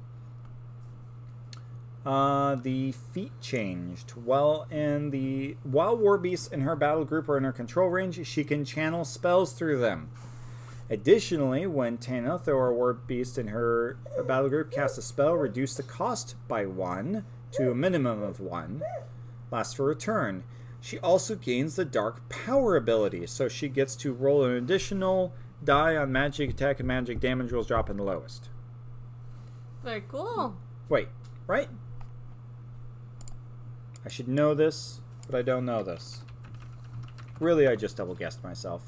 Uh, 2.06 2.54
the 2.54 2.92
feat 2.92 3.32
changed. 3.40 4.10
While 4.12 4.66
in 4.70 5.10
the 5.10 5.56
while 5.62 5.96
war 5.96 6.16
beasts 6.16 6.48
in 6.48 6.62
her 6.62 6.74
battle 6.74 7.04
group 7.04 7.28
are 7.28 7.36
in 7.36 7.44
her 7.44 7.52
control 7.52 7.88
range, 7.88 8.26
she 8.26 8.44
can 8.44 8.64
channel 8.64 9.04
spells 9.04 9.52
through 9.52 9.80
them. 9.80 10.10
Additionally, 10.90 11.66
when 11.66 11.98
Tanith 11.98 12.48
or 12.48 12.68
a 12.68 12.74
war 12.74 12.94
beast 12.94 13.36
in 13.36 13.48
her 13.48 13.98
battle 14.26 14.48
group 14.48 14.70
cast 14.70 14.96
a 14.96 15.02
spell, 15.02 15.34
reduce 15.34 15.74
the 15.74 15.82
cost 15.82 16.36
by 16.48 16.64
one 16.64 17.26
to 17.52 17.70
a 17.70 17.74
minimum 17.74 18.22
of 18.22 18.40
one. 18.40 18.82
Lasts 19.50 19.74
for 19.74 19.90
a 19.90 19.94
turn. 19.94 20.44
She 20.80 20.98
also 21.00 21.34
gains 21.34 21.76
the 21.76 21.84
Dark 21.84 22.26
Power 22.28 22.76
ability, 22.76 23.26
so 23.26 23.48
she 23.48 23.68
gets 23.68 23.96
to 23.96 24.12
roll 24.12 24.44
an 24.44 24.52
additional 24.52 25.34
die 25.62 25.96
on 25.96 26.12
magic 26.12 26.50
attack 26.50 26.78
and 26.78 26.88
magic 26.88 27.20
damage 27.20 27.52
rolls 27.52 27.66
dropping 27.66 27.96
the 27.96 28.02
lowest. 28.02 28.48
Very 29.82 30.02
cool. 30.08 30.56
Wait, 30.88 31.08
right? 31.46 31.68
I 34.04 34.08
should 34.08 34.28
know 34.28 34.54
this, 34.54 35.00
but 35.26 35.36
I 35.36 35.42
don't 35.42 35.64
know 35.64 35.82
this. 35.82 36.22
Really, 37.40 37.68
I 37.68 37.76
just 37.76 37.96
double 37.96 38.14
guessed 38.14 38.42
myself. 38.42 38.82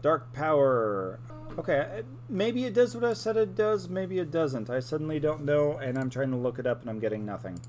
Dark 0.00 0.32
Power. 0.32 1.20
Okay, 1.58 2.02
maybe 2.28 2.64
it 2.64 2.74
does 2.74 2.94
what 2.94 3.04
I 3.04 3.12
said 3.12 3.36
it 3.36 3.54
does, 3.54 3.88
maybe 3.88 4.18
it 4.18 4.30
doesn't. 4.30 4.70
I 4.70 4.80
suddenly 4.80 5.20
don't 5.20 5.44
know, 5.44 5.76
and 5.76 5.98
I'm 5.98 6.10
trying 6.10 6.30
to 6.30 6.36
look 6.36 6.58
it 6.58 6.66
up 6.66 6.80
and 6.80 6.90
I'm 6.90 6.98
getting 6.98 7.24
nothing. 7.24 7.60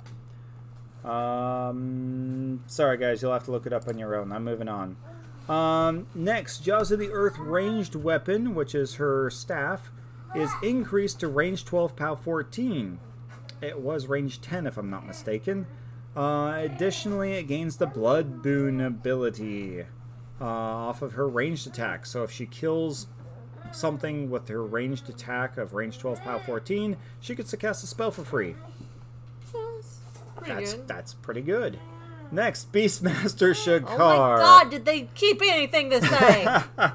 Um, 1.04 2.64
sorry 2.66 2.98
guys, 2.98 3.22
you'll 3.22 3.34
have 3.34 3.44
to 3.46 3.52
look 3.52 3.66
it 3.66 3.74
up 3.74 3.88
on 3.88 3.98
your 3.98 4.16
own. 4.16 4.32
I'm 4.32 4.44
moving 4.44 4.70
on. 4.70 4.96
Um, 5.50 6.08
next, 6.16 6.60
Jaws 6.60 6.92
of 6.92 7.00
the 7.00 7.12
Earth 7.12 7.38
ranged 7.38 7.96
weapon, 7.96 8.56
which 8.56 8.74
is 8.74 8.96
her 8.96 9.30
staff, 9.30 9.92
is 10.36 10.50
increased 10.62 11.20
to 11.20 11.28
range 11.28 11.66
12, 11.66 11.96
POW 11.96 12.16
14. 12.16 13.00
it 13.62 13.80
was 13.80 14.08
range 14.08 14.42
10 14.42 14.68
if 14.68 14.78
I'm 14.78 14.90
not 14.90 15.06
mistaken. 15.06 15.68
Uh, 16.16 16.54
additionally, 16.58 17.34
it 17.34 17.44
gains 17.48 17.78
the 17.78 17.88
Blood 17.88 18.42
Boon 18.42 18.80
ability 18.82 19.82
uh, 20.40 20.46
off 20.46 21.02
of 21.02 21.14
her 21.14 21.28
ranged 21.28 21.68
attack. 21.68 22.06
So 22.06 22.24
if 22.24 22.32
she 22.32 22.46
kills 22.46 23.08
something 23.72 24.30
with 24.30 24.48
her 24.50 24.64
ranged 24.64 25.10
attack 25.10 25.58
of 25.58 25.74
range 25.74 25.98
12, 26.00 26.22
power 26.22 26.40
14, 26.40 26.98
she 27.20 27.36
gets 27.36 27.52
to 27.52 27.58
cast 27.58 27.84
a 27.84 27.88
spell 27.88 28.12
for 28.12 28.24
free. 28.24 28.56
Pretty 30.36 30.54
That's 30.54 30.74
good. 30.74 30.88
that's 30.88 31.14
pretty 31.14 31.42
good. 31.42 31.80
Next, 32.34 32.72
Beastmaster 32.72 33.54
Xekaar. 33.54 33.90
Oh 33.94 33.98
my 33.98 34.38
god, 34.40 34.72
did 34.72 34.86
they 34.86 35.08
keep 35.14 35.40
anything 35.44 35.92
to 35.92 36.02
say? 36.02 36.48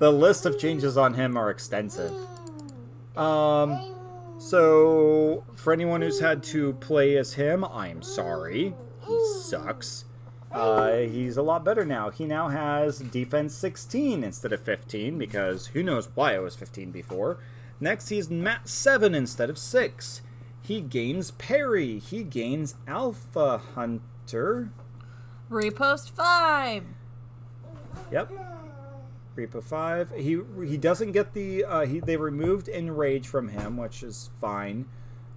the 0.00 0.12
list 0.12 0.44
of 0.44 0.58
changes 0.58 0.96
on 0.96 1.14
him 1.14 1.36
are 1.36 1.50
extensive. 1.50 2.12
Um, 3.16 3.94
so 4.36 5.42
for 5.54 5.72
anyone 5.72 6.02
who's 6.02 6.20
had 6.20 6.42
to 6.42 6.74
play 6.74 7.16
as 7.16 7.32
him, 7.32 7.64
I'm 7.64 8.02
sorry. 8.02 8.74
He 9.06 9.26
sucks. 9.40 10.04
Uh, 10.52 10.98
he's 10.98 11.38
a 11.38 11.42
lot 11.42 11.64
better 11.64 11.86
now. 11.86 12.10
He 12.10 12.26
now 12.26 12.48
has 12.48 12.98
defense 12.98 13.54
16 13.54 14.22
instead 14.22 14.52
of 14.52 14.60
15 14.60 15.16
because 15.16 15.68
who 15.68 15.82
knows 15.82 16.10
why 16.14 16.34
it 16.34 16.42
was 16.42 16.54
15 16.56 16.90
before. 16.90 17.38
Next, 17.80 18.10
he's 18.10 18.28
mat 18.28 18.68
7 18.68 19.14
instead 19.14 19.48
of 19.48 19.56
6. 19.56 20.20
He 20.60 20.82
gains 20.82 21.30
parry. 21.30 21.98
He 21.98 22.22
gains 22.22 22.74
Alpha 22.86 23.62
Hunter. 24.26 24.70
Repost 25.48 26.10
5. 26.10 26.82
Yep. 28.10 28.32
Repo 29.36 29.62
five. 29.62 30.10
He 30.16 30.38
he 30.66 30.78
doesn't 30.78 31.12
get 31.12 31.34
the 31.34 31.62
uh, 31.62 31.84
he 31.84 32.00
they 32.00 32.16
removed 32.16 32.68
enrage 32.68 33.28
from 33.28 33.48
him, 33.48 33.76
which 33.76 34.02
is 34.02 34.30
fine. 34.40 34.86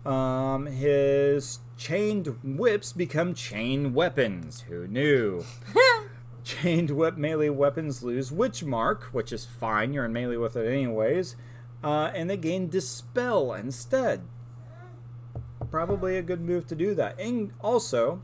Um, 0.06 0.68
his 0.68 1.60
chained 1.78 2.38
whips 2.42 2.94
become 2.94 3.34
chain 3.34 3.94
weapons. 3.94 4.62
Who 4.70 4.88
knew? 4.88 5.44
chained 6.46 6.92
whip 6.92 7.18
melee 7.18 7.50
weapons 7.50 8.02
lose 8.02 8.32
witch 8.32 8.64
mark, 8.64 9.10
which 9.12 9.34
is 9.34 9.46
fine. 9.46 9.92
You're 9.92 10.06
in 10.06 10.14
melee 10.14 10.38
with 10.38 10.56
it 10.56 10.66
anyways. 10.66 11.36
Uh, 11.84 12.12
and 12.16 12.30
they 12.30 12.38
gain 12.38 12.70
dispel 12.70 13.54
instead. 13.54 14.22
Probably 15.70 16.18
a 16.18 16.22
good 16.22 16.42
move 16.42 16.68
to 16.68 16.76
do 16.76 16.96
that. 16.96 17.20
And 17.20 17.52
also, 17.60 18.22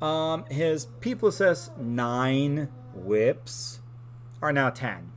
um, 0.00 0.44
his 0.46 0.86
P 1.00 1.14
plus 1.14 1.40
S 1.40 1.70
nine 1.78 2.68
whips 2.94 3.80
are 4.42 4.52
now 4.52 4.70
ten. 4.70 5.12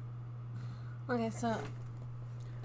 Okay, 1.10 1.30
so 1.30 1.58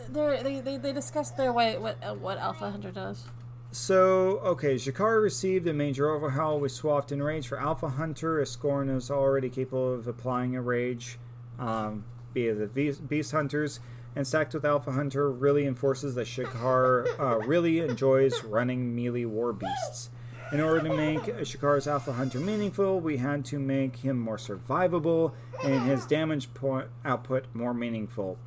they're, 0.09 0.43
they 0.43 0.61
they 0.61 0.77
they 0.77 0.93
discussed 0.93 1.37
their 1.37 1.53
way 1.53 1.79
what 1.79 1.97
uh, 2.03 2.14
what 2.14 2.39
Alpha 2.39 2.71
Hunter 2.71 2.91
does. 2.91 3.25
So, 3.71 4.39
okay, 4.39 4.77
Xekaar 4.77 5.23
received 5.23 5.66
a 5.66 5.75
major 5.75 6.09
overhaul. 6.09 6.59
We 6.59 6.71
swapped 6.71 7.12
in 7.12 7.23
rage 7.23 7.47
for 7.47 7.61
Alpha 7.61 7.91
Hunter. 7.91 8.41
Skorne 8.45 8.89
is 8.97 9.11
already 9.11 9.51
capable 9.51 9.93
of 9.93 10.09
applying 10.09 10.57
a 10.57 10.62
rage 10.62 11.19
um, 11.59 12.05
via 12.33 12.55
the 12.55 12.66
Beast 12.66 13.09
Beast 13.09 13.33
Hunters. 13.33 13.81
And 14.16 14.27
stacked 14.27 14.55
with 14.55 14.64
Alpha 14.64 14.93
Hunter 14.93 15.31
really 15.31 15.64
enforces 15.64 16.14
that 16.16 16.27
Xekaar 16.27 17.21
uh, 17.21 17.39
really 17.47 17.81
enjoys 17.81 18.43
running 18.43 18.97
melee 18.97 19.27
war 19.27 19.53
beasts. 19.53 20.11
In 20.51 20.61
order 20.61 20.89
to 20.89 20.95
make 20.95 21.21
Xekaar's 21.21 21.87
Alpha 21.87 22.15
Hunter 22.15 22.41
meaningful, 22.41 23.01
we 23.01 23.19
had 23.19 23.45
to 23.47 23.59
make 23.59 23.97
him 23.97 24.19
more 24.19 24.39
survivable 24.39 25.33
and 25.63 25.87
his 25.87 26.07
damage 26.07 26.55
point 26.55 26.89
output 27.05 27.45
more 27.53 27.75
meaningful. 27.75 28.39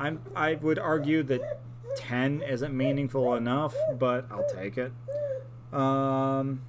I'm, 0.00 0.22
I 0.34 0.54
would 0.54 0.78
argue 0.78 1.22
that 1.24 1.60
10 1.96 2.42
isn't 2.42 2.76
meaningful 2.76 3.34
enough, 3.34 3.74
but 3.98 4.26
I'll 4.30 4.48
take 4.52 4.76
it. 4.76 4.92
Um, 5.72 6.62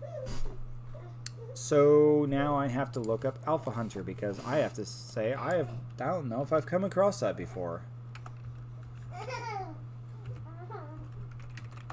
so 1.54 2.26
now 2.28 2.56
I 2.56 2.68
have 2.68 2.92
to 2.94 3.00
look 3.00 3.26
up 3.26 3.40
Alpha 3.48 3.72
Hunter 3.72 4.04
because 4.04 4.40
I 4.46 4.58
have 4.58 4.74
to 4.76 4.86
say 4.86 5.34
I 5.34 5.56
have 5.56 5.70
I 6.00 6.06
don't 6.06 6.30
know 6.30 6.42
if 6.42 6.54
I've 6.54 6.66
come 6.66 6.84
across 6.84 7.20
that 7.22 7.36
before. 7.36 7.82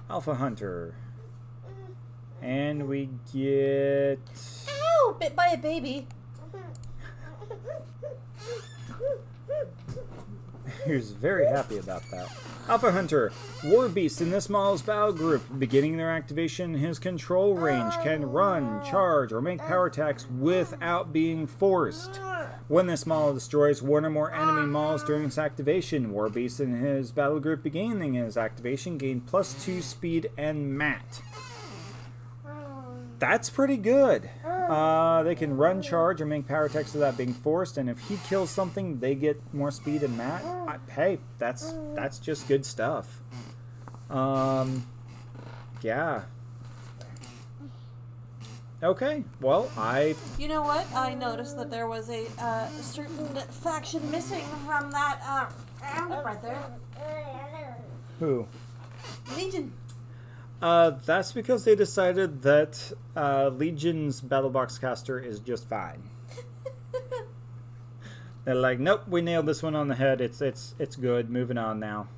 Alpha 0.08 0.36
Hunter. 0.36 0.94
And 2.46 2.86
we 2.86 3.08
get 3.34 4.20
Ow! 4.68 5.16
Bit 5.18 5.34
by 5.34 5.48
a 5.48 5.56
baby. 5.56 6.06
He 10.84 10.92
was 10.92 11.10
very 11.10 11.46
happy 11.46 11.78
about 11.78 12.08
that. 12.12 12.30
Alpha 12.68 12.92
Hunter, 12.92 13.32
War 13.64 13.88
Beast 13.88 14.20
in 14.20 14.30
this 14.30 14.48
model's 14.48 14.82
battle 14.82 15.12
group. 15.12 15.42
Beginning 15.58 15.96
their 15.96 16.12
activation, 16.12 16.74
his 16.74 17.00
control 17.00 17.54
range 17.54 17.94
can 18.04 18.22
oh. 18.22 18.28
run, 18.28 18.84
charge, 18.84 19.32
or 19.32 19.40
make 19.40 19.58
power 19.58 19.86
attacks 19.86 20.28
without 20.30 21.12
being 21.12 21.48
forced. 21.48 22.20
When 22.68 22.86
this 22.86 23.04
model 23.04 23.34
destroys 23.34 23.82
one 23.82 24.04
or 24.04 24.10
more 24.10 24.32
enemy 24.32 24.66
models 24.66 25.02
during 25.02 25.24
its 25.24 25.38
activation, 25.38 26.12
War 26.12 26.28
Beast 26.28 26.60
and 26.60 26.80
his 26.80 27.10
battle 27.10 27.40
group 27.40 27.64
beginning 27.64 28.14
his 28.14 28.36
activation 28.36 28.96
gain 28.96 29.22
plus 29.22 29.64
2 29.64 29.82
speed 29.82 30.30
and 30.38 30.78
mat. 30.78 31.20
That's 33.18 33.48
pretty 33.48 33.76
good. 33.76 34.28
Uh, 34.44 35.22
they 35.22 35.34
can 35.34 35.56
run, 35.56 35.80
charge, 35.80 36.20
or 36.20 36.26
make 36.26 36.46
power 36.48 36.64
attacks 36.64 36.92
without 36.92 37.16
being 37.16 37.32
forced, 37.32 37.78
and 37.78 37.88
if 37.88 37.98
he 38.00 38.18
kills 38.28 38.50
something, 38.50 38.98
they 38.98 39.14
get 39.14 39.40
more 39.54 39.70
speed 39.70 40.02
and 40.02 40.16
mat. 40.16 40.44
I, 40.44 40.78
hey, 40.90 41.18
that's 41.38 41.72
that's 41.94 42.18
just 42.18 42.48
good 42.48 42.66
stuff. 42.66 43.22
Um, 44.10 44.86
yeah. 45.82 46.22
Okay. 48.82 49.24
Well, 49.40 49.70
I 49.76 50.14
You 50.38 50.48
know 50.48 50.62
what? 50.62 50.86
I 50.94 51.14
noticed 51.14 51.56
that 51.56 51.70
there 51.70 51.86
was 51.88 52.10
a 52.10 52.26
uh, 52.38 52.68
certain 52.68 53.34
faction 53.50 54.10
missing 54.10 54.44
from 54.66 54.90
that 54.90 55.20
uh, 55.26 56.22
right 56.22 56.42
there. 56.42 57.76
who. 58.18 58.46
Legion. 59.36 59.72
Uh, 60.60 60.90
that's 61.04 61.32
because 61.32 61.64
they 61.64 61.74
decided 61.74 62.42
that 62.42 62.92
uh, 63.14 63.48
Legion's 63.48 64.20
Battlebox 64.22 64.80
caster 64.80 65.20
is 65.20 65.40
just 65.40 65.68
fine. 65.68 66.08
They're 68.44 68.54
like, 68.54 68.78
nope, 68.78 69.02
we 69.06 69.20
nailed 69.20 69.46
this 69.46 69.62
one 69.62 69.74
on 69.74 69.88
the 69.88 69.96
head. 69.96 70.20
It's 70.20 70.40
it's 70.40 70.74
it's 70.78 70.96
good. 70.96 71.30
Moving 71.30 71.58
on 71.58 71.80
now. 71.80 72.08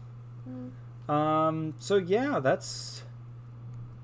Um. 1.08 1.74
So 1.78 1.96
yeah, 1.96 2.38
that's 2.38 3.02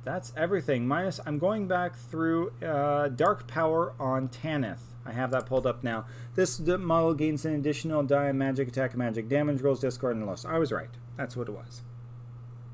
that's 0.05 0.33
everything. 0.37 0.89
Minus, 0.89 1.21
I'm 1.27 1.39
going 1.39 1.69
back 1.69 1.97
through 1.97 2.53
uh, 2.63 3.09
Dark 3.09 3.47
Power 3.47 3.95
on 4.01 4.29
Tanith. 4.29 4.95
I 5.07 5.13
have 5.13 5.31
that 5.33 5.47
pulled 5.47 5.67
up 5.67 5.85
now. 5.85 6.07
This 6.35 6.59
model 6.59 7.15
gains 7.15 7.45
an 7.45 7.55
additional 7.55 8.03
die 8.03 8.33
magic 8.33 8.69
attack, 8.69 8.97
magic 8.97 9.29
damage, 9.29 9.61
rolls 9.61 9.81
discard, 9.81 10.17
and 10.17 10.27
loss. 10.27 10.45
I 10.45 10.59
was 10.59 10.73
right. 10.73 10.89
That's 11.17 11.37
what 11.37 11.49
it 11.49 11.53
was. 11.53 11.83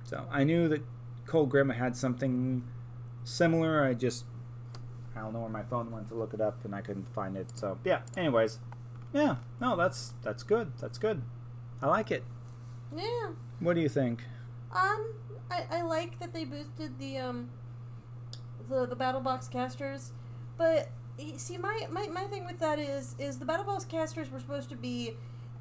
So 0.04 0.26
I 0.30 0.44
knew 0.44 0.68
that 0.68 0.82
Cold 1.30 1.48
Grim 1.48 1.68
had 1.68 1.96
something 1.96 2.64
similar. 3.22 3.84
I 3.84 3.94
just 3.94 4.24
I 5.14 5.20
don't 5.20 5.32
know 5.32 5.38
where 5.38 5.48
my 5.48 5.62
phone 5.62 5.92
went 5.92 6.08
to 6.08 6.14
look 6.14 6.34
it 6.34 6.40
up 6.40 6.64
and 6.64 6.74
I 6.74 6.80
couldn't 6.80 7.08
find 7.14 7.36
it. 7.36 7.56
So 7.56 7.78
yeah. 7.84 8.00
Anyways, 8.16 8.58
yeah. 9.12 9.36
No, 9.60 9.76
that's 9.76 10.14
that's 10.22 10.42
good. 10.42 10.72
That's 10.80 10.98
good. 10.98 11.22
I 11.80 11.86
like 11.86 12.10
it. 12.10 12.24
Yeah. 12.96 13.28
What 13.60 13.74
do 13.74 13.80
you 13.80 13.88
think? 13.88 14.24
Um, 14.72 15.14
I, 15.48 15.66
I 15.70 15.82
like 15.82 16.18
that 16.18 16.32
they 16.34 16.44
boosted 16.44 16.98
the 16.98 17.18
um 17.18 17.50
the 18.68 18.84
the 18.84 18.96
battle 18.96 19.20
box 19.20 19.46
casters, 19.46 20.10
but 20.56 20.88
see 21.36 21.58
my, 21.58 21.86
my 21.92 22.08
my 22.08 22.24
thing 22.24 22.44
with 22.44 22.58
that 22.58 22.80
is 22.80 23.14
is 23.20 23.38
the 23.38 23.44
battle 23.44 23.64
box 23.64 23.84
casters 23.84 24.32
were 24.32 24.40
supposed 24.40 24.68
to 24.70 24.76
be 24.76 25.16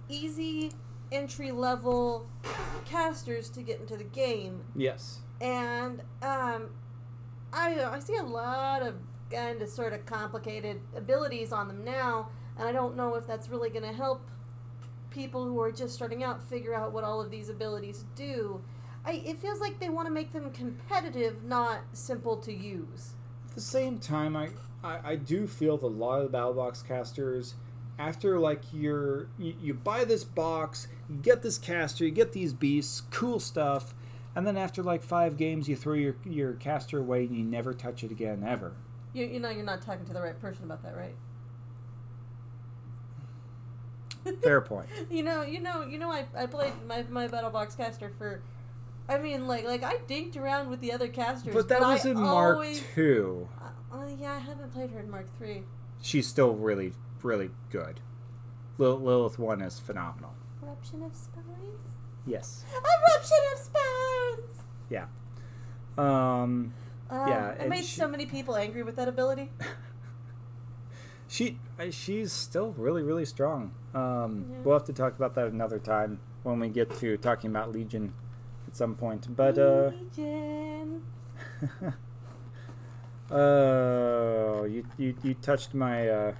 easy 0.07 0.71
entry 1.11 1.51
level 1.51 2.27
casters 2.85 3.49
to 3.49 3.61
get 3.61 3.79
into 3.79 3.97
the 3.97 4.03
game, 4.03 4.63
Yes. 4.75 5.19
And 5.41 6.01
um, 6.21 6.69
I 7.53 7.83
I 7.83 7.99
see 7.99 8.15
a 8.15 8.23
lot 8.23 8.81
of 8.81 8.95
kind 9.31 9.61
of 9.61 9.69
sort 9.69 9.93
of 9.93 10.05
complicated 10.05 10.79
abilities 10.95 11.51
on 11.51 11.67
them 11.67 11.83
now, 11.83 12.29
and 12.57 12.67
I 12.67 12.71
don't 12.71 12.95
know 12.95 13.15
if 13.15 13.27
that's 13.27 13.49
really 13.49 13.69
going 13.69 13.83
to 13.83 13.93
help 13.93 14.21
people 15.11 15.45
who 15.45 15.59
are 15.61 15.71
just 15.71 15.93
starting 15.93 16.23
out 16.23 16.41
figure 16.43 16.73
out 16.73 16.91
what 16.91 17.03
all 17.03 17.21
of 17.21 17.31
these 17.31 17.49
abilities 17.49 18.05
do. 18.15 18.61
I, 19.05 19.13
it 19.25 19.39
feels 19.39 19.59
like 19.59 19.79
they 19.79 19.89
want 19.89 20.07
to 20.07 20.13
make 20.13 20.33
them 20.33 20.51
competitive, 20.51 21.43
not 21.43 21.79
simple 21.93 22.37
to 22.37 22.53
use. 22.53 23.13
At 23.49 23.55
the 23.55 23.61
same 23.61 23.97
time, 23.97 24.35
I, 24.35 24.49
I, 24.83 24.99
I 25.11 25.15
do 25.15 25.47
feel 25.47 25.77
that 25.77 25.85
a 25.85 25.87
lot 25.87 26.17
of 26.17 26.23
the 26.23 26.29
battle 26.29 26.53
box 26.53 26.81
casters, 26.81 27.55
after 27.97 28.39
like 28.39 28.61
you're 28.73 29.27
you, 29.37 29.55
you 29.61 29.73
buy 29.73 30.03
this 30.05 30.23
box, 30.23 30.87
you 31.09 31.15
get 31.15 31.41
this 31.41 31.57
caster, 31.57 32.05
you 32.05 32.11
get 32.11 32.33
these 32.33 32.53
beasts, 32.53 33.01
cool 33.11 33.39
stuff, 33.39 33.93
and 34.39 34.47
then 34.47 34.55
after 34.55 34.81
like 34.81 35.03
five 35.03 35.35
games, 35.35 35.67
you 35.67 35.75
throw 35.75 35.95
your 35.95 36.15
your 36.23 36.53
caster 36.53 36.97
away 36.97 37.25
and 37.25 37.35
you 37.35 37.43
never 37.43 37.73
touch 37.73 38.05
it 38.05 38.11
again 38.11 38.41
ever. 38.47 38.71
You, 39.11 39.25
you 39.25 39.37
know, 39.37 39.49
you're 39.49 39.65
not 39.65 39.81
talking 39.81 40.05
to 40.05 40.13
the 40.13 40.21
right 40.21 40.39
person 40.39 40.63
about 40.63 40.81
that, 40.83 40.95
right? 40.95 41.15
Fair 44.41 44.61
point. 44.71 44.87
You 45.11 45.23
know, 45.23 45.41
you 45.41 45.59
know, 45.59 45.81
you 45.83 45.97
know. 45.97 46.09
I, 46.09 46.25
I 46.37 46.45
played 46.45 46.71
my 46.87 47.03
my 47.09 47.27
battle 47.27 47.49
box 47.49 47.75
caster 47.75 48.13
for 48.17 48.41
I 49.09 49.17
mean, 49.17 49.45
like, 49.45 49.65
like 49.65 49.83
I 49.83 49.97
dinked 50.07 50.37
around 50.37 50.69
with 50.69 50.79
the 50.79 50.93
other 50.93 51.09
casters, 51.09 51.53
But 51.53 51.67
that 51.67 51.81
was 51.81 52.05
I 52.05 52.11
in 52.11 52.17
Mark 52.17 52.55
always, 52.55 52.81
Two. 52.95 53.49
Uh, 53.61 53.97
uh, 53.97 54.07
yeah, 54.17 54.35
I 54.35 54.39
haven't 54.39 54.71
played 54.71 54.91
her 54.91 55.01
in 55.01 55.11
Mark 55.11 55.27
Three. 55.37 55.63
She's 56.01 56.27
still 56.27 56.55
really, 56.55 56.93
really 57.21 57.49
good. 57.71 57.99
Lil- 58.77 59.01
Lylyth 59.01 59.37
One 59.37 59.61
is 59.61 59.81
phenomenal. 59.81 60.33
Eruption 60.63 61.03
of 61.03 61.13
spines. 61.13 61.98
Yes. 62.29 62.63
Eruption 62.71 63.37
of 63.53 63.59
spines. 63.59 64.63
Yeah. 64.89 65.05
Um. 65.97 66.73
Uh, 67.09 67.25
Yeah, 67.27 67.55
I 67.59 67.67
made 67.67 67.83
she- 67.85 67.99
so 67.99 68.07
many 68.07 68.25
people 68.27 68.55
angry 68.55 68.83
with 68.83 68.95
that 68.97 69.07
ability. 69.07 69.51
She 71.31 71.59
she's 71.91 72.31
still 72.33 72.73
really 72.75 73.03
really 73.03 73.25
strong. 73.25 73.71
Um, 73.93 74.45
Yeah. 74.49 74.57
We'll 74.63 74.73
have 74.79 74.87
to 74.87 74.93
talk 74.93 75.15
about 75.15 75.35
that 75.35 75.47
another 75.47 75.77
time 75.77 76.19
when 76.41 76.59
we 76.59 76.69
get 76.69 76.89
to 77.01 77.17
talking 77.17 77.51
about 77.51 77.71
Legion 77.71 78.13
at 78.67 78.75
some 78.75 78.95
point. 78.95 79.27
But 79.35 79.59
uh, 79.59 79.91
Legion. 79.93 81.03
oh, 83.31 84.63
you, 84.63 84.83
you 84.97 85.15
you 85.21 85.33
touched 85.35 85.73
my 85.75 86.07
uh, 86.09 86.33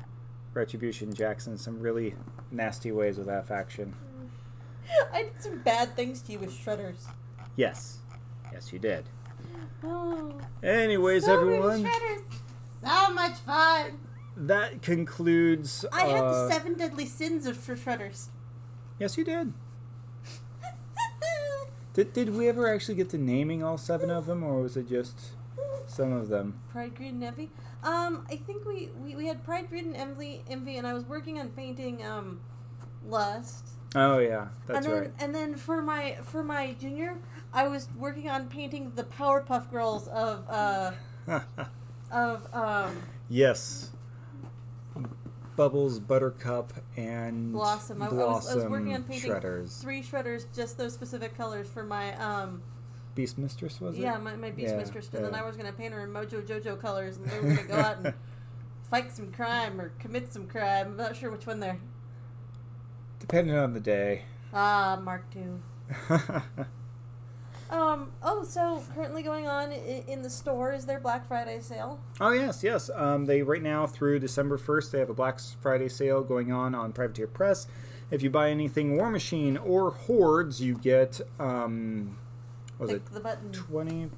retribution, 0.56 1.14
Jackson, 1.14 1.58
some 1.58 1.80
really 1.80 2.16
nasty 2.52 2.92
ways 2.92 3.18
with 3.18 3.28
that 3.28 3.48
faction. 3.48 3.94
I 5.14 5.24
did 5.24 5.42
some 5.42 5.60
bad 5.60 5.96
things 5.96 6.22
to 6.24 6.32
you 6.34 6.40
with 6.40 6.52
shredders. 6.52 7.06
Yes, 7.56 8.00
yes, 8.52 8.72
you 8.74 8.80
did. 8.80 9.06
Oh, 9.84 10.34
Anyways, 10.62 11.26
so 11.26 11.34
everyone, 11.40 11.84
many 11.84 11.96
shredders. 11.96 12.22
So 12.84 13.14
much 13.14 13.38
fun. 13.40 14.00
that 14.38 14.82
concludes. 14.82 15.86
I 15.92 16.02
had 16.06 16.24
uh, 16.24 16.32
the 16.48 16.52
seven 16.52 16.74
deadly 16.76 17.06
sins 17.06 17.46
of 17.46 17.58
for 17.58 17.76
shredders. 17.76 18.28
Yes, 19.00 19.18
you 19.18 19.24
did. 19.24 19.54
Did 21.94 22.14
did 22.14 22.36
we 22.36 22.48
ever 22.48 22.74
actually 22.74 22.96
get 22.96 23.10
to 23.10 23.18
naming 23.18 23.64
all 23.64 23.78
seven 23.78 24.10
of 24.10 24.26
them, 24.28 24.44
or 24.44 24.62
was 24.62 24.78
it 24.78 24.88
just 24.88 25.32
some 25.88 26.14
of 26.14 26.30
them? 26.30 26.60
Pride, 26.72 26.96
Greed, 26.96 27.14
and 27.14 27.24
Envy. 27.24 27.50
Um, 27.84 28.26
I 28.30 28.36
think 28.36 28.66
we, 28.66 28.90
we, 29.02 29.16
we 29.16 29.26
had 29.28 29.44
Pride, 29.44 29.70
Greed, 29.70 29.86
and 29.86 29.96
Envy, 29.96 30.44
Envy, 30.50 30.78
and 30.78 30.86
I 30.86 30.94
was 30.94 31.06
working 31.06 31.40
on 31.40 31.50
painting 31.50 32.06
um, 32.06 32.42
Lust. 33.08 33.70
Oh 33.96 34.20
yeah, 34.20 34.50
that's 34.68 34.86
and 34.86 34.86
then 34.86 35.02
right. 35.02 35.12
and 35.20 35.36
then 35.36 35.56
for 35.56 35.82
my 35.82 36.18
for 36.24 36.44
my 36.44 36.74
junior, 36.80 37.18
I 37.54 37.68
was 37.68 37.90
working 37.98 38.30
on 38.30 38.48
painting 38.48 38.92
the 38.96 39.04
Powerpuff 39.04 39.72
Girls 39.72 40.08
of 40.10 40.46
uh 40.48 40.92
of 42.12 42.54
um 42.54 43.02
yes. 43.30 43.90
Bubbles, 45.56 46.00
Buttercup, 46.00 46.72
and 46.96 47.52
Blossom. 47.52 48.02
I, 48.02 48.08
I 48.08 48.10
was, 48.14 48.50
I 48.50 48.56
was 48.56 48.66
working 48.66 48.94
on 48.94 49.02
Blossom 49.02 49.04
painting 49.04 49.32
shredders. 49.32 49.82
three 49.82 50.02
shredders, 50.02 50.46
just 50.56 50.78
those 50.78 50.94
specific 50.94 51.36
colors 51.36 51.68
for 51.68 51.84
my 51.84 52.16
um 52.16 52.62
Beast 53.16 53.38
Mistress 53.38 53.82
was 53.82 53.98
it? 53.98 54.02
yeah 54.02 54.18
my, 54.18 54.36
my 54.38 54.52
Beast 54.52 54.70
Yeah, 54.70 54.78
Mistress, 54.78 55.10
and 55.14 55.26
then. 55.26 55.36
I 55.36 55.44
was 55.44 55.58
gonna 55.58 55.74
paint 55.74 55.94
her 55.94 56.04
in 56.04 56.12
Mojo 56.12 56.42
Jojo 56.48 56.80
colors, 56.80 57.18
and 57.18 57.26
they 57.26 57.40
were 57.40 57.50
gonna 57.56 57.68
go 57.68 57.76
out 57.76 57.98
and 57.98 58.14
fight 58.90 59.12
some 59.12 59.32
crime 59.34 59.82
or 59.82 59.92
commit 60.00 60.32
some 60.32 60.48
crime. 60.48 60.88
I'm 60.92 60.98
not 60.98 61.16
sure 61.18 61.30
which 61.32 61.46
one 61.46 61.60
they're. 61.60 61.80
Depending 63.20 63.56
on 63.56 63.74
the 63.74 63.80
day. 63.80 64.24
Ah, 64.54 65.00
Mark 65.04 65.26
Two. 65.32 65.60
Um. 67.72 68.12
Oh, 68.24 68.44
so 68.44 68.84
currently 68.96 69.22
going 69.22 69.48
on 69.48 69.72
in, 69.72 70.24
the 70.24 70.30
store 70.32 70.74
is 70.74 70.88
their 70.88 71.00
Black 71.00 71.28
Friday 71.28 71.60
sale. 71.60 72.00
oh 72.20 72.32
yes, 72.32 72.64
yes. 72.64 72.90
Um, 72.96 73.28
they 73.28 73.44
right 73.44 73.62
now 73.62 73.86
through 73.86 74.18
December 74.20 74.58
first, 74.58 74.92
they 74.92 74.98
have 74.98 75.10
a 75.12 75.14
Black 75.14 75.40
Friday 75.62 75.88
sale 75.88 76.24
going 76.24 76.52
on 76.52 76.74
on 76.74 76.94
Privateer 76.94 77.28
Press. 77.28 77.68
If 78.10 78.24
you 78.24 78.32
buy 78.32 78.50
anything 78.50 78.98
War 78.98 79.12
Machine 79.12 79.56
or 79.56 79.92
Hordes, 79.92 80.60
you 80.62 80.80
get 80.80 81.22
um, 81.40 82.18
what 82.78 82.90
was 82.90 82.98
Click 82.98 83.04
it 83.06 83.14
the 83.14 83.20
button. 83.20 83.52
twenty? 83.52 84.10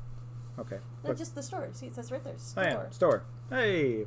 Okay. 0.57 0.77
No, 1.03 1.13
just 1.13 1.35
the 1.35 1.43
store. 1.43 1.67
See, 1.73 1.87
it 1.87 1.95
says 1.95 2.09
right 2.09 2.23
there. 2.23 2.35
Oh 2.35 2.37
Store. 2.39 2.63
yeah, 2.63 2.89
store. 2.91 3.23
Hey, 3.49 4.05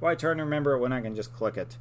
why 0.00 0.14
try 0.16 0.34
to 0.34 0.42
remember 0.42 0.74
it 0.74 0.80
when 0.80 0.92
I 0.92 1.00
can 1.00 1.14
just 1.14 1.32
click 1.32 1.56
it? 1.56 1.78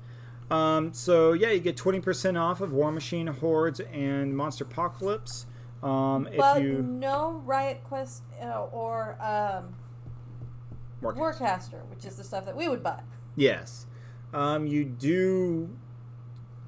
Um, 0.52 0.93
so 0.93 1.32
yeah, 1.34 1.52
you 1.52 1.60
get 1.62 1.78
twenty 1.78 2.02
percent 2.02 2.38
off 2.38 2.62
of 2.62 2.74
War 2.74 2.91
Machine, 2.91 3.28
Hordes, 3.28 3.80
and 3.80 4.36
Monster 4.36 4.66
Apocalypse. 4.66 5.45
Um, 5.82 6.28
if 6.28 6.38
But 6.38 6.62
you 6.62 6.82
no 6.82 7.41
Riot 7.45 7.84
Quest 7.86 8.24
uh, 8.41 8.66
or 8.66 9.18
um, 9.22 9.74
Warcast. 11.02 11.39
Warcaster, 11.39 11.86
which 11.89 12.06
is 12.06 12.18
the 12.18 12.24
stuff 12.24 12.45
that 12.45 12.56
we 12.56 12.68
would 12.68 12.84
buy. 12.84 12.99
Yes. 13.36 13.88
Um, 14.34 14.68
you 14.68 14.86
do. 14.86 15.70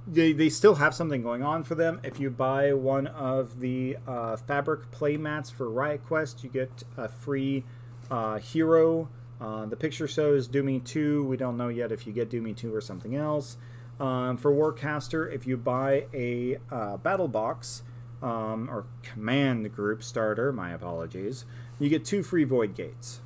They, 0.05 0.33
they 0.33 0.49
still 0.49 0.75
have 0.75 0.93
something 0.93 1.21
going 1.23 1.43
on 1.43 1.63
for 1.63 1.75
them. 1.75 2.01
If 2.03 2.19
you 2.19 2.29
buy 2.29 2.73
one 2.73 3.07
of 3.07 3.61
the 3.61 3.97
uh, 4.05 4.35
fabric 4.35 4.91
play 4.91 5.15
mats 5.15 5.49
for 5.49 5.69
Riot 5.69 6.05
Quest, 6.05 6.43
you 6.43 6.49
get 6.49 6.83
a 6.97 7.07
free 7.07 7.63
uh, 8.11 8.39
hero. 8.39 9.07
Uh, 9.39 9.65
the 9.65 9.77
picture 9.77 10.07
shows 10.07 10.49
Doomy 10.49 10.83
2. 10.83 11.23
We 11.23 11.37
don't 11.37 11.55
know 11.55 11.69
yet 11.69 11.93
if 11.93 12.05
you 12.05 12.11
get 12.11 12.29
Doomy 12.29 12.55
2 12.55 12.75
or 12.75 12.81
something 12.81 13.15
else. 13.15 13.55
Um, 13.99 14.37
for 14.37 14.51
Warcaster, 14.51 15.31
if 15.31 15.45
you 15.45 15.55
buy 15.55 16.07
a 16.13 16.57
uh, 16.71 16.97
battle 16.97 17.27
box 17.27 17.83
um, 18.21 18.69
or 18.69 18.85
command 19.03 19.73
group 19.73 20.03
starter, 20.03 20.51
my 20.51 20.71
apologies, 20.71 21.45
you 21.79 21.89
get 21.89 22.03
two 22.03 22.23
free 22.23 22.43
Void 22.43 22.75
Gates. 22.75 23.21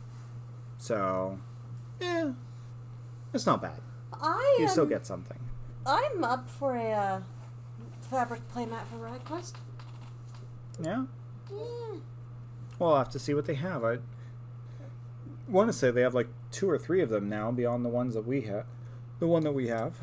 So, 0.78 1.39
yeah, 1.99 2.34
it's 3.34 3.45
not 3.45 3.61
bad. 3.61 3.80
I 4.13 4.57
You 4.59 4.65
am, 4.65 4.70
still 4.72 4.86
get 4.86 5.05
something. 5.05 5.39
I'm 5.86 6.24
up 6.24 6.49
for 6.49 6.76
a 6.76 6.91
uh, 6.91 7.22
fabric 8.01 8.41
playmat 8.53 8.86
for 8.88 8.97
Riot 8.97 9.24
Quest. 9.26 9.57
Yeah. 10.82 11.05
Yeah. 11.51 11.97
Well, 12.78 12.91
I'll 12.91 12.97
have 12.97 13.09
to 13.09 13.20
see 13.20 13.34
what 13.34 13.45
they 13.45 13.55
have. 13.55 13.84
I 13.84 13.99
want 15.47 15.70
to 15.70 15.74
say 15.74 15.91
they 15.91 16.01
have 16.01 16.13
like 16.13 16.28
two 16.51 16.70
or 16.70 16.78
three 16.78 17.01
of 17.01 17.09
them 17.09 17.30
now, 17.30 17.51
beyond 17.51 17.86
the 17.86 17.89
ones 17.89 18.13
that 18.13 18.28
we 18.28 18.41
have. 18.41 18.65
The 19.20 19.28
one 19.28 19.43
that 19.43 19.53
we 19.53 19.68
have. 19.68 19.97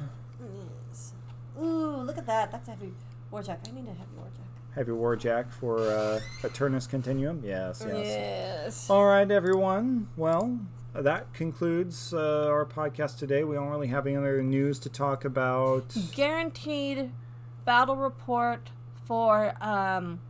Ooh, 1.61 1.96
look 1.96 2.18
at 2.18 2.26
that. 2.26 2.50
That's 2.52 2.68
a 2.68 2.72
heavy 2.72 2.92
Warjack. 3.32 3.68
I 3.68 3.72
need 3.72 3.84
a 3.86 3.90
heavy 3.90 4.11
Warjack. 4.18 4.74
Heavy 4.74 4.92
Warjack 4.92 5.52
for 5.52 5.78
uh, 5.80 6.20
Aeternus 6.42 6.86
Continuum. 6.86 7.42
Yes, 7.44 7.84
yes. 7.86 8.07
Yes. 8.07 8.90
All 8.90 9.07
right, 9.07 9.30
everyone. 9.30 10.09
Well, 10.16 10.59
that 10.94 11.32
concludes 11.32 12.12
uh, 12.12 12.48
our 12.48 12.64
podcast 12.64 13.18
today. 13.18 13.44
We 13.44 13.55
don't 13.55 13.68
really 13.68 13.88
have 13.88 14.07
any 14.07 14.16
other 14.16 14.42
news 14.42 14.78
to 14.80 14.88
talk 14.88 15.24
about. 15.24 15.96
Guaranteed 16.12 17.12
battle 17.64 17.96
report 17.96 18.70
for 19.05 19.55
um, 19.61 20.20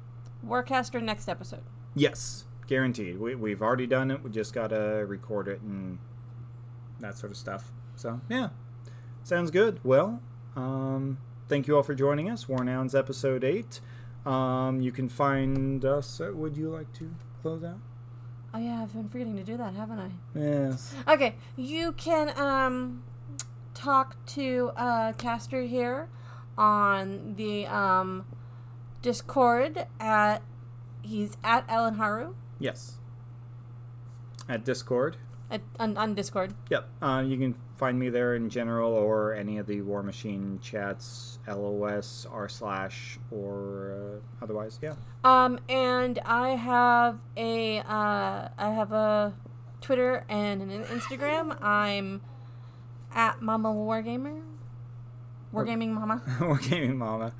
Warcaster 0.47 1.03
next 1.03 1.29
episode. 1.29 1.63
Yes, 1.95 2.45
guaranteed. 2.67 3.19
We, 3.19 3.35
we've 3.35 3.63
already 3.63 3.87
done 3.87 4.11
it. 4.11 4.23
We 4.23 4.31
just 4.31 4.53
got 4.53 4.69
to 4.69 5.05
record 5.07 5.49
it 5.49 5.61
and 5.63 5.99
that 7.01 7.17
sort 7.17 7.31
of 7.33 7.39
stuff. 7.39 7.73
So, 7.97 8.21
yeah. 8.29 8.49
Sounds 9.23 9.51
good. 9.51 9.81
Well, 9.83 10.21
um, 10.57 11.19
thank 11.49 11.67
you 11.67 11.77
all 11.77 11.83
for 11.83 11.95
joining 11.95 12.31
us. 12.31 12.49
War 12.49 12.65
Nouns 12.65 12.95
episode 12.95 13.45
8. 13.45 13.81
Um, 14.27 14.81
you 14.81 14.91
can 14.93 15.09
find 15.09 15.85
us. 15.85 16.21
Uh, 16.21 16.33
would 16.35 16.57
you 16.57 16.71
like 16.71 16.93
to 16.95 17.15
close 17.43 17.63
out? 17.63 17.79
Oh 18.55 18.59
yeah, 18.59 18.83
I've 18.83 18.93
been 18.93 19.09
forgetting 19.09 19.37
to 19.37 19.43
do 19.43 19.57
that, 19.57 19.75
haven't 19.75 19.99
I? 19.99 20.11
Yes. 20.39 20.95
Okay, 21.09 21.35
you 21.57 21.93
can 21.93 22.37
um 22.39 23.03
talk 23.75 24.15
to 24.27 24.71
uh 24.77 25.13
Caster 25.15 25.63
here 25.63 26.09
on 26.57 27.35
the 27.37 27.67
um 27.67 28.25
Discord 29.03 29.87
at 29.99 30.41
he's 31.03 31.37
at 31.43 31.65
Ellen 31.69 31.95
Haru 31.97 32.35
Yes. 32.61 32.95
At 34.49 34.65
Discord. 34.65 35.17
At, 35.55 35.63
on, 35.79 35.97
on 35.97 36.15
Discord. 36.15 36.53
Yep. 36.71 36.89
Uh, 37.01 37.25
you 37.27 37.39
can 37.39 37.55
find 37.77 37.99
me 37.99 38.09
there 38.09 38.35
in 38.35 38.51
general 38.51 38.93
or 38.93 39.35
any 39.35 39.59
of 39.59 39.67
the 39.67 39.81
War 39.83 40.03
Machine 40.03 40.59
chats, 40.63 41.39
LOS, 41.47 42.27
r 42.31 42.49
slash, 42.49 43.19
or 43.31 44.21
uh, 44.41 44.45
otherwise. 44.45 44.79
Yeah. 44.83 44.95
Um 45.23 45.59
and 45.69 46.19
I 46.25 46.51
have 46.51 47.19
a 47.37 47.79
uh 47.79 48.49
I 48.59 48.71
have 48.71 48.93
a 48.93 49.35
Twitter 49.81 50.25
and 50.29 50.63
an 50.63 50.85
Instagram. 50.85 51.61
I'm 51.63 52.21
at 53.13 53.43
Mama 53.43 53.73
Wargamer. 53.73 54.43
Wargaming 55.53 55.91
Mama. 55.91 56.23
Wargaming 56.41 56.97
Mama. 56.97 57.33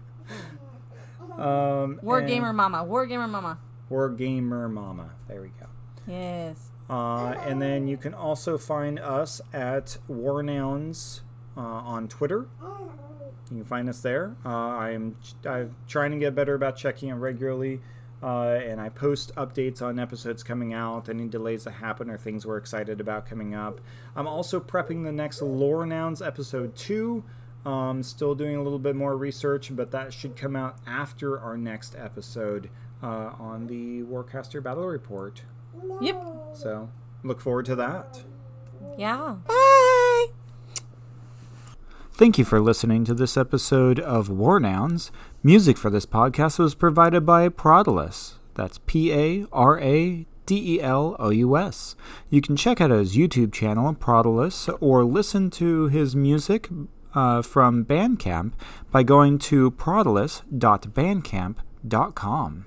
Um, 1.33 1.99
Wargamer 2.03 2.55
Mama. 2.55 2.85
Wargamer 2.85 3.29
Mama. 3.29 3.59
Wargamer 3.91 4.71
Mama. 4.71 5.11
There 5.27 5.43
we 5.43 5.49
go. 5.49 5.67
Yes. 6.07 6.71
Uh, 6.89 7.35
and 7.47 7.63
then 7.63 7.89
you 7.89 7.97
can 7.97 8.13
also 8.13 8.59
find 8.59 8.99
us 8.99 9.41
at 9.53 9.97
War 10.07 10.43
Nouns 10.43 11.23
uh, 11.57 11.61
on 11.61 12.09
Twitter. 12.09 12.47
You 13.51 13.59
can 13.59 13.65
find 13.65 13.89
us 13.89 14.01
there. 14.01 14.37
Uh, 14.45 14.49
I'm 14.49 15.17
I'm 15.47 15.77
trying 15.87 16.13
to 16.13 16.19
get 16.19 16.35
better 16.35 16.55
about 16.55 16.77
checking 16.77 17.11
it 17.11 17.15
regularly, 17.15 17.81
uh, 18.23 18.59
and 18.63 18.81
I 18.81 18.89
post 18.89 19.35
updates 19.35 19.83
on 19.83 19.99
episodes 19.99 20.43
coming 20.43 20.73
out, 20.73 21.09
any 21.09 21.29
delays 21.29 21.65
that 21.65 21.73
happen, 21.73 22.11
or 22.11 22.17
things 22.17 22.47
we're 22.47 22.57
excited 22.57 23.01
about 23.01 23.27
coming 23.27 23.55
up. 23.55 23.81
I'm 24.17 24.27
also 24.27 24.61
prepping 24.61 25.05
the 25.05 25.13
next 25.13 25.43
Lore 25.43 25.87
Nouns 25.87 26.23
episode 26.23 26.75
two. 26.75 27.25
Um, 27.67 28.03
still 28.03 28.35
doing 28.35 28.57
a 28.57 28.63
little 28.63 28.79
bit 28.79 28.95
more 28.95 29.17
research, 29.17 29.75
but 29.75 29.91
that 29.93 30.13
should 30.13 30.37
come 30.37 30.55
out 30.55 30.77
after 30.87 31.39
our 31.41 31.57
next 31.57 31.95
episode 31.97 32.69
uh, 33.03 33.33
on 33.39 33.69
the 33.69 34.03
Warcaster 34.03 34.63
Battle 34.63 34.87
Report. 34.87 35.43
Yep. 36.01 36.25
So 36.55 36.89
look 37.23 37.41
forward 37.41 37.67
to 37.67 37.77
that. 37.77 38.23
Yeah. 38.97 39.37
Bye. 39.47 40.27
Thank 42.13 42.39
you 42.39 42.45
for 42.45 42.61
listening 42.61 43.05
to 43.07 43.15
this 43.15 43.37
episode 43.37 43.99
of 43.99 44.29
War 44.29 44.61
Nouns. 44.61 45.11
Music 45.43 45.77
for 45.77 45.91
this 45.91 46.07
podcast 46.07 46.61
was 46.61 46.77
provided 46.77 47.27
by 47.27 47.49
Paradelous. 47.49 48.39
That's 48.55 48.79
P 48.87 49.13
A 49.13 49.47
R 49.53 49.81
A 49.81 50.25
D 50.47 50.77
E 50.77 50.81
L 50.81 51.17
O 51.19 51.31
U 51.31 51.57
S. 51.57 51.97
You 52.31 52.41
can 52.41 52.55
check 52.57 52.81
out 52.81 52.91
his 52.91 53.17
YouTube 53.17 53.53
channel, 53.53 53.93
Paradelous, 53.95 54.69
or 54.81 55.03
listen 55.03 55.51
to 55.51 55.89
his 55.89 56.15
music 56.15 56.69
uh, 57.15 57.43
from 57.43 57.85
Bandcamp 57.85 58.53
by 58.93 59.03
going 59.03 59.39
to 59.39 59.73
paradelous.bandcamp.com. 59.73 62.67